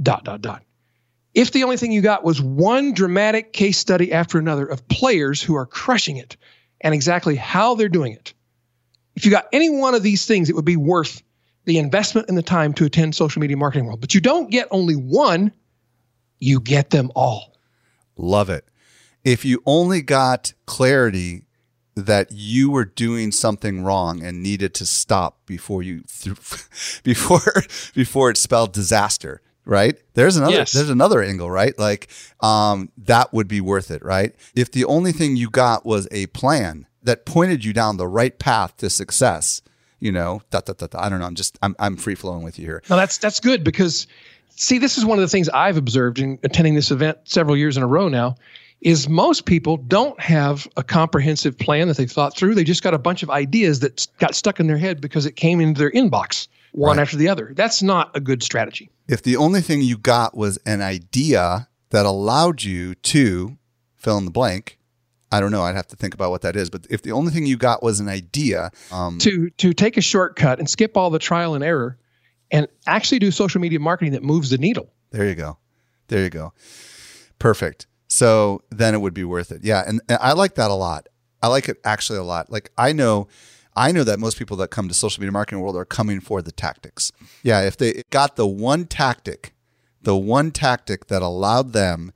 dot, 0.01 0.23
dot, 0.23 0.41
dot. 0.41 0.63
If 1.33 1.51
the 1.51 1.63
only 1.63 1.77
thing 1.77 1.91
you 1.91 2.01
got 2.01 2.23
was 2.23 2.41
one 2.41 2.93
dramatic 2.93 3.53
case 3.53 3.77
study 3.77 4.11
after 4.11 4.39
another 4.39 4.65
of 4.65 4.87
players 4.87 5.41
who 5.41 5.55
are 5.55 5.65
crushing 5.65 6.17
it 6.17 6.35
and 6.81 6.93
exactly 6.93 7.35
how 7.35 7.75
they're 7.75 7.89
doing 7.89 8.13
it, 8.13 8.33
if 9.15 9.25
you 9.25 9.31
got 9.31 9.47
any 9.51 9.69
one 9.69 9.93
of 9.93 10.03
these 10.03 10.25
things, 10.25 10.49
it 10.49 10.55
would 10.55 10.65
be 10.65 10.77
worth 10.77 11.21
the 11.65 11.77
investment 11.77 12.29
and 12.29 12.37
the 12.37 12.43
time 12.43 12.73
to 12.73 12.85
attend 12.85 13.13
social 13.13 13.39
media 13.39 13.57
marketing 13.57 13.85
world. 13.85 14.01
But 14.01 14.15
you 14.15 14.21
don't 14.21 14.49
get 14.49 14.67
only 14.71 14.95
one, 14.95 15.51
you 16.39 16.59
get 16.59 16.91
them 16.91 17.11
all. 17.15 17.57
Love 18.15 18.49
it. 18.49 18.65
If 19.23 19.43
you 19.43 19.61
only 19.65 20.01
got 20.01 20.53
clarity 20.65 21.43
that 21.95 22.31
you 22.31 22.69
were 22.69 22.85
doing 22.85 23.31
something 23.31 23.83
wrong 23.83 24.23
and 24.23 24.41
needed 24.41 24.73
to 24.75 24.85
stop 24.85 25.39
before 25.45 25.83
you 25.83 26.03
before 27.03 27.63
before 27.93 28.29
it 28.29 28.37
spelled 28.37 28.71
disaster, 28.71 29.41
right? 29.67 29.95
There's 30.13 30.37
another 30.37 30.53
yes. 30.53 30.71
there's 30.71 30.89
another 30.89 31.21
angle, 31.21 31.51
right? 31.51 31.77
Like 31.77 32.07
um, 32.39 32.89
that 32.97 33.33
would 33.33 33.47
be 33.47 33.61
worth 33.61 33.91
it, 33.91 34.03
right? 34.03 34.33
If 34.55 34.71
the 34.71 34.85
only 34.85 35.11
thing 35.11 35.35
you 35.35 35.49
got 35.49 35.85
was 35.85 36.07
a 36.11 36.27
plan 36.27 36.87
that 37.03 37.25
pointed 37.25 37.63
you 37.63 37.73
down 37.73 37.97
the 37.97 38.07
right 38.07 38.37
path 38.39 38.77
to 38.77 38.89
success, 38.89 39.61
you 39.99 40.11
know, 40.11 40.41
da, 40.49 40.61
da, 40.61 40.73
da, 40.73 40.87
I 40.99 41.09
don't 41.09 41.19
know. 41.19 41.25
I'm 41.25 41.35
just 41.35 41.57
I'm 41.61 41.75
I'm 41.79 41.97
free 41.97 42.15
flowing 42.15 42.43
with 42.43 42.57
you 42.57 42.65
here. 42.65 42.81
No, 42.89 42.95
that's 42.95 43.17
that's 43.17 43.39
good 43.39 43.63
because 43.63 44.07
see, 44.49 44.77
this 44.77 44.97
is 44.97 45.05
one 45.05 45.17
of 45.17 45.21
the 45.21 45.29
things 45.29 45.49
I've 45.49 45.77
observed 45.77 46.19
in 46.19 46.39
attending 46.43 46.75
this 46.75 46.91
event 46.91 47.19
several 47.25 47.57
years 47.57 47.77
in 47.77 47.83
a 47.83 47.87
row 47.87 48.07
now. 48.07 48.35
Is 48.79 49.09
most 49.09 49.45
people 49.45 49.77
don't 49.77 50.19
have 50.19 50.67
a 50.77 50.83
comprehensive 50.83 51.57
plan 51.57 51.87
that 51.87 51.97
they've 51.97 52.11
thought 52.11 52.37
through. 52.37 52.53
They 52.53 52.63
just 52.63 52.83
got 52.83 52.93
a 52.93 52.99
bunch 52.99 53.23
of 53.23 53.31
ideas 53.31 53.79
that 53.79 54.05
got 54.19 54.35
stuck 54.35 54.59
in 54.59 54.67
their 54.67 54.77
head 54.77 55.01
because 55.01 55.25
it 55.25 55.35
came 55.35 55.59
into 55.59 55.79
their 55.79 55.89
inbox 55.89 56.47
one 56.71 56.97
right. 56.97 57.01
after 57.01 57.17
the 57.17 57.29
other. 57.29 57.53
That's 57.55 57.81
not 57.81 58.15
a 58.15 58.19
good 58.19 58.43
strategy. 58.43 58.89
If 59.07 59.23
the 59.23 59.37
only 59.37 59.61
thing 59.61 59.81
you 59.81 59.97
got 59.97 60.35
was 60.35 60.57
an 60.65 60.81
idea 60.81 61.67
that 61.89 62.05
allowed 62.05 62.63
you 62.63 62.95
to 62.95 63.57
fill 63.95 64.17
in 64.17 64.25
the 64.25 64.31
blank, 64.31 64.77
I 65.31 65.39
don't 65.39 65.51
know. 65.51 65.63
I'd 65.63 65.75
have 65.75 65.87
to 65.87 65.95
think 65.95 66.13
about 66.13 66.31
what 66.31 66.41
that 66.41 66.55
is. 66.55 66.69
But 66.69 66.87
if 66.89 67.01
the 67.01 67.11
only 67.11 67.31
thing 67.31 67.45
you 67.45 67.57
got 67.57 67.83
was 67.83 67.99
an 67.99 68.07
idea 68.07 68.71
um, 68.91 69.17
to 69.19 69.49
to 69.51 69.73
take 69.73 69.97
a 69.97 70.01
shortcut 70.01 70.59
and 70.59 70.69
skip 70.69 70.95
all 70.95 71.09
the 71.09 71.19
trial 71.19 71.53
and 71.55 71.63
error, 71.63 71.97
and 72.51 72.67
actually 72.85 73.19
do 73.19 73.31
social 73.31 73.59
media 73.59 73.79
marketing 73.79 74.13
that 74.13 74.23
moves 74.23 74.49
the 74.49 74.57
needle. 74.57 74.91
There 75.11 75.27
you 75.27 75.35
go. 75.35 75.57
There 76.07 76.23
you 76.23 76.29
go. 76.29 76.53
Perfect. 77.39 77.87
So 78.07 78.61
then 78.69 78.93
it 78.93 78.99
would 78.99 79.13
be 79.13 79.25
worth 79.25 79.51
it. 79.51 79.63
Yeah, 79.63 79.83
and, 79.85 80.01
and 80.07 80.17
I 80.21 80.33
like 80.33 80.55
that 80.55 80.71
a 80.71 80.75
lot. 80.75 81.07
I 81.41 81.47
like 81.47 81.69
it 81.69 81.77
actually 81.83 82.19
a 82.19 82.23
lot. 82.23 82.49
Like 82.49 82.71
I 82.77 82.93
know 82.93 83.27
I 83.77 83.91
know 83.91 84.03
that 84.03 84.19
most 84.19 84.39
people 84.39 84.57
that 84.57 84.71
come 84.71 84.87
to 84.87 84.93
social 84.93 85.21
media 85.21 85.31
marketing 85.31 85.61
world 85.61 85.75
are 85.75 85.85
coming 85.85 86.19
for 86.19 86.41
the 86.41 86.51
tactics. 86.51 87.11
Yeah, 87.43 87.61
if 87.61 87.77
they 87.77 88.01
got 88.09 88.35
the 88.35 88.47
one 88.47 88.85
tactic, 88.85 89.53
the 90.01 90.17
one 90.17 90.49
tactic 90.51 91.07
that 91.07 91.21
allowed 91.21 91.73
them 91.73 92.11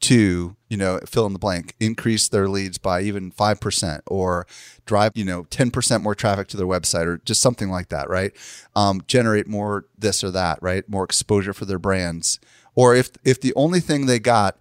to, 0.00 0.56
you 0.68 0.76
know, 0.76 0.98
fill 1.06 1.24
in 1.24 1.32
the 1.32 1.38
blank, 1.38 1.76
increase 1.78 2.28
their 2.28 2.48
leads 2.48 2.78
by 2.78 3.00
even 3.00 3.30
5% 3.30 4.00
or 4.06 4.46
drive, 4.84 5.12
you 5.14 5.24
know, 5.24 5.44
10% 5.44 6.02
more 6.02 6.16
traffic 6.16 6.48
to 6.48 6.56
their 6.56 6.66
website 6.66 7.06
or 7.06 7.18
just 7.24 7.40
something 7.40 7.70
like 7.70 7.88
that, 7.90 8.10
right? 8.10 8.32
Um, 8.74 9.00
generate 9.06 9.46
more 9.46 9.86
this 9.96 10.24
or 10.24 10.30
that, 10.32 10.58
right? 10.60 10.86
More 10.88 11.04
exposure 11.04 11.54
for 11.54 11.64
their 11.64 11.78
brands. 11.78 12.40
Or 12.74 12.94
if, 12.94 13.10
if 13.24 13.40
the 13.40 13.54
only 13.54 13.80
thing 13.80 14.06
they 14.06 14.18
got 14.18 14.58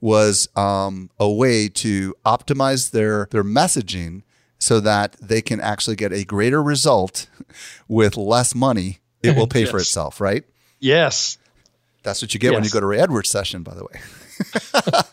was 0.00 0.48
um, 0.56 1.10
a 1.18 1.28
way 1.28 1.68
to 1.68 2.14
optimize 2.24 2.92
their, 2.92 3.28
their 3.32 3.44
messaging 3.44 4.22
so 4.66 4.80
that 4.80 5.16
they 5.22 5.40
can 5.40 5.60
actually 5.60 5.94
get 5.94 6.12
a 6.12 6.24
greater 6.24 6.60
result 6.60 7.28
with 7.86 8.16
less 8.16 8.52
money, 8.52 8.98
it 9.22 9.36
will 9.36 9.46
pay 9.46 9.60
yes. 9.60 9.70
for 9.70 9.76
itself, 9.76 10.20
right? 10.20 10.42
Yes. 10.80 11.38
That's 12.02 12.20
what 12.20 12.34
you 12.34 12.40
get 12.40 12.48
yes. 12.48 12.56
when 12.56 12.64
you 12.64 12.70
go 12.70 12.80
to 12.80 12.86
Ray 12.86 12.98
Edwards 12.98 13.30
session, 13.30 13.62
by 13.62 13.74
the 13.74 13.84
way. 13.84 15.04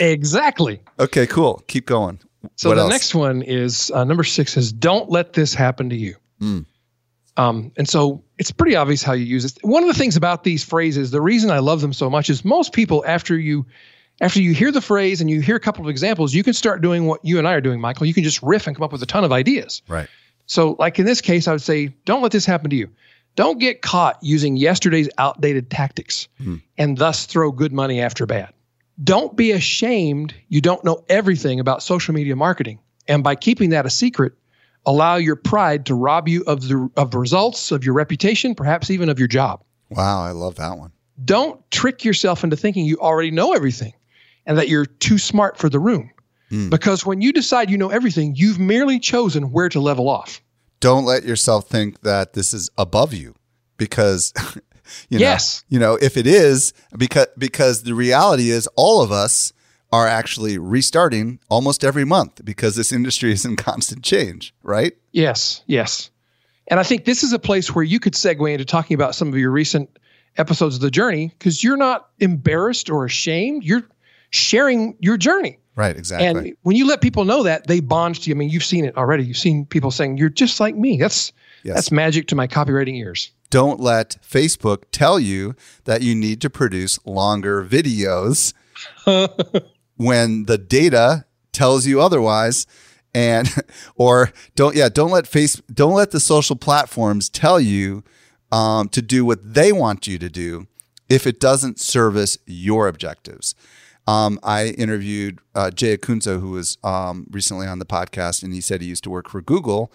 exactly. 0.14 0.82
Okay, 1.00 1.26
cool. 1.26 1.62
Keep 1.68 1.86
going. 1.86 2.20
So 2.56 2.68
what 2.68 2.74
the 2.74 2.82
else? 2.82 2.90
next 2.90 3.14
one 3.14 3.40
is 3.40 3.90
uh, 3.92 4.04
number 4.04 4.24
six 4.24 4.58
is 4.58 4.72
don't 4.72 5.08
let 5.08 5.32
this 5.32 5.54
happen 5.54 5.88
to 5.88 5.96
you. 5.96 6.16
Mm. 6.42 6.66
Um, 7.38 7.72
and 7.78 7.88
so 7.88 8.22
it's 8.36 8.52
pretty 8.52 8.76
obvious 8.76 9.02
how 9.02 9.14
you 9.14 9.24
use 9.24 9.46
it. 9.46 9.58
One 9.62 9.82
of 9.82 9.88
the 9.88 9.98
things 9.98 10.18
about 10.18 10.44
these 10.44 10.62
phrases, 10.62 11.12
the 11.12 11.22
reason 11.22 11.50
I 11.50 11.60
love 11.60 11.80
them 11.80 11.94
so 11.94 12.10
much 12.10 12.28
is 12.28 12.44
most 12.44 12.74
people, 12.74 13.02
after 13.06 13.38
you 13.38 13.64
after 14.22 14.40
you 14.40 14.54
hear 14.54 14.70
the 14.70 14.80
phrase 14.80 15.20
and 15.20 15.28
you 15.28 15.40
hear 15.40 15.56
a 15.56 15.60
couple 15.60 15.84
of 15.84 15.90
examples, 15.90 16.32
you 16.32 16.44
can 16.44 16.54
start 16.54 16.80
doing 16.80 17.06
what 17.06 17.22
you 17.24 17.38
and 17.38 17.46
I 17.46 17.54
are 17.54 17.60
doing, 17.60 17.80
Michael. 17.80 18.06
You 18.06 18.14
can 18.14 18.22
just 18.22 18.40
riff 18.40 18.68
and 18.68 18.76
come 18.76 18.84
up 18.84 18.92
with 18.92 19.02
a 19.02 19.06
ton 19.06 19.24
of 19.24 19.32
ideas. 19.32 19.82
Right. 19.88 20.08
So, 20.46 20.76
like 20.78 20.98
in 21.00 21.04
this 21.04 21.20
case, 21.20 21.48
I 21.48 21.52
would 21.52 21.60
say, 21.60 21.88
don't 22.04 22.22
let 22.22 22.30
this 22.30 22.46
happen 22.46 22.70
to 22.70 22.76
you. 22.76 22.88
Don't 23.34 23.58
get 23.58 23.82
caught 23.82 24.18
using 24.22 24.56
yesterday's 24.56 25.08
outdated 25.18 25.70
tactics 25.70 26.28
mm. 26.40 26.62
and 26.78 26.96
thus 26.96 27.26
throw 27.26 27.50
good 27.50 27.72
money 27.72 28.00
after 28.00 28.24
bad. 28.24 28.52
Don't 29.02 29.36
be 29.36 29.50
ashamed 29.50 30.34
you 30.48 30.60
don't 30.60 30.84
know 30.84 31.04
everything 31.08 31.58
about 31.58 31.82
social 31.82 32.14
media 32.14 32.36
marketing. 32.36 32.78
And 33.08 33.24
by 33.24 33.34
keeping 33.34 33.70
that 33.70 33.86
a 33.86 33.90
secret, 33.90 34.34
allow 34.86 35.16
your 35.16 35.34
pride 35.34 35.86
to 35.86 35.94
rob 35.94 36.28
you 36.28 36.44
of 36.46 36.68
the 36.68 36.90
of 36.96 37.10
the 37.10 37.18
results 37.18 37.72
of 37.72 37.84
your 37.84 37.94
reputation, 37.94 38.54
perhaps 38.54 38.90
even 38.90 39.08
of 39.08 39.18
your 39.18 39.28
job. 39.28 39.64
Wow, 39.88 40.22
I 40.22 40.30
love 40.30 40.56
that 40.56 40.78
one. 40.78 40.92
Don't 41.24 41.68
trick 41.70 42.04
yourself 42.04 42.44
into 42.44 42.56
thinking 42.56 42.84
you 42.84 42.98
already 42.98 43.30
know 43.30 43.54
everything 43.54 43.94
and 44.46 44.58
that 44.58 44.68
you're 44.68 44.86
too 44.86 45.18
smart 45.18 45.58
for 45.58 45.68
the 45.68 45.78
room. 45.78 46.10
Mm. 46.50 46.70
Because 46.70 47.06
when 47.06 47.20
you 47.22 47.32
decide 47.32 47.70
you 47.70 47.78
know 47.78 47.90
everything, 47.90 48.34
you've 48.36 48.58
merely 48.58 48.98
chosen 48.98 49.52
where 49.52 49.68
to 49.68 49.80
level 49.80 50.08
off 50.08 50.42
don't 50.82 51.04
let 51.04 51.24
yourself 51.24 51.68
think 51.68 52.00
that 52.00 52.34
this 52.34 52.52
is 52.52 52.68
above 52.76 53.14
you 53.14 53.34
because 53.78 54.34
you 55.08 55.18
know, 55.18 55.24
yes. 55.24 55.64
you 55.68 55.78
know, 55.78 55.94
if 55.94 56.18
it 56.18 56.26
is 56.26 56.74
because 56.98 57.28
because 57.38 57.84
the 57.84 57.94
reality 57.94 58.50
is 58.50 58.68
all 58.76 59.00
of 59.00 59.10
us 59.10 59.54
are 59.92 60.08
actually 60.08 60.58
restarting 60.58 61.38
almost 61.48 61.84
every 61.84 62.04
month 62.04 62.44
because 62.44 62.76
this 62.76 62.92
industry 62.92 63.32
is 63.32 63.44
in 63.44 63.56
constant 63.68 64.02
change, 64.02 64.52
right? 64.62 64.94
Yes, 65.12 65.62
yes. 65.66 66.10
And 66.66 66.80
I 66.80 66.82
think 66.82 67.04
this 67.04 67.22
is 67.22 67.32
a 67.32 67.38
place 67.38 67.74
where 67.74 67.84
you 67.84 68.00
could 68.00 68.14
segue 68.14 68.52
into 68.52 68.64
talking 68.64 68.94
about 68.94 69.14
some 69.14 69.28
of 69.28 69.36
your 69.36 69.50
recent 69.50 69.98
episodes 70.36 70.76
of 70.76 70.80
the 70.80 70.90
journey 70.90 71.28
because 71.28 71.62
you're 71.62 71.76
not 71.76 72.08
embarrassed 72.18 72.90
or 72.90 73.04
ashamed. 73.04 73.62
You're 73.62 73.84
sharing 74.32 74.96
your 75.00 75.16
journey. 75.16 75.58
Right, 75.74 75.96
exactly. 75.96 76.26
And 76.26 76.56
when 76.62 76.76
you 76.76 76.86
let 76.86 77.00
people 77.00 77.24
know 77.24 77.44
that, 77.44 77.66
they 77.66 77.80
bond 77.80 78.16
to 78.16 78.28
you. 78.28 78.34
I 78.34 78.38
mean, 78.38 78.50
you've 78.50 78.64
seen 78.64 78.84
it 78.84 78.96
already. 78.96 79.24
You've 79.24 79.38
seen 79.38 79.64
people 79.64 79.90
saying, 79.90 80.18
"You're 80.18 80.28
just 80.28 80.60
like 80.60 80.74
me." 80.74 80.98
That's 80.98 81.32
yes. 81.62 81.76
that's 81.76 81.92
magic 81.92 82.28
to 82.28 82.34
my 82.34 82.46
copywriting 82.46 82.96
ears. 82.96 83.30
Don't 83.48 83.80
let 83.80 84.16
Facebook 84.22 84.84
tell 84.92 85.18
you 85.18 85.54
that 85.84 86.02
you 86.02 86.14
need 86.14 86.40
to 86.42 86.50
produce 86.50 86.98
longer 87.06 87.64
videos 87.64 88.52
when 89.96 90.44
the 90.44 90.58
data 90.58 91.24
tells 91.52 91.86
you 91.86 92.00
otherwise 92.00 92.66
and 93.14 93.54
or 93.96 94.32
don't 94.54 94.74
yeah 94.74 94.88
don't 94.88 95.10
let 95.10 95.26
face 95.26 95.56
don't 95.72 95.94
let 95.94 96.10
the 96.10 96.20
social 96.20 96.56
platforms 96.56 97.28
tell 97.28 97.60
you 97.60 98.02
um, 98.50 98.88
to 98.88 99.00
do 99.00 99.24
what 99.24 99.54
they 99.54 99.72
want 99.72 100.06
you 100.06 100.18
to 100.18 100.28
do 100.28 100.66
if 101.08 101.26
it 101.26 101.40
doesn't 101.40 101.78
service 101.78 102.38
your 102.46 102.88
objectives 102.88 103.54
um, 104.06 104.38
I 104.42 104.68
interviewed 104.68 105.38
uh, 105.54 105.70
Jay 105.70 105.96
Acunzo, 105.96 106.40
who 106.40 106.50
was 106.50 106.78
um, 106.82 107.26
recently 107.30 107.66
on 107.66 107.78
the 107.78 107.84
podcast, 107.84 108.42
and 108.42 108.52
he 108.52 108.60
said 108.60 108.80
he 108.80 108.88
used 108.88 109.04
to 109.04 109.10
work 109.10 109.28
for 109.28 109.40
Google. 109.40 109.92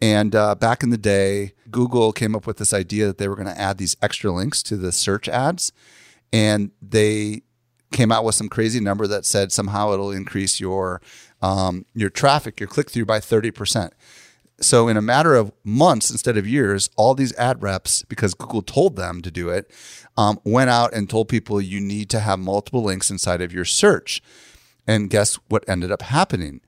And 0.00 0.34
uh, 0.34 0.54
back 0.54 0.82
in 0.82 0.90
the 0.90 0.98
day, 0.98 1.52
Google 1.70 2.12
came 2.12 2.34
up 2.34 2.46
with 2.46 2.58
this 2.58 2.74
idea 2.74 3.06
that 3.06 3.18
they 3.18 3.28
were 3.28 3.36
going 3.36 3.46
to 3.46 3.58
add 3.58 3.78
these 3.78 3.96
extra 4.02 4.30
links 4.30 4.62
to 4.64 4.76
the 4.76 4.92
search 4.92 5.28
ads. 5.28 5.72
And 6.32 6.70
they 6.82 7.42
came 7.92 8.12
out 8.12 8.24
with 8.24 8.34
some 8.34 8.48
crazy 8.48 8.80
number 8.80 9.06
that 9.06 9.24
said 9.24 9.52
somehow 9.52 9.92
it'll 9.92 10.10
increase 10.10 10.60
your 10.60 11.00
um, 11.40 11.86
your 11.94 12.10
traffic, 12.10 12.58
your 12.60 12.68
click 12.68 12.90
through 12.90 13.04
by 13.04 13.20
30%. 13.20 13.90
So, 14.60 14.88
in 14.88 14.96
a 14.96 15.02
matter 15.02 15.34
of 15.34 15.52
months 15.64 16.10
instead 16.10 16.38
of 16.38 16.46
years, 16.46 16.88
all 16.96 17.14
these 17.14 17.34
ad 17.36 17.62
reps, 17.62 18.04
because 18.04 18.32
Google 18.32 18.62
told 18.62 18.96
them 18.96 19.20
to 19.20 19.30
do 19.30 19.50
it, 19.50 19.70
um, 20.16 20.40
went 20.44 20.70
out 20.70 20.94
and 20.94 21.10
told 21.10 21.28
people 21.28 21.60
you 21.60 21.78
need 21.78 22.08
to 22.10 22.20
have 22.20 22.38
multiple 22.38 22.82
links 22.82 23.10
inside 23.10 23.42
of 23.42 23.52
your 23.52 23.66
search. 23.66 24.22
And 24.86 25.10
guess 25.10 25.34
what 25.48 25.68
ended 25.68 25.92
up 25.92 26.02
happening? 26.02 26.60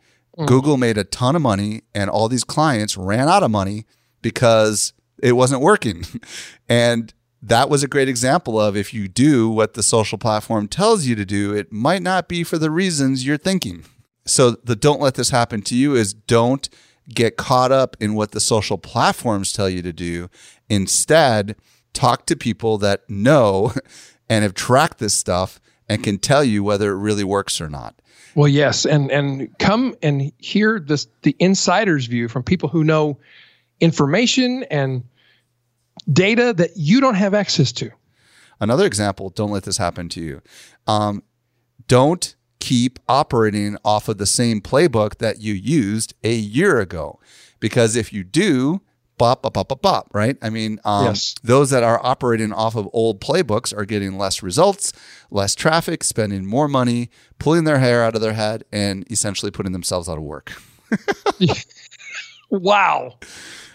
Google 0.46 0.76
made 0.76 0.96
a 0.96 1.04
ton 1.04 1.34
of 1.34 1.42
money, 1.42 1.82
and 1.94 2.08
all 2.08 2.28
these 2.28 2.44
clients 2.44 2.96
ran 2.96 3.28
out 3.28 3.42
of 3.42 3.50
money 3.50 3.86
because 4.22 4.92
it 5.20 5.32
wasn't 5.32 5.62
working. 5.62 6.04
and 6.68 7.12
that 7.42 7.68
was 7.68 7.82
a 7.82 7.88
great 7.88 8.08
example 8.08 8.60
of 8.60 8.76
if 8.76 8.92
you 8.92 9.08
do 9.08 9.48
what 9.48 9.74
the 9.74 9.82
social 9.82 10.18
platform 10.18 10.68
tells 10.68 11.06
you 11.06 11.14
to 11.16 11.24
do, 11.24 11.54
it 11.54 11.72
might 11.72 12.02
not 12.02 12.28
be 12.28 12.44
for 12.44 12.58
the 12.58 12.70
reasons 12.70 13.26
you're 13.26 13.36
thinking. 13.36 13.84
So, 14.26 14.52
the 14.52 14.76
don't 14.76 15.00
let 15.00 15.14
this 15.14 15.30
happen 15.30 15.62
to 15.62 15.74
you 15.74 15.94
is 15.94 16.12
don't 16.12 16.68
get 17.14 17.36
caught 17.36 17.72
up 17.72 17.96
in 18.00 18.14
what 18.14 18.32
the 18.32 18.40
social 18.40 18.78
platforms 18.78 19.52
tell 19.52 19.68
you 19.68 19.82
to 19.82 19.92
do. 19.92 20.28
Instead, 20.68 21.56
talk 21.92 22.26
to 22.26 22.36
people 22.36 22.78
that 22.78 23.08
know 23.08 23.72
and 24.28 24.42
have 24.42 24.54
tracked 24.54 24.98
this 24.98 25.14
stuff 25.14 25.60
and 25.88 26.04
can 26.04 26.18
tell 26.18 26.44
you 26.44 26.62
whether 26.62 26.92
it 26.92 26.98
really 26.98 27.24
works 27.24 27.60
or 27.60 27.68
not. 27.68 28.00
Well, 28.34 28.48
yes, 28.48 28.84
and 28.84 29.10
and 29.10 29.56
come 29.58 29.96
and 30.02 30.32
hear 30.38 30.78
this 30.78 31.08
the 31.22 31.34
insider's 31.38 32.06
view 32.06 32.28
from 32.28 32.42
people 32.42 32.68
who 32.68 32.84
know 32.84 33.18
information 33.80 34.64
and 34.64 35.02
data 36.12 36.52
that 36.52 36.70
you 36.76 37.00
don't 37.00 37.14
have 37.14 37.34
access 37.34 37.72
to. 37.72 37.90
Another 38.60 38.86
example, 38.86 39.30
don't 39.30 39.50
let 39.50 39.64
this 39.64 39.76
happen 39.76 40.08
to 40.10 40.20
you. 40.20 40.42
Um, 40.86 41.22
don't 41.86 42.34
keep 42.60 42.98
operating 43.08 43.76
off 43.84 44.08
of 44.08 44.18
the 44.18 44.26
same 44.26 44.60
playbook 44.60 45.18
that 45.18 45.40
you 45.40 45.54
used 45.54 46.14
a 46.24 46.34
year 46.34 46.80
ago. 46.80 47.18
Because 47.60 47.96
if 47.96 48.12
you 48.12 48.24
do, 48.24 48.80
bop, 49.16 49.42
bop, 49.42 49.54
bop, 49.54 49.68
bop, 49.68 49.82
bop, 49.82 50.08
right? 50.14 50.36
I 50.42 50.50
mean, 50.50 50.78
um, 50.84 51.06
Yes. 51.06 51.34
those 51.42 51.70
that 51.70 51.82
are 51.82 52.00
operating 52.04 52.52
off 52.52 52.76
of 52.76 52.88
old 52.92 53.20
playbooks 53.20 53.76
are 53.76 53.84
getting 53.84 54.16
less 54.18 54.42
results, 54.42 54.92
less 55.30 55.54
traffic, 55.54 56.04
spending 56.04 56.46
more 56.46 56.68
money, 56.68 57.10
pulling 57.38 57.64
their 57.64 57.78
hair 57.80 58.04
out 58.04 58.14
of 58.14 58.20
their 58.20 58.34
head, 58.34 58.64
and 58.72 59.04
essentially 59.10 59.50
putting 59.50 59.72
themselves 59.72 60.08
out 60.08 60.18
of 60.18 60.24
work. 60.24 60.52
Wow, 62.50 63.18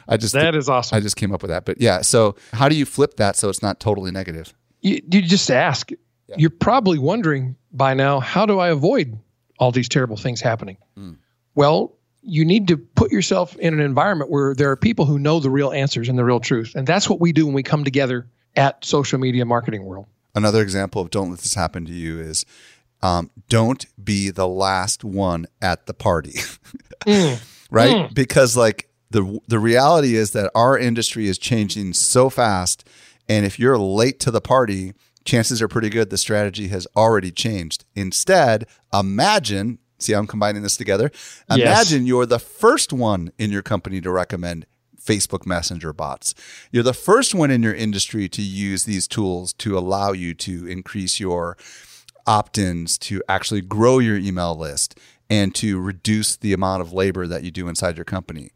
I 0.08 0.18
just 0.18 0.34
that 0.34 0.56
is 0.56 0.68
awesome. 0.68 0.96
I 0.96 1.00
just 1.00 1.16
came 1.16 1.32
up 1.32 1.44
with 1.44 1.50
that. 1.50 1.64
But 1.64 1.80
yeah, 1.80 2.02
so 2.02 2.36
how 2.54 2.68
do 2.70 2.76
you 2.76 2.86
flip 2.86 3.18
that 3.18 3.36
so 3.36 3.50
it's 3.50 3.62
not 3.62 3.80
totally 3.80 4.10
negative? 4.12 4.54
you, 4.82 5.00
you 5.12 5.22
just 5.22 5.52
ask. 5.52 5.92
You're 6.38 6.50
probably 6.50 6.98
wondering 6.98 7.56
by 7.74 7.94
now, 7.94 8.20
how 8.20 8.46
do 8.46 8.60
I 8.60 8.70
avoid 8.70 9.18
all 9.60 9.72
these 9.72 9.90
terrible 9.90 10.18
things 10.18 10.40
happening? 10.42 10.78
Well, 11.56 11.94
you 12.22 12.46
need 12.46 12.70
to 12.70 12.78
put 12.78 13.12
yourself 13.12 13.56
in 13.58 13.74
an 13.74 13.80
environment 13.80 14.32
where 14.32 14.56
there 14.56 14.72
are 14.72 14.78
people 14.78 15.06
who 15.06 15.20
know 15.20 15.40
the 15.40 15.50
real 15.50 15.72
answers 15.72 16.08
and 16.08 16.18
the 16.18 16.24
real 16.24 16.40
truth. 16.40 16.74
And 16.76 16.88
that's 16.88 17.10
what 17.10 17.20
we 17.20 17.34
do 17.34 17.46
when 17.46 17.54
we 17.54 17.64
come 17.64 17.84
together 17.84 18.28
at 18.56 18.86
Social 18.86 19.20
Media 19.20 19.46
Marketing 19.46 19.84
World. 19.84 20.06
Another 20.36 20.62
example 20.62 21.02
of 21.02 21.10
don't 21.10 21.30
let 21.30 21.40
this 21.40 21.54
happen 21.54 21.86
to 21.86 21.92
you 21.92 22.20
is 22.20 22.46
um, 23.02 23.30
don't 23.50 23.86
be 24.04 24.30
the 24.30 24.48
last 24.48 25.04
one 25.04 25.46
at 25.62 25.86
the 25.86 25.94
party, 25.94 26.40
right? 27.70 28.14
Because 28.14 28.56
like 28.56 28.90
the 29.12 29.40
the 29.48 29.60
reality 29.60 30.16
is 30.16 30.32
that 30.32 30.50
our 30.56 30.78
industry 30.78 31.28
is 31.28 31.38
changing 31.38 31.94
so 31.94 32.30
fast, 32.30 32.88
and 33.28 33.46
if 33.46 33.60
you're 33.60 33.78
late 33.78 34.20
to 34.22 34.32
the 34.32 34.42
party, 34.42 34.94
chances 35.26 35.62
are 35.62 35.68
pretty 35.68 35.90
good 35.90 36.10
the 36.10 36.18
strategy 36.18 36.68
has 36.70 36.88
already 36.96 37.32
changed. 37.32 37.86
Instead, 37.96 38.66
imagine. 38.94 39.80
See, 40.00 40.14
how 40.14 40.20
I'm 40.20 40.28
combining 40.28 40.64
this 40.64 40.76
together. 40.76 41.12
Yes. 41.50 41.60
Imagine 41.60 42.06
you're 42.06 42.26
the 42.26 42.40
first 42.40 42.92
one 42.92 43.32
in 43.38 43.52
your 43.52 43.62
company 43.62 44.02
to 44.02 44.12
recommend 44.12 44.66
Facebook 45.02 45.46
Messenger 45.46 45.94
bots. 45.94 46.34
You're 46.72 46.84
the 46.84 46.94
first 46.94 47.36
one 47.36 47.52
in 47.52 47.64
your 47.64 47.74
industry 47.74 48.28
to 48.30 48.42
use 48.42 48.86
these 48.86 49.08
tools 49.08 49.54
to 49.54 49.78
allow 49.78 50.12
you 50.12 50.34
to 50.36 50.68
increase 50.68 51.20
your 51.20 51.58
opt 52.26 52.58
ins, 52.58 52.98
to 52.98 53.22
actually 53.28 53.62
grow 53.62 54.00
your 54.00 54.18
email 54.18 54.58
list, 54.58 54.98
and 55.30 55.54
to 55.56 55.80
reduce 55.80 56.36
the 56.36 56.54
amount 56.54 56.82
of 56.82 56.94
labor 56.94 57.28
that 57.28 57.44
you 57.44 57.52
do 57.52 57.68
inside 57.68 57.98
your 57.98 58.06
company. 58.06 58.52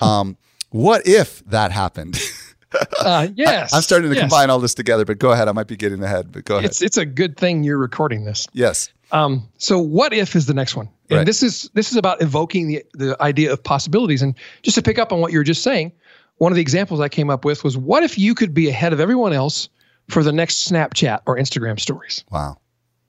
Um, 0.00 0.36
what 0.70 1.06
if 1.06 1.44
that 1.44 1.72
happened? 1.72 2.18
Uh, 3.00 3.26
yes. 3.34 3.74
I'm 3.74 3.82
starting 3.82 4.10
to 4.10 4.14
yes. 4.14 4.22
combine 4.22 4.48
all 4.48 4.60
this 4.60 4.74
together, 4.74 5.04
but 5.04 5.18
go 5.18 5.32
ahead. 5.32 5.48
I 5.48 5.52
might 5.52 5.66
be 5.66 5.76
getting 5.76 6.02
ahead, 6.04 6.30
but 6.30 6.44
go 6.44 6.58
ahead. 6.58 6.70
It's, 6.70 6.80
it's 6.80 6.96
a 6.96 7.04
good 7.04 7.36
thing 7.36 7.64
you're 7.64 7.78
recording 7.78 8.24
this. 8.24 8.46
yes. 8.52 8.90
Um, 9.10 9.48
so 9.58 9.78
what 9.78 10.12
if 10.14 10.36
is 10.36 10.46
the 10.46 10.54
next 10.54 10.74
one? 10.76 10.88
And 11.10 11.18
Right. 11.18 11.26
this 11.26 11.42
is 11.42 11.68
this 11.74 11.90
is 11.90 11.96
about 11.98 12.22
evoking 12.22 12.68
the 12.68 12.82
the 12.94 13.20
idea 13.20 13.52
of 13.52 13.62
possibilities. 13.62 14.22
And 14.22 14.34
just 14.62 14.76
to 14.76 14.82
pick 14.82 14.98
up 14.98 15.12
on 15.12 15.20
what 15.20 15.32
you 15.32 15.38
were 15.38 15.44
just 15.44 15.62
saying, 15.62 15.92
one 16.38 16.50
of 16.52 16.56
the 16.56 16.62
examples 16.62 17.00
I 17.00 17.08
came 17.08 17.28
up 17.28 17.44
with 17.44 17.64
was 17.64 17.76
what 17.76 18.04
if 18.04 18.16
you 18.18 18.34
could 18.34 18.54
be 18.54 18.68
ahead 18.68 18.92
of 18.92 19.00
everyone 19.00 19.32
else 19.32 19.68
for 20.08 20.22
the 20.22 20.32
next 20.32 20.66
Snapchat 20.70 21.20
or 21.26 21.36
Instagram 21.36 21.78
stories? 21.80 22.24
Wow. 22.30 22.56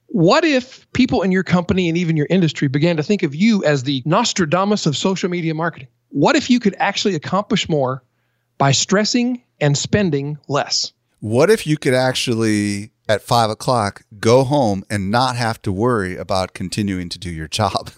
What 0.07 0.43
if 0.43 0.91
people 0.93 1.21
in 1.21 1.31
your 1.31 1.43
company 1.43 1.87
and 1.87 1.97
even 1.97 2.17
your 2.17 2.27
industry 2.29 2.67
began 2.67 2.97
to 2.97 3.03
think 3.03 3.23
of 3.23 3.33
you 3.33 3.63
as 3.63 3.83
the 3.83 4.01
Nostradamus 4.05 4.85
of 4.85 4.97
social 4.97 5.29
media 5.29 5.53
marketing? 5.53 5.87
What 6.09 6.35
if 6.35 6.49
you 6.49 6.59
could 6.59 6.75
actually 6.79 7.15
accomplish 7.15 7.69
more 7.69 8.03
by 8.59 8.71
stressing 8.73 9.41
and 9.63 9.77
spending 9.77 10.37
less? 10.49 10.91
What 11.21 11.49
if 11.49 11.65
you 11.65 11.77
could 11.77 11.93
actually, 11.93 12.91
at 13.07 13.21
five 13.21 13.49
o'clock, 13.49 14.03
go 14.19 14.43
home 14.43 14.83
and 14.89 15.09
not 15.09 15.37
have 15.37 15.61
to 15.61 15.71
worry 15.71 16.17
about 16.17 16.53
continuing 16.53 17.07
to 17.07 17.17
do 17.17 17.31
your 17.31 17.47
job? 17.47 17.91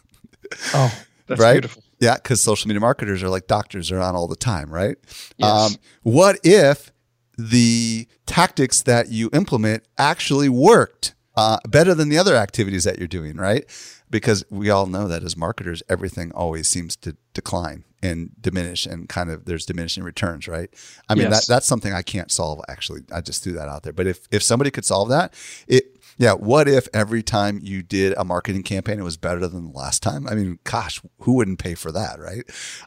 Oh, 0.76 0.96
that's 1.28 1.42
right? 1.42 1.54
beautiful. 1.54 1.82
Yeah, 2.00 2.16
because 2.16 2.40
social 2.40 2.68
media 2.68 2.82
marketers 2.82 3.24
are 3.24 3.30
like 3.30 3.48
doctors, 3.48 3.90
they're 3.90 4.00
on 4.00 4.16
all 4.16 4.28
the 4.28 4.36
time, 4.36 4.72
right? 4.72 4.96
Yes. 5.38 5.50
Um, 5.50 5.76
what 6.04 6.38
if 6.44 6.92
the 7.36 8.08
tactics 8.28 8.84
that 8.84 9.10
you 9.10 9.32
implement 9.34 9.84
actually 9.98 10.50
worked 10.50 11.16
uh, 11.36 11.58
better 11.68 11.96
than 11.96 12.10
the 12.10 12.18
other 12.20 12.36
activities 12.36 12.84
that 12.84 13.00
you're 13.00 13.08
doing, 13.08 13.38
right? 13.38 13.66
Because 14.12 14.46
we 14.52 14.70
all 14.70 14.86
know 14.86 15.08
that 15.08 15.24
as 15.24 15.36
marketers, 15.36 15.82
everything 15.90 16.32
always 16.34 16.68
seems 16.68 16.96
to 16.98 17.18
decline 17.34 17.86
and 18.06 18.30
diminish, 18.40 18.86
and 18.86 19.10
kind 19.10 19.30
of 19.30 19.46
there's 19.46 19.66
diminishing 19.66 20.04
returns, 20.04 20.48
right? 20.48 20.70
I 21.10 21.16
mean, 21.16 21.30
Yes. 21.30 21.48
that 21.48 21.54
that's 21.54 21.66
something 21.66 21.94
I 21.94 22.02
can't 22.02 22.32
solve. 22.32 22.62
Actually, 22.70 23.02
I 23.14 23.22
just 23.22 23.44
threw 23.44 23.54
that 23.54 23.68
out 23.68 23.84
there. 23.84 23.94
But 23.94 24.08
if 24.08 24.28
if 24.32 24.44
somebody 24.44 24.72
could 24.72 24.86
solve 24.86 25.10
that, 25.10 25.34
it 25.68 25.96
yeah. 26.18 26.34
What 26.34 26.68
if 26.68 26.88
every 26.94 27.22
time 27.24 27.60
you 27.62 27.84
did 27.84 28.14
a 28.18 28.24
marketing 28.24 28.64
campaign, 28.64 29.00
it 29.00 29.04
was 29.04 29.18
better 29.18 29.48
than 29.48 29.72
the 29.72 29.78
last 29.78 30.02
time? 30.02 30.28
I 30.28 30.36
mean, 30.36 30.60
gosh, 30.64 31.02
who 31.20 31.34
wouldn't 31.34 31.60
pay 31.60 31.76
for 31.76 31.92
that, 31.92 32.20
right? 32.20 32.44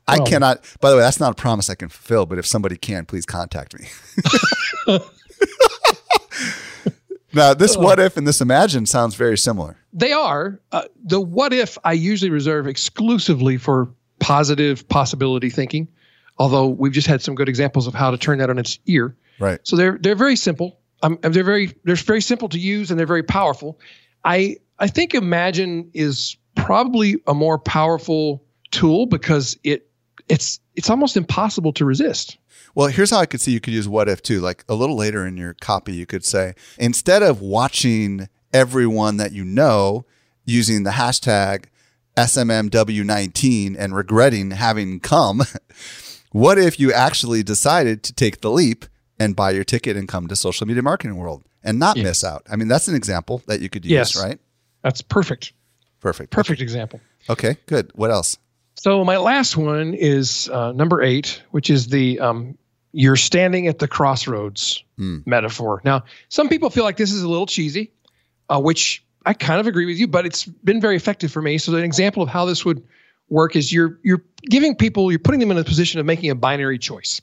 I 0.07 0.19
cannot. 0.21 0.65
By 0.81 0.91
the 0.91 0.97
way, 0.97 1.03
that's 1.03 1.21
not 1.21 1.33
a 1.33 1.35
promise 1.35 1.69
I 1.69 1.75
can 1.75 1.89
fulfill. 1.91 2.25
But 2.27 2.39
if 2.39 2.47
somebody 2.47 2.77
can, 2.77 3.05
please 3.05 3.27
contact 3.27 3.79
me. 3.79 3.89
now, 7.35 7.53
this 7.55 7.77
what 7.77 7.99
if 7.99 8.17
and 8.17 8.27
this 8.27 8.41
imagine 8.41 8.87
sounds 8.87 9.15
very 9.15 9.37
similar. 9.37 9.77
They 9.93 10.13
are. 10.13 10.59
Uh, 10.73 10.85
the 11.05 11.21
what 11.21 11.53
if 11.53 11.77
I 11.85 11.93
usually 11.93 12.31
reserve 12.31 12.67
exclusively 12.67 13.59
for 13.59 13.89
positive 14.19 14.89
possibility 14.89 15.51
thinking, 15.51 15.89
although 16.39 16.69
we've 16.69 16.93
just 16.93 17.07
had 17.07 17.23
some 17.23 17.35
good 17.35 17.49
examples 17.49 17.87
of 17.87 17.95
how 17.95 18.11
to 18.11 18.19
turn 18.19 18.39
that 18.39 18.51
on 18.51 18.59
its 18.59 18.79
ear. 18.87 19.17
Right. 19.39 19.61
So 19.63 19.77
they're 19.77 19.99
they're 20.01 20.17
very 20.17 20.37
simple. 20.37 20.79
Um, 21.03 21.19
they're 21.23 21.45
very 21.45 21.75
they're 21.85 21.97
very 21.97 22.21
simple 22.21 22.49
to 22.51 22.59
use 22.59 22.91
and 22.91 22.99
they're 22.99 23.07
very 23.07 23.23
powerful. 23.23 23.79
I 24.25 24.57
I 24.79 24.89
think 24.89 25.15
Imagine 25.15 25.91
is 25.95 26.37
probably 26.55 27.17
a 27.27 27.35
more 27.35 27.59
powerful 27.59 28.45
tool 28.71 29.07
because 29.07 29.57
it 29.65 29.89
it's 30.29 30.61
it's 30.75 30.91
almost 30.91 31.17
impossible 31.17 31.73
to 31.75 31.85
resist. 31.85 32.39
Well, 32.75 32.89
here's 32.89 33.11
how 33.11 33.19
I 33.19 33.27
could 33.27 33.41
see 33.41 33.53
you 33.53 33.61
could 33.61 33.73
use 33.73 33.89
what 33.89 34.09
if 34.09 34.23
too. 34.23 34.41
Like 34.41 34.65
a 34.69 34.75
little 34.75 34.97
later 34.97 35.27
in 35.27 35.37
your 35.37 35.55
copy, 35.55 35.95
you 35.95 36.07
could 36.07 36.25
say, 36.25 36.55
instead 36.79 37.23
of 37.23 37.41
watching 37.41 38.29
everyone 38.53 39.17
that 39.19 39.33
you 39.33 39.45
know 39.45 40.05
using 40.45 40.83
the 40.83 40.91
hashtag 40.91 41.67
SMMW19 42.19 43.77
and 43.79 43.95
regretting 43.95 44.51
having 44.53 45.01
come, 45.01 45.43
what 46.33 46.59
if 46.59 46.79
you 46.81 46.93
actually 46.93 47.43
decided 47.43 48.03
to 48.05 48.13
take 48.13 48.41
the 48.41 48.51
leap 48.51 48.85
and 49.19 49.35
buy 49.37 49.51
your 49.51 49.65
ticket 49.65 49.97
and 49.97 50.09
come 50.09 50.27
to 50.29 50.37
social 50.37 50.67
media 50.67 50.83
marketing 50.83 51.17
world 51.17 51.45
and 51.63 51.79
not 51.79 51.97
Yeah. 51.97 52.05
miss 52.05 52.25
out? 52.25 52.47
I 52.51 52.57
mean, 52.57 52.69
that's 52.69 52.89
an 52.89 52.95
example 52.95 53.43
that 53.47 53.61
you 53.61 53.69
could 53.69 53.85
use, 53.85 53.91
Yes. 53.93 54.17
right? 54.17 54.39
That's 54.83 55.03
perfect. 55.03 55.53
Perfect. 56.01 56.31
Perfect 56.31 56.61
example. 56.61 57.01
Okay, 57.29 57.57
good. 57.67 57.91
What 57.95 58.11
else? 58.11 58.39
So 58.77 59.05
my 59.05 59.17
last 59.17 59.57
one 59.57 59.95
is 59.95 60.49
uh, 60.51 60.71
number 60.73 61.03
eight, 61.03 61.43
which 61.51 61.69
is 61.69 61.89
the 61.89 62.21
um, 62.21 62.57
you're 62.93 63.17
standing 63.17 63.67
at 63.67 63.81
the 63.81 63.89
crossroads 63.89 64.83
Hmm. 64.97 65.19
metaphor. 65.27 65.81
Now, 65.85 66.05
some 66.29 66.49
people 66.49 66.71
feel 66.71 66.85
like 66.85 66.97
this 66.97 67.13
is 67.13 67.23
a 67.23 67.29
little 67.29 67.47
cheesy, 67.47 67.91
uh, 68.49 68.61
which 68.61 69.05
I 69.29 69.35
kind 69.35 69.61
of 69.61 69.67
agree 69.67 69.85
with 69.85 69.99
you, 69.99 70.09
but 70.09 70.25
it's 70.25 70.47
been 70.47 70.81
very 70.81 70.97
effective 70.97 71.31
for 71.31 71.43
me. 71.43 71.59
So 71.59 71.77
an 71.77 71.85
example 71.85 72.23
of 72.23 72.31
how 72.31 72.47
this 72.47 72.65
would 72.65 72.83
work 73.29 73.57
is 73.57 73.71
you're 73.71 74.01
you're 74.03 74.25
giving 74.45 74.75
people, 74.75 75.13
you're 75.13 75.19
putting 75.19 75.39
them 75.39 75.51
in 75.51 75.59
a 75.59 75.65
position 75.65 76.01
of 76.01 76.07
making 76.07 76.31
a 76.31 76.35
binary 76.35 76.79
choice. 76.79 77.21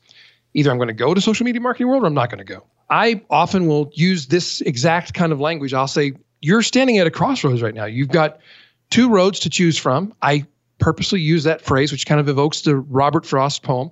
Either 0.53 0.69
I'm 0.69 0.77
going 0.77 0.87
to 0.87 0.93
go 0.93 1.15
to 1.15 1.19
social 1.19 1.45
media 1.45 1.59
marketing 1.59 1.87
world 1.87 2.03
or 2.03 2.05
I'm 2.05 2.13
not 2.13 2.29
going 2.29 2.37
to 2.37 2.45
go. 2.45 2.63
I 2.91 3.23
often 3.31 3.65
will 3.65 3.89
use 3.95 4.27
this 4.27 4.61
exact 4.61 5.15
kind 5.15 5.31
of 5.31 5.39
language. 5.39 5.73
I'll 5.73 5.87
say, 5.87 6.13
you're 6.41 6.61
standing 6.61 6.99
at 6.99 7.07
a 7.07 7.11
crossroads 7.11 7.63
right 7.63 7.73
now. 7.73 7.85
You've 7.85 8.09
got 8.09 8.39
two 8.91 9.09
roads 9.09 9.39
to 9.39 9.49
choose 9.49 9.75
from. 9.75 10.13
I 10.21 10.45
purposely 10.77 11.21
use 11.21 11.43
that 11.45 11.61
phrase, 11.61 11.91
which 11.91 12.05
kind 12.05 12.21
of 12.21 12.29
evokes 12.29 12.61
the 12.61 12.75
Robert 12.75 13.25
Frost 13.25 13.63
poem. 13.63 13.89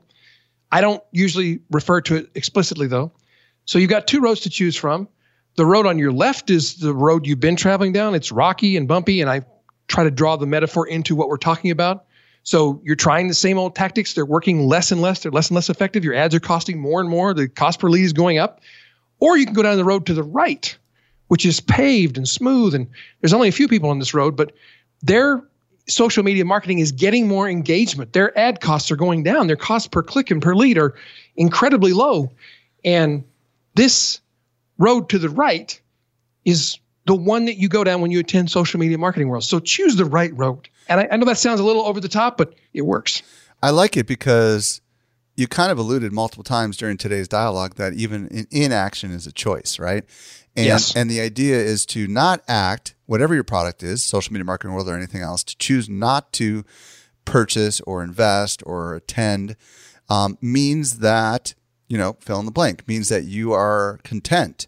I 0.72 0.82
don't 0.82 1.02
usually 1.12 1.62
refer 1.72 2.00
to 2.02 2.18
it 2.18 2.30
explicitly, 2.36 2.86
though. 2.86 3.12
So 3.66 3.80
you've 3.80 3.90
got 3.90 4.06
two 4.06 4.22
roads 4.22 4.42
to 4.42 4.52
choose 4.52 4.76
from. 4.76 5.08
The 5.56 5.66
road 5.66 5.86
on 5.86 6.00
your 6.00 6.12
left 6.12 6.50
is 6.50 6.76
the 6.76 6.94
road 6.94 7.28
you've 7.28 7.40
been 7.40 7.56
traveling 7.56 7.94
down. 7.94 8.16
It's 8.16 8.32
rocky 8.32 8.76
and 8.76 8.88
bumpy, 8.88 9.22
and 9.22 9.30
I 9.30 9.42
try 9.88 10.04
to 10.04 10.12
draw 10.12 10.36
the 10.36 10.48
metaphor 10.48 10.88
into 10.88 11.16
what 11.16 11.28
we're 11.28 11.38
talking 11.38 11.72
about. 11.72 12.06
So 12.44 12.82
you're 12.84 12.96
trying 12.96 13.28
the 13.28 13.34
same 13.34 13.58
old 13.58 13.76
tactics. 13.76 14.14
They're 14.14 14.26
working 14.26 14.68
less 14.68 14.92
and 14.92 15.02
less. 15.02 15.20
They're 15.20 15.32
less 15.32 15.50
and 15.50 15.56
less 15.56 15.70
effective. 15.70 16.04
Your 16.04 16.14
ads 16.14 16.36
are 16.36 16.40
costing 16.40 16.80
more 16.80 17.00
and 17.00 17.10
more. 17.10 17.34
The 17.34 17.48
cost 17.48 17.80
per 17.80 17.90
lead 17.90 18.04
is 18.04 18.14
going 18.14 18.38
up. 18.38 18.62
Or 19.20 19.38
you 19.38 19.46
can 19.46 19.54
go 19.54 19.64
down 19.64 19.78
the 19.78 19.86
road 19.86 20.06
to 20.08 20.14
the 20.14 20.24
right, 20.24 20.76
which 21.28 21.46
is 21.46 21.62
paved 21.62 22.18
and 22.18 22.28
smooth. 22.28 22.76
And 22.76 22.88
there's 23.22 23.34
only 23.34 23.48
a 23.48 23.54
few 23.54 23.68
people 23.68 23.90
on 23.90 24.00
this 24.00 24.14
road, 24.14 24.36
but 24.36 24.52
their 25.02 25.42
social 25.88 26.24
media 26.24 26.44
marketing 26.44 26.80
is 26.80 26.92
getting 26.92 27.28
more 27.28 27.48
engagement. 27.50 28.14
Their 28.14 28.38
ad 28.38 28.60
costs 28.60 28.92
are 28.92 28.96
going 28.96 29.24
down. 29.24 29.48
Their 29.48 29.56
cost 29.56 29.92
per 29.92 30.04
click 30.04 30.32
and 30.32 30.42
per 30.42 30.56
lead 30.56 30.78
are 30.78 30.96
incredibly 31.38 31.94
low. 31.94 32.32
And 32.84 33.24
this 33.76 34.20
road 34.84 35.10
to 35.10 35.20
the 35.20 35.30
right 35.30 35.80
is 36.46 36.80
the 37.06 37.16
one 37.16 37.46
that 37.46 37.58
you 37.58 37.68
go 37.70 37.84
down 37.84 38.02
when 38.02 38.12
you 38.12 38.20
attend 38.20 38.50
social 38.50 38.80
media 38.80 38.98
marketing 38.98 39.30
world. 39.30 39.44
So 39.44 39.60
choose 39.60 39.96
the 39.96 40.06
right 40.06 40.36
road. 40.38 40.70
And 40.88 41.00
I, 41.00 41.08
I 41.12 41.18
know 41.18 41.26
that 41.26 41.38
sounds 41.38 41.60
a 41.60 41.64
little 41.64 41.86
over 41.86 42.00
the 42.00 42.10
top, 42.10 42.38
but 42.38 42.56
it 42.74 42.82
works. 42.82 43.22
I 43.62 43.70
like 43.70 43.98
it 43.98 44.08
because 44.08 44.82
you 45.36 45.48
kind 45.48 45.72
of 45.72 45.78
alluded 45.78 46.12
multiple 46.12 46.44
times 46.44 46.78
during 46.78 46.98
today's 46.98 47.28
dialogue 47.28 47.76
that 47.76 47.94
even 47.94 48.28
in, 48.28 48.48
inaction 48.52 49.12
is 49.12 49.26
a 49.26 49.32
choice, 49.32 49.80
right? 49.80 50.04
And, 50.56 50.66
Yes. 50.66 50.96
and 50.96 51.10
the 51.10 51.20
idea 51.22 51.58
is 51.58 51.86
to 51.88 52.08
not 52.08 52.44
act, 52.48 52.94
whatever 53.06 53.34
your 53.34 53.44
product 53.44 53.82
is, 53.84 54.04
social 54.04 54.34
media 54.34 54.46
marketing 54.46 54.74
world 54.74 54.88
or 54.88 54.96
anything 54.96 55.22
else, 55.22 55.44
to 55.46 55.58
choose 55.58 55.90
not 55.90 56.32
to 56.34 56.64
purchase 57.26 57.82
or 57.82 58.04
invest 58.04 58.62
or 58.66 58.96
attend 58.96 59.56
um, 60.10 60.38
means 60.42 61.00
that, 61.00 61.56
you 61.88 61.98
know, 61.98 62.18
fill 62.20 62.40
in 62.40 62.46
the 62.46 62.52
blank, 62.52 62.88
means 62.88 63.10
that 63.10 63.24
you 63.24 63.54
are 63.54 64.00
content 64.04 64.68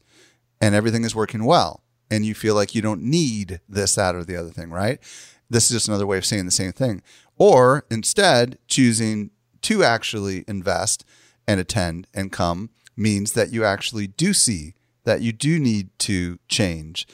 and 0.66 0.74
everything 0.74 1.04
is 1.04 1.14
working 1.14 1.46
well 1.46 1.84
and 2.10 2.26
you 2.26 2.34
feel 2.34 2.56
like 2.56 2.74
you 2.74 2.82
don't 2.82 3.04
need 3.04 3.62
this, 3.70 3.94
that, 3.94 4.16
or 4.16 4.24
the 4.24 4.36
other 4.36 4.50
thing, 4.50 4.72
right? 4.72 5.00
This 5.48 5.66
is 5.66 5.78
just 5.78 5.88
another 5.88 6.08
way 6.08 6.18
of 6.18 6.26
saying 6.26 6.46
the 6.46 6.52
same 6.52 6.72
thing. 6.72 7.04
Or 7.38 7.86
instead, 7.92 8.58
choosing 8.68 9.30
to 9.62 9.84
actually 9.84 10.44
invest 10.48 11.06
and 11.48 11.60
attend 11.60 12.08
and 12.16 12.32
come 12.32 12.72
means 12.98 13.34
that 13.34 13.54
you 13.54 13.64
actually 13.64 14.08
do 14.08 14.34
see 14.34 14.74
that 15.04 15.22
you 15.22 15.32
do 15.32 15.60
need 15.60 15.90
to 16.00 16.40
change 16.48 17.08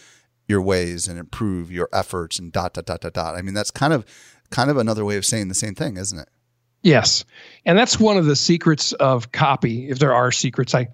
your 0.47 0.61
ways 0.61 1.09
and 1.09 1.19
improve 1.19 1.69
your 1.69 1.89
efforts 1.91 2.39
and 2.39 2.53
dot 2.53 2.73
dot 2.73 2.85
dot 2.85 3.01
dot 3.01 3.11
dot. 3.13 3.35
I 3.35 3.41
mean, 3.41 3.53
that's 3.53 3.71
kind 3.71 3.91
of 3.91 4.05
kind 4.49 4.69
of 4.69 4.77
another 4.77 5.03
way 5.03 5.17
of 5.17 5.25
saying 5.25 5.49
the 5.49 5.55
same 5.55 5.75
thing, 5.75 5.97
isn't 5.97 6.19
it? 6.19 6.29
Yes. 6.83 7.25
And 7.65 7.77
that's 7.77 7.99
one 7.99 8.15
of 8.15 8.25
the 8.25 8.35
secrets 8.37 8.93
of 8.93 9.33
copy, 9.33 9.89
if 9.89 9.99
there 9.99 10.13
are 10.13 10.31
secrets. 10.31 10.73
I, 10.73 10.87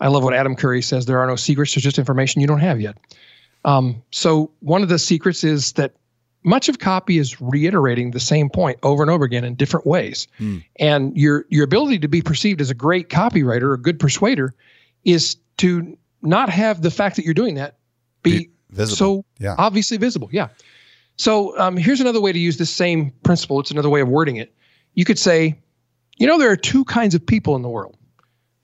I 0.00 0.08
love 0.08 0.24
what 0.24 0.34
Adam 0.34 0.56
Curry 0.56 0.82
says 0.82 1.06
there 1.06 1.18
are 1.18 1.26
no 1.26 1.36
secrets, 1.36 1.74
there's 1.74 1.84
just 1.84 1.98
information 1.98 2.40
you 2.40 2.46
don't 2.46 2.60
have 2.60 2.80
yet. 2.80 2.96
Um, 3.64 4.02
so, 4.10 4.50
one 4.60 4.82
of 4.82 4.88
the 4.88 4.98
secrets 4.98 5.44
is 5.44 5.72
that 5.72 5.92
much 6.42 6.70
of 6.70 6.78
copy 6.78 7.18
is 7.18 7.38
reiterating 7.42 8.12
the 8.12 8.20
same 8.20 8.48
point 8.48 8.78
over 8.82 9.02
and 9.02 9.10
over 9.10 9.24
again 9.26 9.44
in 9.44 9.54
different 9.54 9.86
ways. 9.86 10.26
And 10.76 11.14
your, 11.14 11.44
your 11.50 11.64
ability 11.64 11.98
to 11.98 12.08
be 12.08 12.22
perceived 12.22 12.62
as 12.62 12.70
a 12.70 12.74
great 12.74 13.10
copywriter, 13.10 13.74
a 13.74 13.76
good 13.76 14.00
persuader, 14.00 14.54
is 15.04 15.36
to 15.58 15.98
not 16.22 16.48
have 16.48 16.80
the 16.80 16.90
fact 16.90 17.16
that 17.16 17.26
you're 17.26 17.34
doing 17.34 17.56
that 17.56 17.76
be, 18.22 18.38
Be 18.38 18.50
visible. 18.70 18.96
so 18.96 19.24
Yeah. 19.38 19.54
obviously 19.58 19.98
visible. 19.98 20.30
Yeah. 20.32 20.48
So 21.16 21.58
um, 21.58 21.76
here's 21.76 22.00
another 22.00 22.22
way 22.22 22.32
to 22.32 22.38
use 22.38 22.56
this 22.56 22.70
same 22.70 23.12
principle. 23.22 23.60
It's 23.60 23.70
another 23.70 23.90
way 23.90 24.00
of 24.00 24.08
wording 24.08 24.36
it. 24.36 24.54
You 24.94 25.04
could 25.04 25.18
say, 25.18 25.58
you 26.16 26.26
know, 26.26 26.38
there 26.38 26.50
are 26.50 26.56
two 26.56 26.86
kinds 26.86 27.14
of 27.14 27.24
people 27.24 27.54
in 27.56 27.60
the 27.60 27.68
world 27.68 27.98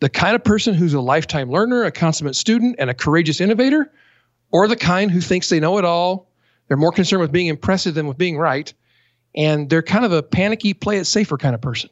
the 0.01 0.09
kind 0.09 0.34
of 0.34 0.44
person 0.44 0.74
who's 0.74 0.94
a 0.94 1.01
lifetime 1.01 1.51
learner, 1.51 1.84
a 1.84 1.92
consummate 1.92 2.36
student, 2.36 2.76
and 2.78 2.90
a 2.90 2.94
courageous 2.94 3.40
innovator, 3.40 3.90
or 4.51 4.68
the 4.68 4.76
kind 4.76 5.11
who 5.11 5.20
thinks 5.20 5.49
they 5.49 5.61
know 5.61 5.78
it 5.78 5.84
all. 5.84 6.28
They're 6.68 6.76
more 6.76 6.92
concerned 6.92 7.20
with 7.20 7.32
being 7.32 7.47
impressive 7.47 7.94
than 7.94 8.07
with 8.07 8.18
being 8.18 8.38
right. 8.38 8.72
And 9.34 9.68
they're 9.70 9.82
kind 9.82 10.05
of 10.05 10.12
a 10.12 10.22
panicky, 10.22 10.74
play 10.74 10.99
it 10.99 11.05
safer 11.05 11.36
kind 11.36 11.55
of 11.55 11.61
person. 11.61 11.90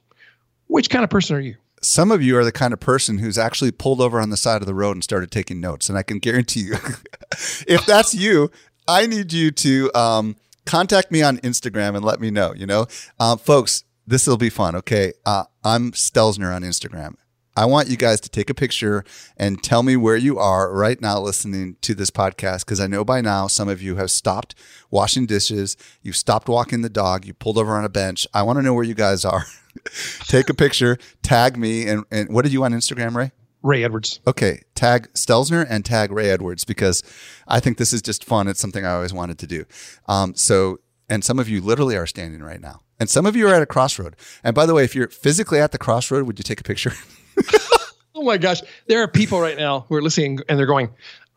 Which 0.66 0.90
kind 0.90 1.04
of 1.04 1.10
person 1.10 1.36
are 1.36 1.40
you? 1.40 1.56
some 1.84 2.10
of 2.10 2.22
you 2.22 2.36
are 2.38 2.44
the 2.44 2.52
kind 2.52 2.72
of 2.72 2.80
person 2.80 3.18
who's 3.18 3.38
actually 3.38 3.70
pulled 3.70 4.00
over 4.00 4.20
on 4.20 4.30
the 4.30 4.36
side 4.36 4.62
of 4.62 4.66
the 4.66 4.74
road 4.74 4.92
and 4.92 5.04
started 5.04 5.30
taking 5.30 5.60
notes. 5.60 5.88
And 5.88 5.98
I 5.98 6.02
can 6.02 6.18
guarantee 6.18 6.60
you, 6.60 6.72
if 7.68 7.84
that's 7.86 8.14
you, 8.14 8.50
I 8.88 9.06
need 9.06 9.32
you 9.32 9.50
to 9.50 9.90
um, 9.94 10.36
contact 10.64 11.10
me 11.10 11.22
on 11.22 11.38
Instagram 11.38 11.94
and 11.94 12.04
let 12.04 12.20
me 12.20 12.30
know. 12.30 12.54
You 12.54 12.66
know, 12.66 12.86
uh, 13.20 13.36
folks, 13.36 13.84
this 14.06 14.26
will 14.26 14.36
be 14.36 14.50
fun. 14.50 14.74
Okay, 14.76 15.12
uh, 15.24 15.44
I'm 15.62 15.92
Stelzner 15.92 16.54
on 16.54 16.62
Instagram. 16.62 17.14
I 17.56 17.66
want 17.66 17.88
you 17.88 17.96
guys 17.96 18.20
to 18.22 18.28
take 18.28 18.50
a 18.50 18.54
picture 18.54 19.04
and 19.36 19.62
tell 19.62 19.84
me 19.84 19.96
where 19.96 20.16
you 20.16 20.38
are 20.40 20.72
right 20.72 21.00
now 21.00 21.20
listening 21.20 21.76
to 21.82 21.94
this 21.94 22.10
podcast 22.10 22.60
because 22.60 22.80
I 22.80 22.88
know 22.88 23.04
by 23.04 23.20
now 23.20 23.46
some 23.46 23.68
of 23.68 23.80
you 23.80 23.94
have 23.94 24.10
stopped 24.10 24.56
washing 24.90 25.24
dishes, 25.24 25.76
you've 26.02 26.16
stopped 26.16 26.48
walking 26.48 26.82
the 26.82 26.90
dog, 26.90 27.24
you 27.24 27.32
pulled 27.32 27.56
over 27.56 27.76
on 27.76 27.84
a 27.84 27.88
bench. 27.88 28.26
I 28.34 28.42
want 28.42 28.58
to 28.58 28.62
know 28.62 28.74
where 28.74 28.82
you 28.82 28.94
guys 28.94 29.24
are. 29.24 29.44
take 30.24 30.48
a 30.48 30.54
picture, 30.54 30.98
tag 31.22 31.56
me, 31.56 31.86
and, 31.86 32.04
and 32.10 32.28
what 32.34 32.44
are 32.44 32.48
you 32.48 32.64
on 32.64 32.72
Instagram, 32.72 33.14
Ray? 33.14 33.30
Ray 33.62 33.84
Edwards. 33.84 34.18
Okay, 34.26 34.62
tag 34.74 35.08
Stelzner 35.14 35.64
and 35.68 35.84
tag 35.84 36.10
Ray 36.10 36.30
Edwards 36.30 36.64
because 36.64 37.04
I 37.46 37.60
think 37.60 37.78
this 37.78 37.92
is 37.92 38.02
just 38.02 38.24
fun. 38.24 38.48
It's 38.48 38.60
something 38.60 38.84
I 38.84 38.94
always 38.94 39.14
wanted 39.14 39.38
to 39.38 39.46
do. 39.46 39.64
Um, 40.06 40.34
so, 40.34 40.80
and 41.08 41.24
some 41.24 41.38
of 41.38 41.48
you 41.48 41.60
literally 41.60 41.96
are 41.96 42.06
standing 42.06 42.42
right 42.42 42.60
now, 42.60 42.80
and 42.98 43.08
some 43.08 43.26
of 43.26 43.36
you 43.36 43.48
are 43.48 43.54
at 43.54 43.62
a 43.62 43.66
crossroad. 43.66 44.16
And 44.42 44.56
by 44.56 44.66
the 44.66 44.74
way, 44.74 44.82
if 44.82 44.96
you're 44.96 45.08
physically 45.08 45.60
at 45.60 45.70
the 45.70 45.78
crossroad, 45.78 46.26
would 46.26 46.38
you 46.38 46.42
take 46.42 46.60
a 46.60 46.64
picture? 46.64 46.92
Oh 48.16 48.22
my 48.22 48.38
gosh. 48.38 48.62
There 48.86 49.02
are 49.02 49.08
people 49.08 49.40
right 49.40 49.58
now 49.58 49.86
who 49.88 49.96
are 49.96 50.02
listening 50.02 50.38
and 50.48 50.56
they're 50.58 50.66
going, 50.66 50.88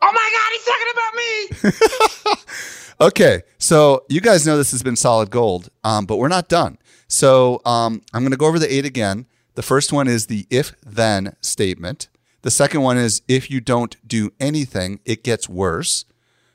Oh 0.02 0.12
my 0.14 0.30
God, 0.36 0.52
he's 0.54 1.72
talking 1.72 1.74
about 1.74 1.82
me. 2.30 2.38
okay, 3.08 3.42
so 3.58 4.06
you 4.10 4.22
guys 4.22 4.46
know 4.46 4.58
this 4.58 4.72
has 4.72 4.84
been 4.84 4.96
solid 4.96 5.32
gold, 5.32 5.70
um, 5.84 6.06
but 6.06 6.18
we're 6.18 6.28
not 6.28 6.50
done. 6.50 6.78
So 7.08 7.62
um, 7.66 8.04
I'm 8.14 8.22
going 8.22 8.32
to 8.32 8.38
go 8.38 8.46
over 8.46 8.60
the 8.60 8.72
eight 8.72 8.86
again. 8.86 9.26
The 9.56 9.64
first 9.64 9.92
one 9.92 10.08
is 10.08 10.28
the 10.28 10.46
if 10.52 10.74
then 10.86 11.36
statement. 11.42 12.10
The 12.44 12.52
second 12.52 12.82
one 12.82 12.98
is 12.98 13.24
if 13.28 13.50
you 13.50 13.60
don't 13.60 13.96
do 14.08 14.32
anything, 14.40 15.00
it 15.04 15.24
gets 15.24 15.50
worse. 15.50 16.06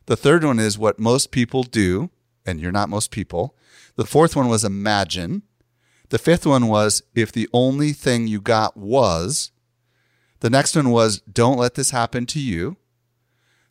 The 0.07 0.16
third 0.16 0.45
one 0.45 0.61
is 0.61 0.78
what 0.78 1.01
most 1.01 1.32
people 1.32 1.64
do, 1.64 2.11
and 2.47 2.61
you're 2.61 2.70
not 2.70 2.88
most 2.88 3.11
people. 3.11 3.57
The 3.97 4.07
fourth 4.07 4.36
one 4.36 4.49
was 4.49 4.64
imagine. 4.64 5.43
The 6.12 6.18
fifth 6.18 6.44
one 6.44 6.66
was 6.68 7.02
if 7.14 7.32
the 7.32 7.48
only 7.54 7.94
thing 7.94 8.26
you 8.26 8.42
got 8.42 8.76
was. 8.76 9.50
The 10.40 10.50
next 10.50 10.76
one 10.76 10.90
was 10.90 11.20
don't 11.20 11.56
let 11.56 11.72
this 11.72 11.90
happen 11.90 12.26
to 12.26 12.38
you. 12.38 12.76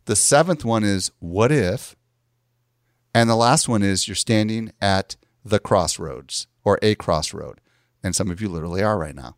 The 0.06 0.16
seventh 0.16 0.66
one 0.66 0.84
is 0.84 1.12
what 1.20 1.52
if. 1.52 1.96
And 3.14 3.30
the 3.30 3.36
last 3.36 3.70
one 3.70 3.84
is 3.84 4.08
you're 4.08 4.16
standing 4.16 4.72
at 4.82 5.18
the 5.46 5.60
crossroads 5.60 6.48
or 6.64 6.80
a 6.82 6.96
crossroad. 6.96 7.62
And 8.04 8.16
some 8.16 8.32
of 8.32 8.42
you 8.42 8.50
literally 8.50 8.82
are 8.82 8.98
right 8.98 9.14
now. 9.14 9.36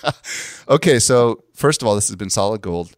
okay, 0.70 0.98
so 0.98 1.44
first 1.54 1.82
of 1.82 1.88
all, 1.88 1.94
this 1.94 2.08
has 2.08 2.16
been 2.16 2.30
solid 2.30 2.62
gold. 2.62 2.96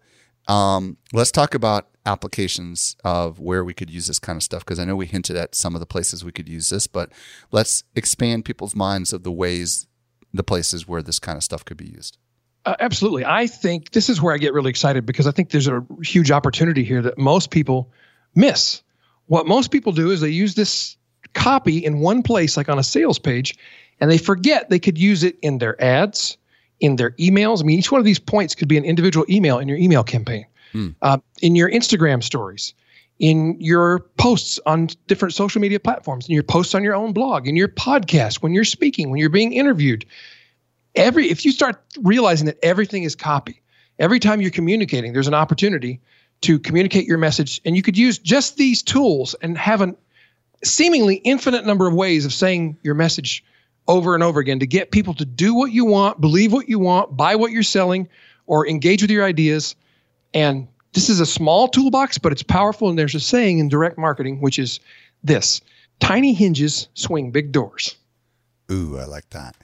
Um, 0.48 0.96
let's 1.12 1.30
talk 1.30 1.54
about 1.54 1.88
applications 2.04 2.96
of 3.04 3.38
where 3.38 3.64
we 3.64 3.74
could 3.74 3.88
use 3.88 4.08
this 4.08 4.18
kind 4.18 4.36
of 4.36 4.42
stuff 4.42 4.64
because 4.64 4.78
I 4.78 4.84
know 4.84 4.96
we 4.96 5.06
hinted 5.06 5.36
at 5.36 5.54
some 5.54 5.74
of 5.74 5.80
the 5.80 5.86
places 5.86 6.24
we 6.24 6.32
could 6.32 6.48
use 6.48 6.68
this, 6.70 6.86
but 6.86 7.12
let's 7.52 7.84
expand 7.94 8.44
people's 8.44 8.74
minds 8.74 9.12
of 9.12 9.22
the 9.22 9.32
ways, 9.32 9.86
the 10.34 10.42
places 10.42 10.88
where 10.88 11.02
this 11.02 11.18
kind 11.18 11.36
of 11.36 11.44
stuff 11.44 11.64
could 11.64 11.76
be 11.76 11.86
used. 11.86 12.18
Uh, 12.64 12.76
absolutely. 12.80 13.24
I 13.24 13.46
think 13.46 13.90
this 13.90 14.08
is 14.08 14.22
where 14.22 14.34
I 14.34 14.38
get 14.38 14.52
really 14.52 14.70
excited 14.70 15.04
because 15.04 15.26
I 15.26 15.32
think 15.32 15.50
there's 15.50 15.68
a 15.68 15.84
huge 16.02 16.30
opportunity 16.30 16.84
here 16.84 17.02
that 17.02 17.18
most 17.18 17.50
people 17.50 17.90
miss. 18.34 18.82
What 19.26 19.46
most 19.46 19.70
people 19.70 19.92
do 19.92 20.10
is 20.10 20.20
they 20.20 20.28
use 20.28 20.54
this 20.54 20.96
copy 21.34 21.78
in 21.78 22.00
one 22.00 22.22
place, 22.22 22.56
like 22.56 22.68
on 22.68 22.78
a 22.78 22.84
sales 22.84 23.18
page, 23.18 23.56
and 24.00 24.10
they 24.10 24.18
forget 24.18 24.70
they 24.70 24.78
could 24.78 24.98
use 24.98 25.24
it 25.24 25.38
in 25.42 25.58
their 25.58 25.80
ads, 25.82 26.36
in 26.82 26.96
their 26.96 27.12
emails. 27.12 27.60
I 27.60 27.64
mean, 27.64 27.78
each 27.78 27.90
one 27.90 27.98
of 27.98 28.04
these 28.04 28.18
points 28.18 28.54
could 28.54 28.68
be 28.68 28.76
an 28.76 28.84
individual 28.84 29.24
email 29.30 29.58
in 29.58 29.68
your 29.68 29.78
email 29.78 30.04
campaign, 30.04 30.46
uh, 31.00 31.18
in 31.40 31.56
your 31.56 31.70
Instagram 31.70 32.22
stories, 32.22 32.74
in 33.18 33.56
your 33.60 34.00
posts 34.18 34.60
on 34.66 34.88
different 35.06 35.32
social 35.32 35.60
media 35.60 35.80
platforms, 35.80 36.28
in 36.28 36.34
your 36.34 36.42
posts 36.42 36.74
on 36.74 36.84
your 36.84 36.94
own 36.94 37.12
blog, 37.12 37.48
in 37.48 37.56
your 37.56 37.68
podcast, 37.68 38.42
when 38.42 38.52
you're 38.52 38.64
speaking, 38.64 39.10
when 39.10 39.18
you're 39.18 39.30
being 39.30 39.52
interviewed 39.52 40.04
every 40.94 41.30
if 41.30 41.44
you 41.44 41.52
start 41.52 41.82
realizing 42.00 42.46
that 42.46 42.58
everything 42.62 43.02
is 43.02 43.14
copy 43.14 43.60
every 43.98 44.18
time 44.18 44.40
you're 44.40 44.50
communicating 44.50 45.12
there's 45.12 45.28
an 45.28 45.34
opportunity 45.34 46.00
to 46.40 46.58
communicate 46.58 47.06
your 47.06 47.18
message 47.18 47.60
and 47.64 47.76
you 47.76 47.82
could 47.82 47.96
use 47.96 48.18
just 48.18 48.56
these 48.56 48.82
tools 48.82 49.34
and 49.42 49.56
have 49.56 49.80
a 49.80 49.94
seemingly 50.64 51.16
infinite 51.16 51.64
number 51.64 51.86
of 51.86 51.94
ways 51.94 52.24
of 52.24 52.32
saying 52.32 52.76
your 52.82 52.94
message 52.94 53.44
over 53.88 54.14
and 54.14 54.22
over 54.22 54.40
again 54.40 54.58
to 54.60 54.66
get 54.66 54.90
people 54.90 55.14
to 55.14 55.24
do 55.24 55.54
what 55.54 55.72
you 55.72 55.84
want 55.84 56.20
believe 56.20 56.52
what 56.52 56.68
you 56.68 56.78
want 56.78 57.16
buy 57.16 57.34
what 57.34 57.50
you're 57.50 57.62
selling 57.62 58.08
or 58.46 58.66
engage 58.66 59.02
with 59.02 59.10
your 59.10 59.24
ideas. 59.24 59.74
And 60.34 60.68
this 60.92 61.08
is 61.08 61.20
a 61.20 61.26
small 61.26 61.68
toolbox 61.68 62.18
but 62.18 62.32
it's 62.32 62.42
powerful. 62.42 62.88
And 62.88 62.98
there's 62.98 63.14
a 63.14 63.20
saying 63.20 63.58
in 63.58 63.68
direct 63.68 63.98
marketing 63.98 64.40
which 64.40 64.58
is 64.58 64.80
this 65.24 65.60
tiny 66.00 66.32
hinges 66.32 66.88
swing 66.94 67.30
big 67.30 67.52
doors. 67.52 67.96
Ooh, 68.70 68.98
I 68.98 69.04
like 69.04 69.28
that. 69.30 69.56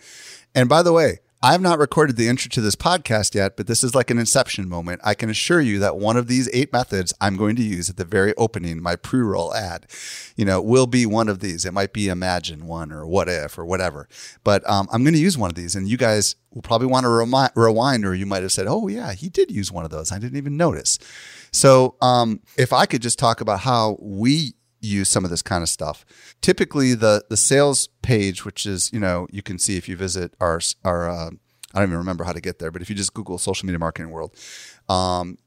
And 0.55 0.69
by 0.69 0.83
the 0.83 0.93
way, 0.93 1.21
I've 1.41 1.61
not 1.61 1.79
recorded 1.79 2.17
the 2.17 2.27
intro 2.27 2.49
to 2.49 2.61
this 2.61 2.75
podcast 2.75 3.33
yet, 3.33 3.57
but 3.57 3.69
this 3.69 3.85
is 3.85 3.95
like 3.95 4.11
an 4.11 4.19
inception 4.19 4.69
moment. 4.69 5.01
I 5.05 5.15
can 5.15 5.31
assure 5.31 5.61
you 5.61 5.79
that 5.79 5.97
one 5.97 6.17
of 6.17 6.27
these 6.27 6.51
eight 6.53 6.73
methods 6.73 7.15
I'm 7.21 7.37
going 7.37 7.55
to 7.57 7.63
use 7.63 7.89
at 7.89 7.97
the 7.97 8.05
very 8.05 8.35
opening, 8.37 8.83
my 8.83 8.97
pre 8.97 9.21
roll 9.21 9.55
ad, 9.55 9.87
you 10.35 10.45
know, 10.45 10.61
will 10.61 10.89
be 10.89 11.07
one 11.07 11.29
of 11.29 11.39
these. 11.39 11.65
It 11.65 11.73
might 11.73 11.93
be 11.93 12.09
imagine 12.09 12.67
one 12.67 12.91
or 12.91 13.07
what 13.07 13.29
if 13.29 13.57
or 13.57 13.65
whatever, 13.65 14.09
but 14.43 14.69
um, 14.69 14.89
I'm 14.91 15.05
going 15.05 15.15
to 15.15 15.21
use 15.21 15.39
one 15.39 15.49
of 15.49 15.55
these. 15.55 15.77
And 15.77 15.87
you 15.87 15.97
guys 15.97 16.35
will 16.53 16.63
probably 16.63 16.89
want 16.89 17.05
to 17.05 17.09
remi- 17.09 17.51
rewind, 17.55 18.05
or 18.05 18.17
you 18.17 18.27
might 18.27 18.43
have 18.43 18.51
said, 18.51 18.67
oh, 18.67 18.89
yeah, 18.89 19.13
he 19.13 19.29
did 19.29 19.53
use 19.53 19.71
one 19.71 19.85
of 19.85 19.93
those. 19.93 20.11
I 20.11 20.19
didn't 20.19 20.39
even 20.39 20.57
notice. 20.57 20.99
So 21.53 21.95
um, 22.03 22.41
if 22.57 22.73
I 22.73 22.85
could 22.85 23.01
just 23.01 23.19
talk 23.19 23.41
about 23.41 23.61
how 23.61 23.97
we 24.01 24.55
use 24.81 25.09
some 25.09 25.25
of 25.25 25.31
this 25.31 25.43
kind 25.43 25.63
of 25.63 25.69
stuff. 25.69 26.05
Typically, 26.41 26.95
the 26.95 27.25
the 27.29 27.37
sales 27.37 27.89
page, 28.03 28.45
which 28.45 28.67
is 28.67 28.93
you 28.93 29.01
know 29.01 29.27
you 29.31 29.43
can 29.43 29.59
see 29.59 29.77
if 29.77 29.89
you 29.89 29.97
visit 29.97 30.35
our 30.41 30.61
our 30.85 31.09
uh, 31.09 31.31
I 31.75 31.81
don't 31.81 31.89
even 31.89 31.99
remember 31.99 32.25
how 32.25 32.33
to 32.33 32.41
get 32.41 32.59
there, 32.59 32.71
but 32.71 32.83
if 32.83 32.89
you 32.89 32.97
just 32.97 33.15
Google 33.15 33.39
social 33.39 33.67
media 33.67 33.79
marketing 33.79 34.11
world, 34.11 34.35
um, 34.89 35.39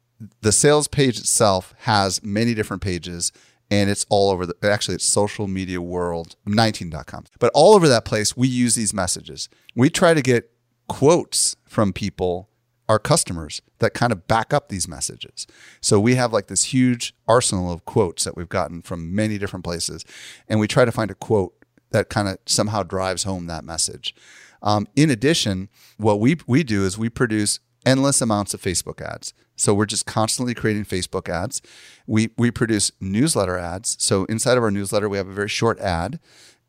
the 0.41 0.51
sales 0.51 0.87
page 0.87 1.17
itself 1.17 1.73
has 1.79 2.23
many 2.23 2.53
different 2.53 2.81
pages. 2.81 3.31
And 3.71 3.89
it's 3.89 4.05
all 4.09 4.31
over 4.31 4.45
the, 4.45 4.53
actually, 4.63 4.95
it's 4.95 5.05
social 5.05 5.47
media 5.47 5.81
world 5.81 6.35
19.com. 6.45 7.23
But 7.39 7.51
all 7.53 7.73
over 7.73 7.87
that 7.87 8.03
place, 8.03 8.35
we 8.35 8.49
use 8.49 8.75
these 8.75 8.93
messages. 8.93 9.47
We 9.75 9.89
try 9.89 10.13
to 10.13 10.21
get 10.21 10.51
quotes 10.89 11.55
from 11.65 11.93
people 11.93 12.49
our 12.91 12.99
customers 12.99 13.61
that 13.79 13.93
kind 13.93 14.11
of 14.11 14.27
back 14.27 14.53
up 14.53 14.67
these 14.67 14.85
messages. 14.85 15.47
So 15.79 15.97
we 15.97 16.15
have 16.15 16.33
like 16.33 16.47
this 16.47 16.73
huge 16.73 17.15
arsenal 17.25 17.71
of 17.71 17.85
quotes 17.85 18.25
that 18.25 18.35
we've 18.35 18.49
gotten 18.49 18.81
from 18.81 19.15
many 19.15 19.37
different 19.37 19.63
places, 19.63 20.03
and 20.49 20.59
we 20.59 20.67
try 20.67 20.83
to 20.83 20.91
find 20.91 21.09
a 21.09 21.15
quote 21.15 21.53
that 21.91 22.09
kind 22.09 22.27
of 22.27 22.37
somehow 22.45 22.83
drives 22.83 23.23
home 23.23 23.47
that 23.47 23.63
message. 23.63 24.13
Um, 24.61 24.87
in 24.93 25.09
addition, 25.09 25.69
what 25.95 26.19
we 26.19 26.35
we 26.47 26.63
do 26.63 26.83
is 26.85 26.97
we 26.97 27.07
produce 27.07 27.61
endless 27.85 28.21
amounts 28.21 28.53
of 28.53 28.61
Facebook 28.61 28.99
ads. 28.99 29.33
So 29.55 29.73
we're 29.73 29.85
just 29.85 30.05
constantly 30.05 30.53
creating 30.53 30.83
Facebook 30.83 31.29
ads. 31.29 31.61
We 32.05 32.31
we 32.37 32.51
produce 32.51 32.91
newsletter 32.99 33.57
ads. 33.57 33.95
So 34.03 34.25
inside 34.25 34.57
of 34.57 34.63
our 34.63 34.71
newsletter, 34.71 35.07
we 35.07 35.15
have 35.15 35.29
a 35.29 35.33
very 35.33 35.47
short 35.47 35.79
ad, 35.79 36.19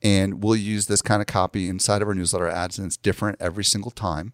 and 0.01 0.41
we'll 0.45 0.55
use 0.55 0.87
this 0.87 1.03
kind 1.03 1.21
of 1.21 1.27
copy 1.27 1.69
inside 1.69 2.01
of 2.01 2.07
our 2.07 2.15
newsletter 2.15 2.49
ads, 2.49 2.79
and 2.79 2.87
it's 2.87 2.97
different 2.97 3.39
every 3.41 3.65
single 3.65 3.91
time 3.91 4.33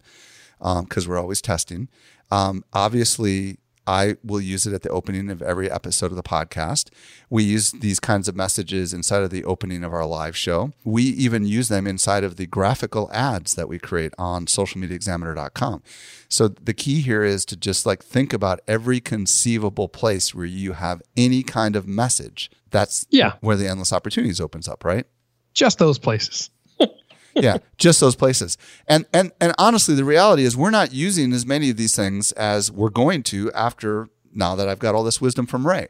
because 0.59 1.05
um, 1.05 1.09
we're 1.09 1.19
always 1.19 1.41
testing. 1.41 1.89
Um, 2.31 2.63
obviously, 2.73 3.57
I 3.89 4.17
will 4.23 4.39
use 4.39 4.67
it 4.67 4.73
at 4.73 4.83
the 4.83 4.89
opening 4.89 5.31
of 5.31 5.41
every 5.41 5.69
episode 5.69 6.11
of 6.11 6.15
the 6.15 6.21
podcast. 6.21 6.91
We 7.27 7.43
use 7.43 7.71
these 7.71 7.99
kinds 7.99 8.27
of 8.27 8.35
messages 8.35 8.93
inside 8.93 9.23
of 9.23 9.31
the 9.31 9.43
opening 9.43 9.83
of 9.83 9.91
our 9.93 10.05
live 10.05 10.37
show. 10.37 10.73
We 10.83 11.01
even 11.03 11.47
use 11.47 11.69
them 11.69 11.87
inside 11.87 12.23
of 12.23 12.35
the 12.35 12.45
graphical 12.45 13.09
ads 13.11 13.55
that 13.55 13.67
we 13.67 13.79
create 13.79 14.13
on 14.19 14.45
socialmediaexaminer.com. 14.45 15.81
So 16.29 16.49
the 16.49 16.75
key 16.75 17.01
here 17.01 17.23
is 17.23 17.45
to 17.45 17.57
just 17.57 17.87
like 17.87 18.03
think 18.03 18.31
about 18.31 18.59
every 18.67 18.99
conceivable 18.99 19.87
place 19.89 20.35
where 20.35 20.45
you 20.45 20.73
have 20.73 21.01
any 21.17 21.41
kind 21.41 21.75
of 21.75 21.87
message. 21.87 22.51
That's 22.69 23.07
yeah. 23.09 23.33
where 23.41 23.55
the 23.55 23.67
endless 23.67 23.91
opportunities 23.91 24.39
opens 24.39 24.67
up, 24.67 24.85
right? 24.85 25.07
Just 25.55 25.79
those 25.79 25.97
places 25.97 26.51
yeah, 27.39 27.57
just 27.77 27.99
those 27.99 28.15
places. 28.15 28.57
And 28.87 29.05
and 29.13 29.31
and 29.39 29.53
honestly, 29.57 29.95
the 29.95 30.03
reality 30.03 30.43
is 30.43 30.55
we're 30.55 30.69
not 30.69 30.93
using 30.93 31.33
as 31.33 31.45
many 31.45 31.69
of 31.69 31.77
these 31.77 31.95
things 31.95 32.31
as 32.33 32.71
we're 32.71 32.89
going 32.89 33.23
to 33.23 33.51
after 33.53 34.09
now 34.33 34.55
that 34.55 34.69
I've 34.69 34.79
got 34.79 34.95
all 34.95 35.03
this 35.03 35.19
wisdom 35.21 35.45
from 35.45 35.67
Ray. 35.67 35.87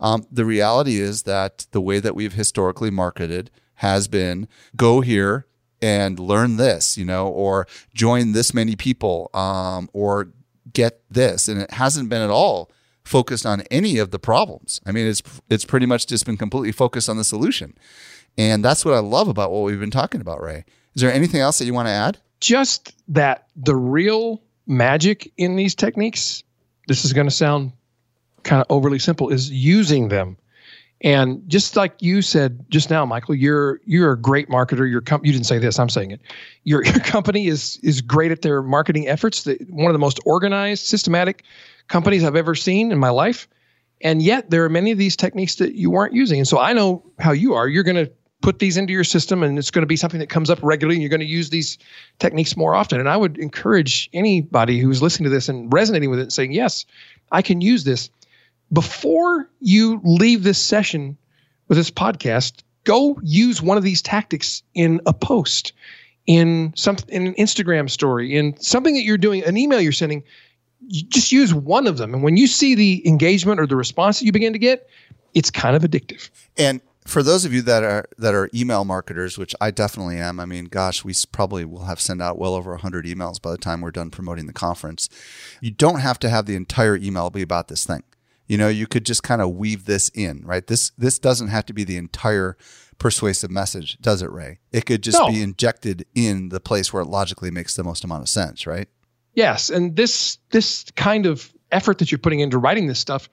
Um, 0.00 0.26
the 0.30 0.44
reality 0.44 1.00
is 1.00 1.22
that 1.24 1.66
the 1.70 1.80
way 1.80 2.00
that 2.00 2.14
we've 2.14 2.34
historically 2.34 2.90
marketed 2.90 3.50
has 3.76 4.08
been 4.08 4.48
go 4.76 5.00
here 5.00 5.46
and 5.80 6.18
learn 6.18 6.56
this, 6.56 6.98
you 6.98 7.04
know, 7.04 7.28
or 7.28 7.66
join 7.94 8.32
this 8.32 8.52
many 8.52 8.74
people, 8.76 9.30
um, 9.32 9.88
or 9.92 10.32
get 10.72 11.00
this, 11.10 11.48
and 11.48 11.60
it 11.60 11.70
hasn't 11.72 12.08
been 12.08 12.22
at 12.22 12.30
all 12.30 12.70
focused 13.04 13.46
on 13.46 13.62
any 13.70 13.98
of 13.98 14.10
the 14.10 14.18
problems. 14.18 14.80
I 14.84 14.92
mean, 14.92 15.06
it's 15.06 15.22
it's 15.48 15.64
pretty 15.64 15.86
much 15.86 16.06
just 16.06 16.26
been 16.26 16.36
completely 16.36 16.72
focused 16.72 17.08
on 17.08 17.16
the 17.16 17.24
solution. 17.24 17.76
And 18.36 18.64
that's 18.64 18.84
what 18.84 18.94
I 18.94 19.00
love 19.00 19.26
about 19.26 19.50
what 19.50 19.64
we've 19.64 19.80
been 19.80 19.90
talking 19.90 20.20
about, 20.20 20.40
Ray. 20.40 20.64
Is 20.98 21.02
there 21.02 21.12
anything 21.12 21.40
else 21.40 21.60
that 21.60 21.64
you 21.64 21.72
want 21.72 21.86
to 21.86 21.92
add? 21.92 22.18
Just 22.40 22.92
that 23.06 23.46
the 23.54 23.76
real 23.76 24.42
magic 24.66 25.32
in 25.36 25.54
these 25.54 25.76
techniques, 25.76 26.42
this 26.88 27.04
is 27.04 27.12
going 27.12 27.28
to 27.28 27.30
sound 27.30 27.70
kind 28.42 28.60
of 28.60 28.66
overly 28.68 28.98
simple, 28.98 29.28
is 29.28 29.48
using 29.48 30.08
them. 30.08 30.36
And 31.02 31.48
just 31.48 31.76
like 31.76 31.94
you 32.00 32.20
said 32.20 32.68
just 32.68 32.90
now, 32.90 33.04
Michael, 33.06 33.36
you're 33.36 33.80
you're 33.84 34.10
a 34.10 34.18
great 34.18 34.48
marketer. 34.48 34.90
Your 34.90 35.00
com- 35.00 35.24
you 35.24 35.30
didn't 35.30 35.46
say 35.46 35.58
this, 35.60 35.78
I'm 35.78 35.88
saying 35.88 36.10
it. 36.10 36.20
Your 36.64 36.84
your 36.84 36.98
company 36.98 37.46
is 37.46 37.78
is 37.84 38.00
great 38.00 38.32
at 38.32 38.42
their 38.42 38.60
marketing 38.60 39.06
efforts. 39.06 39.44
The, 39.44 39.56
one 39.70 39.86
of 39.86 39.92
the 39.92 40.00
most 40.00 40.18
organized, 40.26 40.84
systematic 40.84 41.44
companies 41.86 42.24
I've 42.24 42.34
ever 42.34 42.56
seen 42.56 42.90
in 42.90 42.98
my 42.98 43.10
life. 43.10 43.46
And 44.00 44.20
yet 44.20 44.50
there 44.50 44.64
are 44.64 44.68
many 44.68 44.90
of 44.90 44.98
these 44.98 45.14
techniques 45.14 45.54
that 45.56 45.76
you 45.76 45.94
aren't 45.94 46.14
using. 46.14 46.40
And 46.40 46.48
so 46.48 46.58
I 46.58 46.72
know 46.72 47.04
how 47.20 47.30
you 47.30 47.54
are. 47.54 47.68
You're 47.68 47.84
going 47.84 48.04
to 48.04 48.10
put 48.40 48.60
these 48.60 48.76
into 48.76 48.92
your 48.92 49.04
system 49.04 49.42
and 49.42 49.58
it's 49.58 49.70
going 49.70 49.82
to 49.82 49.86
be 49.86 49.96
something 49.96 50.20
that 50.20 50.28
comes 50.28 50.48
up 50.48 50.58
regularly 50.62 50.96
and 50.96 51.02
you're 51.02 51.10
going 51.10 51.20
to 51.20 51.26
use 51.26 51.50
these 51.50 51.78
techniques 52.18 52.56
more 52.56 52.74
often. 52.74 53.00
And 53.00 53.08
i 53.08 53.16
would 53.16 53.38
encourage 53.38 54.08
anybody 54.12 54.78
who's 54.78 55.02
listening 55.02 55.24
to 55.24 55.30
this 55.30 55.48
and 55.48 55.72
resonating 55.72 56.10
with 56.10 56.18
it 56.18 56.22
and 56.22 56.32
saying 56.32 56.52
yes 56.52 56.86
i 57.32 57.42
can 57.42 57.60
use 57.60 57.84
this. 57.84 58.10
Before 58.72 59.48
you 59.60 60.00
leave 60.04 60.42
this 60.42 60.58
session 60.58 61.16
with 61.68 61.78
this 61.78 61.90
podcast 61.90 62.62
go 62.84 63.18
use 63.22 63.60
one 63.60 63.76
of 63.76 63.82
these 63.82 64.00
tactics 64.00 64.62
in 64.74 65.00
a 65.04 65.12
post 65.12 65.72
in 66.26 66.72
some 66.76 66.96
in 67.08 67.26
an 67.26 67.34
instagram 67.34 67.90
story 67.90 68.36
in 68.36 68.56
something 68.60 68.94
that 68.94 69.02
you're 69.02 69.18
doing 69.18 69.42
an 69.44 69.56
email 69.56 69.80
you're 69.80 69.92
sending. 69.92 70.22
You 70.86 71.02
just 71.02 71.32
use 71.32 71.52
one 71.52 71.86
of 71.86 71.98
them 71.98 72.14
and 72.14 72.22
when 72.22 72.36
you 72.36 72.46
see 72.46 72.76
the 72.76 73.06
engagement 73.06 73.58
or 73.58 73.66
the 73.66 73.76
response 73.76 74.20
that 74.20 74.26
you 74.26 74.32
begin 74.32 74.52
to 74.52 74.58
get 74.58 74.88
it's 75.34 75.50
kind 75.50 75.76
of 75.76 75.82
addictive. 75.82 76.30
And 76.56 76.80
for 77.08 77.22
those 77.22 77.44
of 77.44 77.54
you 77.54 77.62
that 77.62 77.82
are 77.82 78.06
that 78.18 78.34
are 78.34 78.50
email 78.54 78.84
marketers, 78.84 79.38
which 79.38 79.54
I 79.60 79.70
definitely 79.70 80.18
am, 80.18 80.38
I 80.38 80.44
mean, 80.44 80.66
gosh, 80.66 81.04
we 81.04 81.14
probably 81.32 81.64
will 81.64 81.84
have 81.84 82.00
sent 82.00 82.20
out 82.20 82.38
well 82.38 82.54
over 82.54 82.72
100 82.72 83.06
emails 83.06 83.40
by 83.40 83.50
the 83.50 83.58
time 83.58 83.80
we're 83.80 83.90
done 83.90 84.10
promoting 84.10 84.46
the 84.46 84.52
conference. 84.52 85.08
You 85.60 85.70
don't 85.70 86.00
have 86.00 86.18
to 86.20 86.28
have 86.28 86.46
the 86.46 86.54
entire 86.54 86.96
email 86.96 87.30
be 87.30 87.42
about 87.42 87.68
this 87.68 87.86
thing. 87.86 88.02
You 88.46 88.58
know, 88.58 88.68
you 88.68 88.86
could 88.86 89.06
just 89.06 89.22
kind 89.22 89.40
of 89.40 89.54
weave 89.54 89.86
this 89.86 90.10
in, 90.10 90.42
right? 90.44 90.66
This 90.66 90.90
this 90.98 91.18
doesn't 91.18 91.48
have 91.48 91.64
to 91.66 91.72
be 91.72 91.84
the 91.84 91.96
entire 91.96 92.56
persuasive 92.98 93.50
message, 93.50 93.96
does 94.00 94.20
it, 94.20 94.30
Ray? 94.30 94.58
It 94.72 94.84
could 94.84 95.02
just 95.02 95.18
no. 95.18 95.28
be 95.28 95.42
injected 95.42 96.04
in 96.14 96.50
the 96.50 96.60
place 96.60 96.92
where 96.92 97.02
it 97.02 97.08
logically 97.08 97.50
makes 97.50 97.74
the 97.74 97.84
most 97.84 98.04
amount 98.04 98.22
of 98.22 98.28
sense, 98.28 98.66
right? 98.66 98.88
Yes, 99.34 99.70
and 99.70 99.96
this 99.96 100.38
this 100.50 100.84
kind 100.96 101.24
of 101.24 101.52
effort 101.70 101.98
that 101.98 102.10
you're 102.10 102.18
putting 102.18 102.40
into 102.40 102.58
writing 102.58 102.86
this 102.86 102.98
stuff 102.98 103.28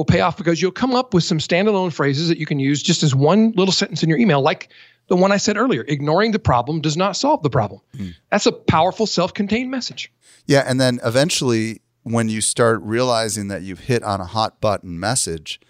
will 0.00 0.06
pay 0.06 0.22
off 0.22 0.38
because 0.38 0.62
you'll 0.62 0.72
come 0.72 0.94
up 0.94 1.12
with 1.12 1.22
some 1.22 1.36
standalone 1.36 1.92
phrases 1.92 2.28
that 2.28 2.38
you 2.38 2.46
can 2.46 2.58
use 2.58 2.82
just 2.82 3.02
as 3.02 3.14
one 3.14 3.52
little 3.52 3.70
sentence 3.70 4.02
in 4.02 4.08
your 4.08 4.18
email, 4.18 4.40
like 4.40 4.70
the 5.08 5.16
one 5.16 5.30
I 5.30 5.36
said 5.36 5.58
earlier 5.58 5.82
ignoring 5.82 6.32
the 6.32 6.38
problem 6.38 6.80
does 6.80 6.96
not 6.96 7.16
solve 7.16 7.42
the 7.42 7.50
problem. 7.50 7.82
Mm. 7.94 8.14
That's 8.30 8.46
a 8.46 8.52
powerful 8.52 9.04
self 9.04 9.34
contained 9.34 9.70
message. 9.70 10.10
Yeah. 10.46 10.64
And 10.66 10.80
then 10.80 11.00
eventually, 11.04 11.82
when 12.02 12.30
you 12.30 12.40
start 12.40 12.80
realizing 12.80 13.48
that 13.48 13.60
you've 13.60 13.80
hit 13.80 14.02
on 14.02 14.22
a 14.22 14.24
hot 14.24 14.58
button 14.62 14.98
message, 14.98 15.60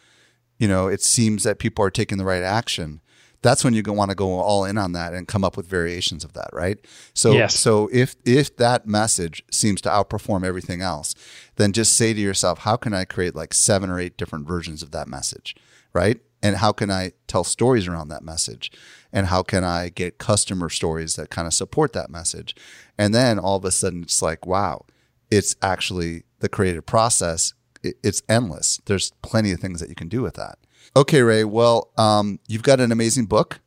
you 0.61 0.69
know, 0.69 0.87
it 0.87 1.03
seems 1.03 1.43
that 1.43 1.59
people 1.59 1.85
are 1.85 1.91
taking 1.91 2.17
the 2.17 2.25
right 2.25 2.45
action 2.45 3.01
that's 3.43 3.65
when 3.65 3.73
you 3.73 3.83
want 3.87 4.11
to 4.11 4.15
go 4.15 4.39
all 4.39 4.65
in 4.65 4.77
on 4.77 4.93
that 4.93 5.15
and 5.15 5.27
come 5.27 5.45
up 5.45 5.57
with 5.57 5.67
variations 5.67 6.25
of 6.25 6.35
that, 6.35 6.51
right? 6.53 6.79
So 7.15 7.33
yes. 7.33 7.59
so 7.59 7.89
if 7.93 8.17
if 8.25 8.57
that 8.57 8.87
message 8.87 9.43
seems 9.51 9.81
to 9.83 9.89
outperform 9.89 10.45
everything 10.45 10.83
else, 10.83 11.15
then 11.61 11.73
just 11.73 11.97
say 11.97 12.13
to 12.13 12.21
yourself, 12.21 12.61
how 12.61 12.77
can 12.77 12.95
I 12.95 13.05
create 13.05 13.35
like 13.35 13.55
seven 13.55 13.91
or 13.91 14.01
eight 14.01 14.17
different 14.17 14.47
versions 14.47 14.83
of 14.83 14.91
that 14.93 15.09
message, 15.09 15.55
right? 15.93 16.21
And 16.43 16.57
how 16.57 16.73
can 16.73 16.91
I 16.91 17.13
tell 17.27 17.45
stories 17.45 17.87
around 17.87 18.09
that 18.09 18.23
message? 18.23 18.73
And 19.13 19.27
how 19.27 19.43
can 19.43 19.63
I 19.63 19.91
get 19.91 20.19
customer 20.19 20.71
stories 20.71 21.17
that 21.17 21.31
kind 21.31 21.47
of 21.47 21.53
support 21.53 21.93
that 21.93 22.11
message? 22.11 22.55
And 22.97 23.15
then 23.15 23.39
all 23.39 23.57
of 23.57 23.65
a 23.65 23.71
sudden 23.71 24.03
it's 24.03 24.23
like, 24.23 24.47
wow, 24.47 24.87
it's 25.31 25.55
actually 25.61 26.25
the 26.39 26.49
creative 26.49 26.87
process. 26.87 27.53
It's 27.83 28.23
endless. 28.29 28.81
There's 28.87 29.13
plenty 29.23 29.53
of 29.53 29.61
things 29.61 29.81
that 29.81 29.89
you 29.89 29.95
can 29.95 30.09
do 30.09 30.23
with 30.23 30.35
that. 30.35 30.59
Okay, 30.97 31.23
Ray. 31.23 31.45
Well, 31.45 31.91
um, 31.99 32.41
you've 32.49 32.63
got 32.63 32.81
an 32.81 32.91
amazing 32.91 33.27
book 33.27 33.61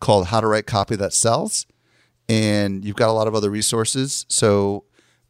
called 0.00 0.26
How 0.26 0.40
to 0.40 0.46
Write 0.46 0.66
Copy 0.66 0.96
That 0.96 1.12
Sells, 1.12 1.66
and 2.28 2.84
you've 2.84 2.96
got 2.96 3.10
a 3.10 3.12
lot 3.12 3.28
of 3.28 3.34
other 3.34 3.50
resources. 3.50 4.26
So 4.28 4.84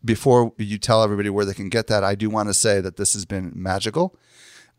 before 0.04 0.52
you 0.58 0.78
tell 0.78 1.02
everybody 1.02 1.30
where 1.30 1.44
they 1.44 1.54
can 1.54 1.68
get 1.68 1.86
that, 1.86 2.04
I 2.04 2.14
do 2.14 2.28
want 2.28 2.48
to 2.48 2.54
say 2.54 2.80
that 2.80 2.96
this 2.96 3.14
has 3.14 3.24
been 3.24 3.52
magical. 3.54 4.16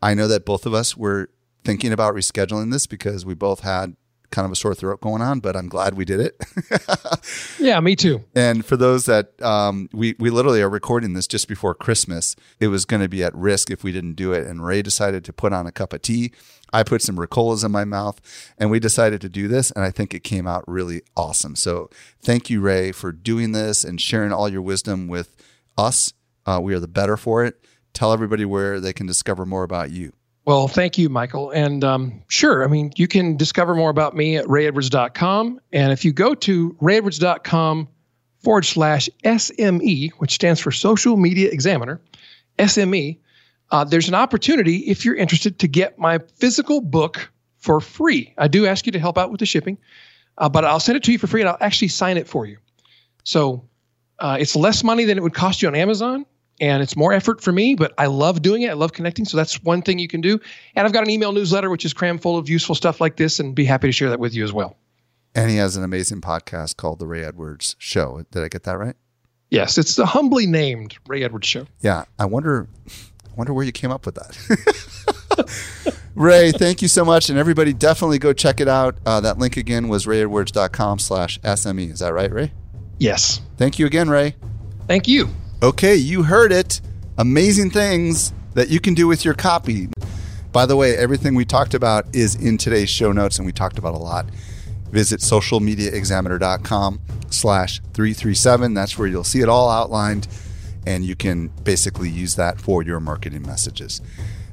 I 0.00 0.14
know 0.14 0.28
that 0.28 0.44
both 0.44 0.66
of 0.66 0.74
us 0.74 0.96
were 0.96 1.30
thinking 1.64 1.92
about 1.92 2.14
rescheduling 2.14 2.70
this 2.70 2.86
because 2.86 3.26
we 3.26 3.34
both 3.34 3.60
had 3.60 3.96
kind 4.30 4.44
of 4.46 4.52
a 4.52 4.56
sore 4.56 4.74
throat 4.74 5.00
going 5.00 5.22
on, 5.22 5.40
but 5.40 5.56
I'm 5.56 5.68
glad 5.68 5.94
we 5.94 6.04
did 6.04 6.20
it. 6.20 6.42
Yeah, 7.58 7.80
me 7.80 7.96
too. 7.96 8.22
And 8.34 8.64
for 8.64 8.76
those 8.76 9.06
that 9.06 9.40
um, 9.42 9.88
we 9.92 10.14
we 10.18 10.30
literally 10.30 10.62
are 10.62 10.68
recording 10.68 11.14
this 11.14 11.26
just 11.26 11.48
before 11.48 11.74
Christmas, 11.74 12.36
it 12.60 12.68
was 12.68 12.84
going 12.84 13.02
to 13.02 13.08
be 13.08 13.24
at 13.24 13.34
risk 13.34 13.70
if 13.70 13.82
we 13.82 13.92
didn't 13.92 14.14
do 14.14 14.32
it. 14.32 14.46
And 14.46 14.64
Ray 14.64 14.82
decided 14.82 15.24
to 15.24 15.32
put 15.32 15.52
on 15.52 15.66
a 15.66 15.72
cup 15.72 15.92
of 15.92 16.02
tea. 16.02 16.32
I 16.72 16.82
put 16.82 17.02
some 17.02 17.16
Ricolas 17.16 17.64
in 17.64 17.72
my 17.72 17.84
mouth, 17.84 18.20
and 18.58 18.70
we 18.70 18.78
decided 18.78 19.20
to 19.22 19.28
do 19.28 19.48
this. 19.48 19.70
And 19.70 19.84
I 19.84 19.90
think 19.90 20.14
it 20.14 20.20
came 20.22 20.46
out 20.46 20.64
really 20.68 21.02
awesome. 21.16 21.56
So 21.56 21.90
thank 22.20 22.50
you, 22.50 22.60
Ray, 22.60 22.92
for 22.92 23.12
doing 23.12 23.52
this 23.52 23.84
and 23.84 24.00
sharing 24.00 24.32
all 24.32 24.48
your 24.48 24.62
wisdom 24.62 25.08
with 25.08 25.36
us. 25.76 26.12
Uh, 26.44 26.60
we 26.62 26.74
are 26.74 26.80
the 26.80 26.88
better 26.88 27.16
for 27.16 27.44
it. 27.44 27.60
Tell 27.92 28.12
everybody 28.12 28.44
where 28.44 28.78
they 28.78 28.92
can 28.92 29.06
discover 29.06 29.46
more 29.46 29.64
about 29.64 29.90
you. 29.90 30.12
Well, 30.46 30.68
thank 30.68 30.96
you, 30.96 31.08
Michael. 31.08 31.50
And 31.50 31.82
um, 31.82 32.22
sure, 32.28 32.62
I 32.62 32.68
mean, 32.68 32.92
you 32.96 33.08
can 33.08 33.36
discover 33.36 33.74
more 33.74 33.90
about 33.90 34.14
me 34.14 34.36
at 34.36 34.44
rayedwards.com. 34.44 35.60
And 35.72 35.92
if 35.92 36.04
you 36.04 36.12
go 36.12 36.36
to 36.36 36.72
rayedwards.com 36.80 37.88
forward 38.38 38.64
slash 38.64 39.10
SME, 39.24 40.12
which 40.18 40.32
stands 40.32 40.60
for 40.60 40.70
Social 40.70 41.16
Media 41.16 41.50
Examiner, 41.50 42.00
SME, 42.60 43.18
uh, 43.72 43.82
there's 43.82 44.06
an 44.06 44.14
opportunity 44.14 44.76
if 44.86 45.04
you're 45.04 45.16
interested 45.16 45.58
to 45.58 45.66
get 45.66 45.98
my 45.98 46.18
physical 46.36 46.80
book 46.80 47.28
for 47.58 47.80
free. 47.80 48.32
I 48.38 48.46
do 48.46 48.66
ask 48.66 48.86
you 48.86 48.92
to 48.92 49.00
help 49.00 49.18
out 49.18 49.32
with 49.32 49.40
the 49.40 49.46
shipping, 49.46 49.76
uh, 50.38 50.48
but 50.48 50.64
I'll 50.64 50.78
send 50.78 50.94
it 50.94 51.02
to 51.04 51.12
you 51.12 51.18
for 51.18 51.26
free 51.26 51.40
and 51.40 51.50
I'll 51.50 51.58
actually 51.60 51.88
sign 51.88 52.18
it 52.18 52.28
for 52.28 52.46
you. 52.46 52.58
So 53.24 53.68
uh, 54.20 54.36
it's 54.38 54.54
less 54.54 54.84
money 54.84 55.06
than 55.06 55.18
it 55.18 55.22
would 55.22 55.34
cost 55.34 55.60
you 55.60 55.66
on 55.66 55.74
Amazon 55.74 56.24
and 56.60 56.82
it's 56.82 56.96
more 56.96 57.12
effort 57.12 57.42
for 57.42 57.52
me, 57.52 57.74
but 57.74 57.92
I 57.98 58.06
love 58.06 58.42
doing 58.42 58.62
it. 58.62 58.70
I 58.70 58.74
love 58.74 58.92
connecting. 58.92 59.24
So 59.24 59.36
that's 59.36 59.62
one 59.62 59.82
thing 59.82 59.98
you 59.98 60.08
can 60.08 60.20
do. 60.20 60.40
And 60.74 60.86
I've 60.86 60.92
got 60.92 61.04
an 61.04 61.10
email 61.10 61.32
newsletter, 61.32 61.70
which 61.70 61.84
is 61.84 61.92
crammed 61.92 62.22
full 62.22 62.38
of 62.38 62.48
useful 62.48 62.74
stuff 62.74 63.00
like 63.00 63.16
this, 63.16 63.40
and 63.40 63.54
be 63.54 63.64
happy 63.64 63.88
to 63.88 63.92
share 63.92 64.10
that 64.10 64.20
with 64.20 64.34
you 64.34 64.44
as 64.44 64.52
well. 64.52 64.76
And 65.34 65.50
he 65.50 65.56
has 65.58 65.76
an 65.76 65.84
amazing 65.84 66.22
podcast 66.22 66.76
called 66.76 66.98
The 66.98 67.06
Ray 67.06 67.22
Edwards 67.22 67.76
Show. 67.78 68.24
Did 68.30 68.42
I 68.42 68.48
get 68.48 68.62
that 68.62 68.78
right? 68.78 68.96
Yes, 69.50 69.76
it's 69.78 69.94
the 69.94 70.06
humbly 70.06 70.46
named 70.46 70.96
Ray 71.06 71.22
Edwards 71.22 71.46
Show. 71.46 71.66
Yeah. 71.82 72.04
I 72.18 72.24
wonder, 72.24 72.68
I 72.88 73.34
wonder 73.36 73.52
where 73.52 73.64
you 73.64 73.72
came 73.72 73.90
up 73.90 74.06
with 74.06 74.14
that. 74.14 75.94
Ray, 76.14 76.52
thank 76.52 76.80
you 76.80 76.88
so 76.88 77.04
much. 77.04 77.28
And 77.28 77.38
everybody 77.38 77.74
definitely 77.74 78.18
go 78.18 78.32
check 78.32 78.60
it 78.60 78.68
out. 78.68 78.96
Uh, 79.04 79.20
that 79.20 79.38
link 79.38 79.58
again 79.58 79.88
was 79.88 80.06
rayedwards.com 80.06 80.98
slash 80.98 81.38
SME. 81.40 81.92
Is 81.92 81.98
that 81.98 82.14
right, 82.14 82.32
Ray? 82.32 82.52
Yes. 82.98 83.42
Thank 83.58 83.78
you 83.78 83.84
again, 83.84 84.08
Ray. 84.08 84.34
Thank 84.88 85.06
you. 85.06 85.28
Okay, 85.62 85.96
you 85.96 86.22
heard 86.24 86.52
it. 86.52 86.82
Amazing 87.16 87.70
things 87.70 88.34
that 88.52 88.68
you 88.68 88.78
can 88.78 88.92
do 88.92 89.06
with 89.06 89.24
your 89.24 89.32
copy. 89.32 89.88
By 90.52 90.66
the 90.66 90.76
way, 90.76 90.94
everything 90.96 91.34
we 91.34 91.46
talked 91.46 91.72
about 91.72 92.14
is 92.14 92.34
in 92.34 92.58
today's 92.58 92.90
show 92.90 93.10
notes, 93.10 93.38
and 93.38 93.46
we 93.46 93.52
talked 93.52 93.78
about 93.78 93.94
a 93.94 93.98
lot. 93.98 94.26
Visit 94.90 95.20
socialmediaexaminer.com 95.20 97.00
slash 97.30 97.80
337. 97.94 98.74
That's 98.74 98.98
where 98.98 99.08
you'll 99.08 99.24
see 99.24 99.40
it 99.40 99.48
all 99.48 99.70
outlined, 99.70 100.28
and 100.86 101.04
you 101.06 101.16
can 101.16 101.48
basically 101.64 102.10
use 102.10 102.36
that 102.36 102.60
for 102.60 102.82
your 102.82 103.00
marketing 103.00 103.42
messages. 103.42 104.02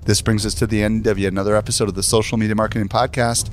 This 0.06 0.22
brings 0.22 0.46
us 0.46 0.54
to 0.56 0.68
the 0.68 0.82
end 0.82 1.06
of 1.06 1.20
yet 1.20 1.34
another 1.34 1.56
episode 1.58 1.90
of 1.90 1.96
the 1.96 2.04
Social 2.04 2.38
Media 2.38 2.56
Marketing 2.56 2.88
Podcast. 2.88 3.50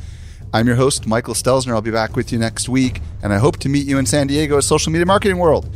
I'm 0.54 0.68
your 0.68 0.76
host, 0.76 1.04
Michael 1.04 1.34
Stelzner. 1.34 1.72
I'll 1.72 1.82
be 1.82 1.90
back 1.90 2.14
with 2.14 2.32
you 2.32 2.38
next 2.38 2.68
week, 2.68 3.00
and 3.24 3.32
I 3.32 3.38
hope 3.38 3.56
to 3.58 3.68
meet 3.68 3.86
you 3.86 3.98
in 3.98 4.06
San 4.06 4.28
Diego 4.28 4.56
at 4.56 4.64
Social 4.64 4.92
Media 4.92 5.06
Marketing 5.06 5.38
World. 5.38 5.68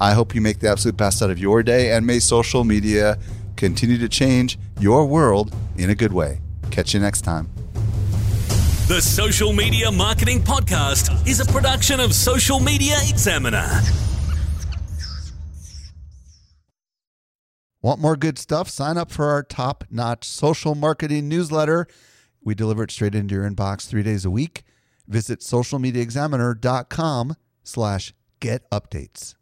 I 0.00 0.12
hope 0.12 0.34
you 0.34 0.40
make 0.40 0.60
the 0.60 0.68
absolute 0.68 0.96
best 0.96 1.22
out 1.22 1.30
of 1.30 1.38
your 1.38 1.62
day, 1.62 1.92
and 1.92 2.06
may 2.06 2.18
social 2.18 2.64
media 2.64 3.18
continue 3.56 3.98
to 3.98 4.08
change 4.08 4.58
your 4.78 5.06
world 5.06 5.54
in 5.76 5.90
a 5.90 5.94
good 5.94 6.12
way. 6.12 6.40
Catch 6.70 6.94
you 6.94 7.00
next 7.00 7.22
time. 7.22 7.48
The 8.88 9.00
Social 9.00 9.52
Media 9.52 9.90
Marketing 9.90 10.40
Podcast 10.42 11.26
is 11.26 11.40
a 11.40 11.46
production 11.46 12.00
of 12.00 12.14
Social 12.14 12.60
Media 12.60 12.96
Examiner. 13.08 13.80
Want 17.80 18.00
more 18.00 18.16
good 18.16 18.38
stuff? 18.38 18.68
Sign 18.68 18.96
up 18.96 19.10
for 19.10 19.26
our 19.26 19.42
top 19.42 19.84
notch 19.90 20.24
social 20.24 20.74
marketing 20.74 21.28
newsletter. 21.28 21.86
We 22.42 22.54
deliver 22.54 22.82
it 22.82 22.90
straight 22.90 23.14
into 23.14 23.34
your 23.34 23.48
inbox 23.48 23.86
three 23.86 24.02
days 24.02 24.24
a 24.24 24.30
week. 24.30 24.64
Visit 25.06 25.40
socialmediaexaminer.com 25.40 27.36
slash 27.62 28.14
get 28.40 28.70
updates. 28.70 29.34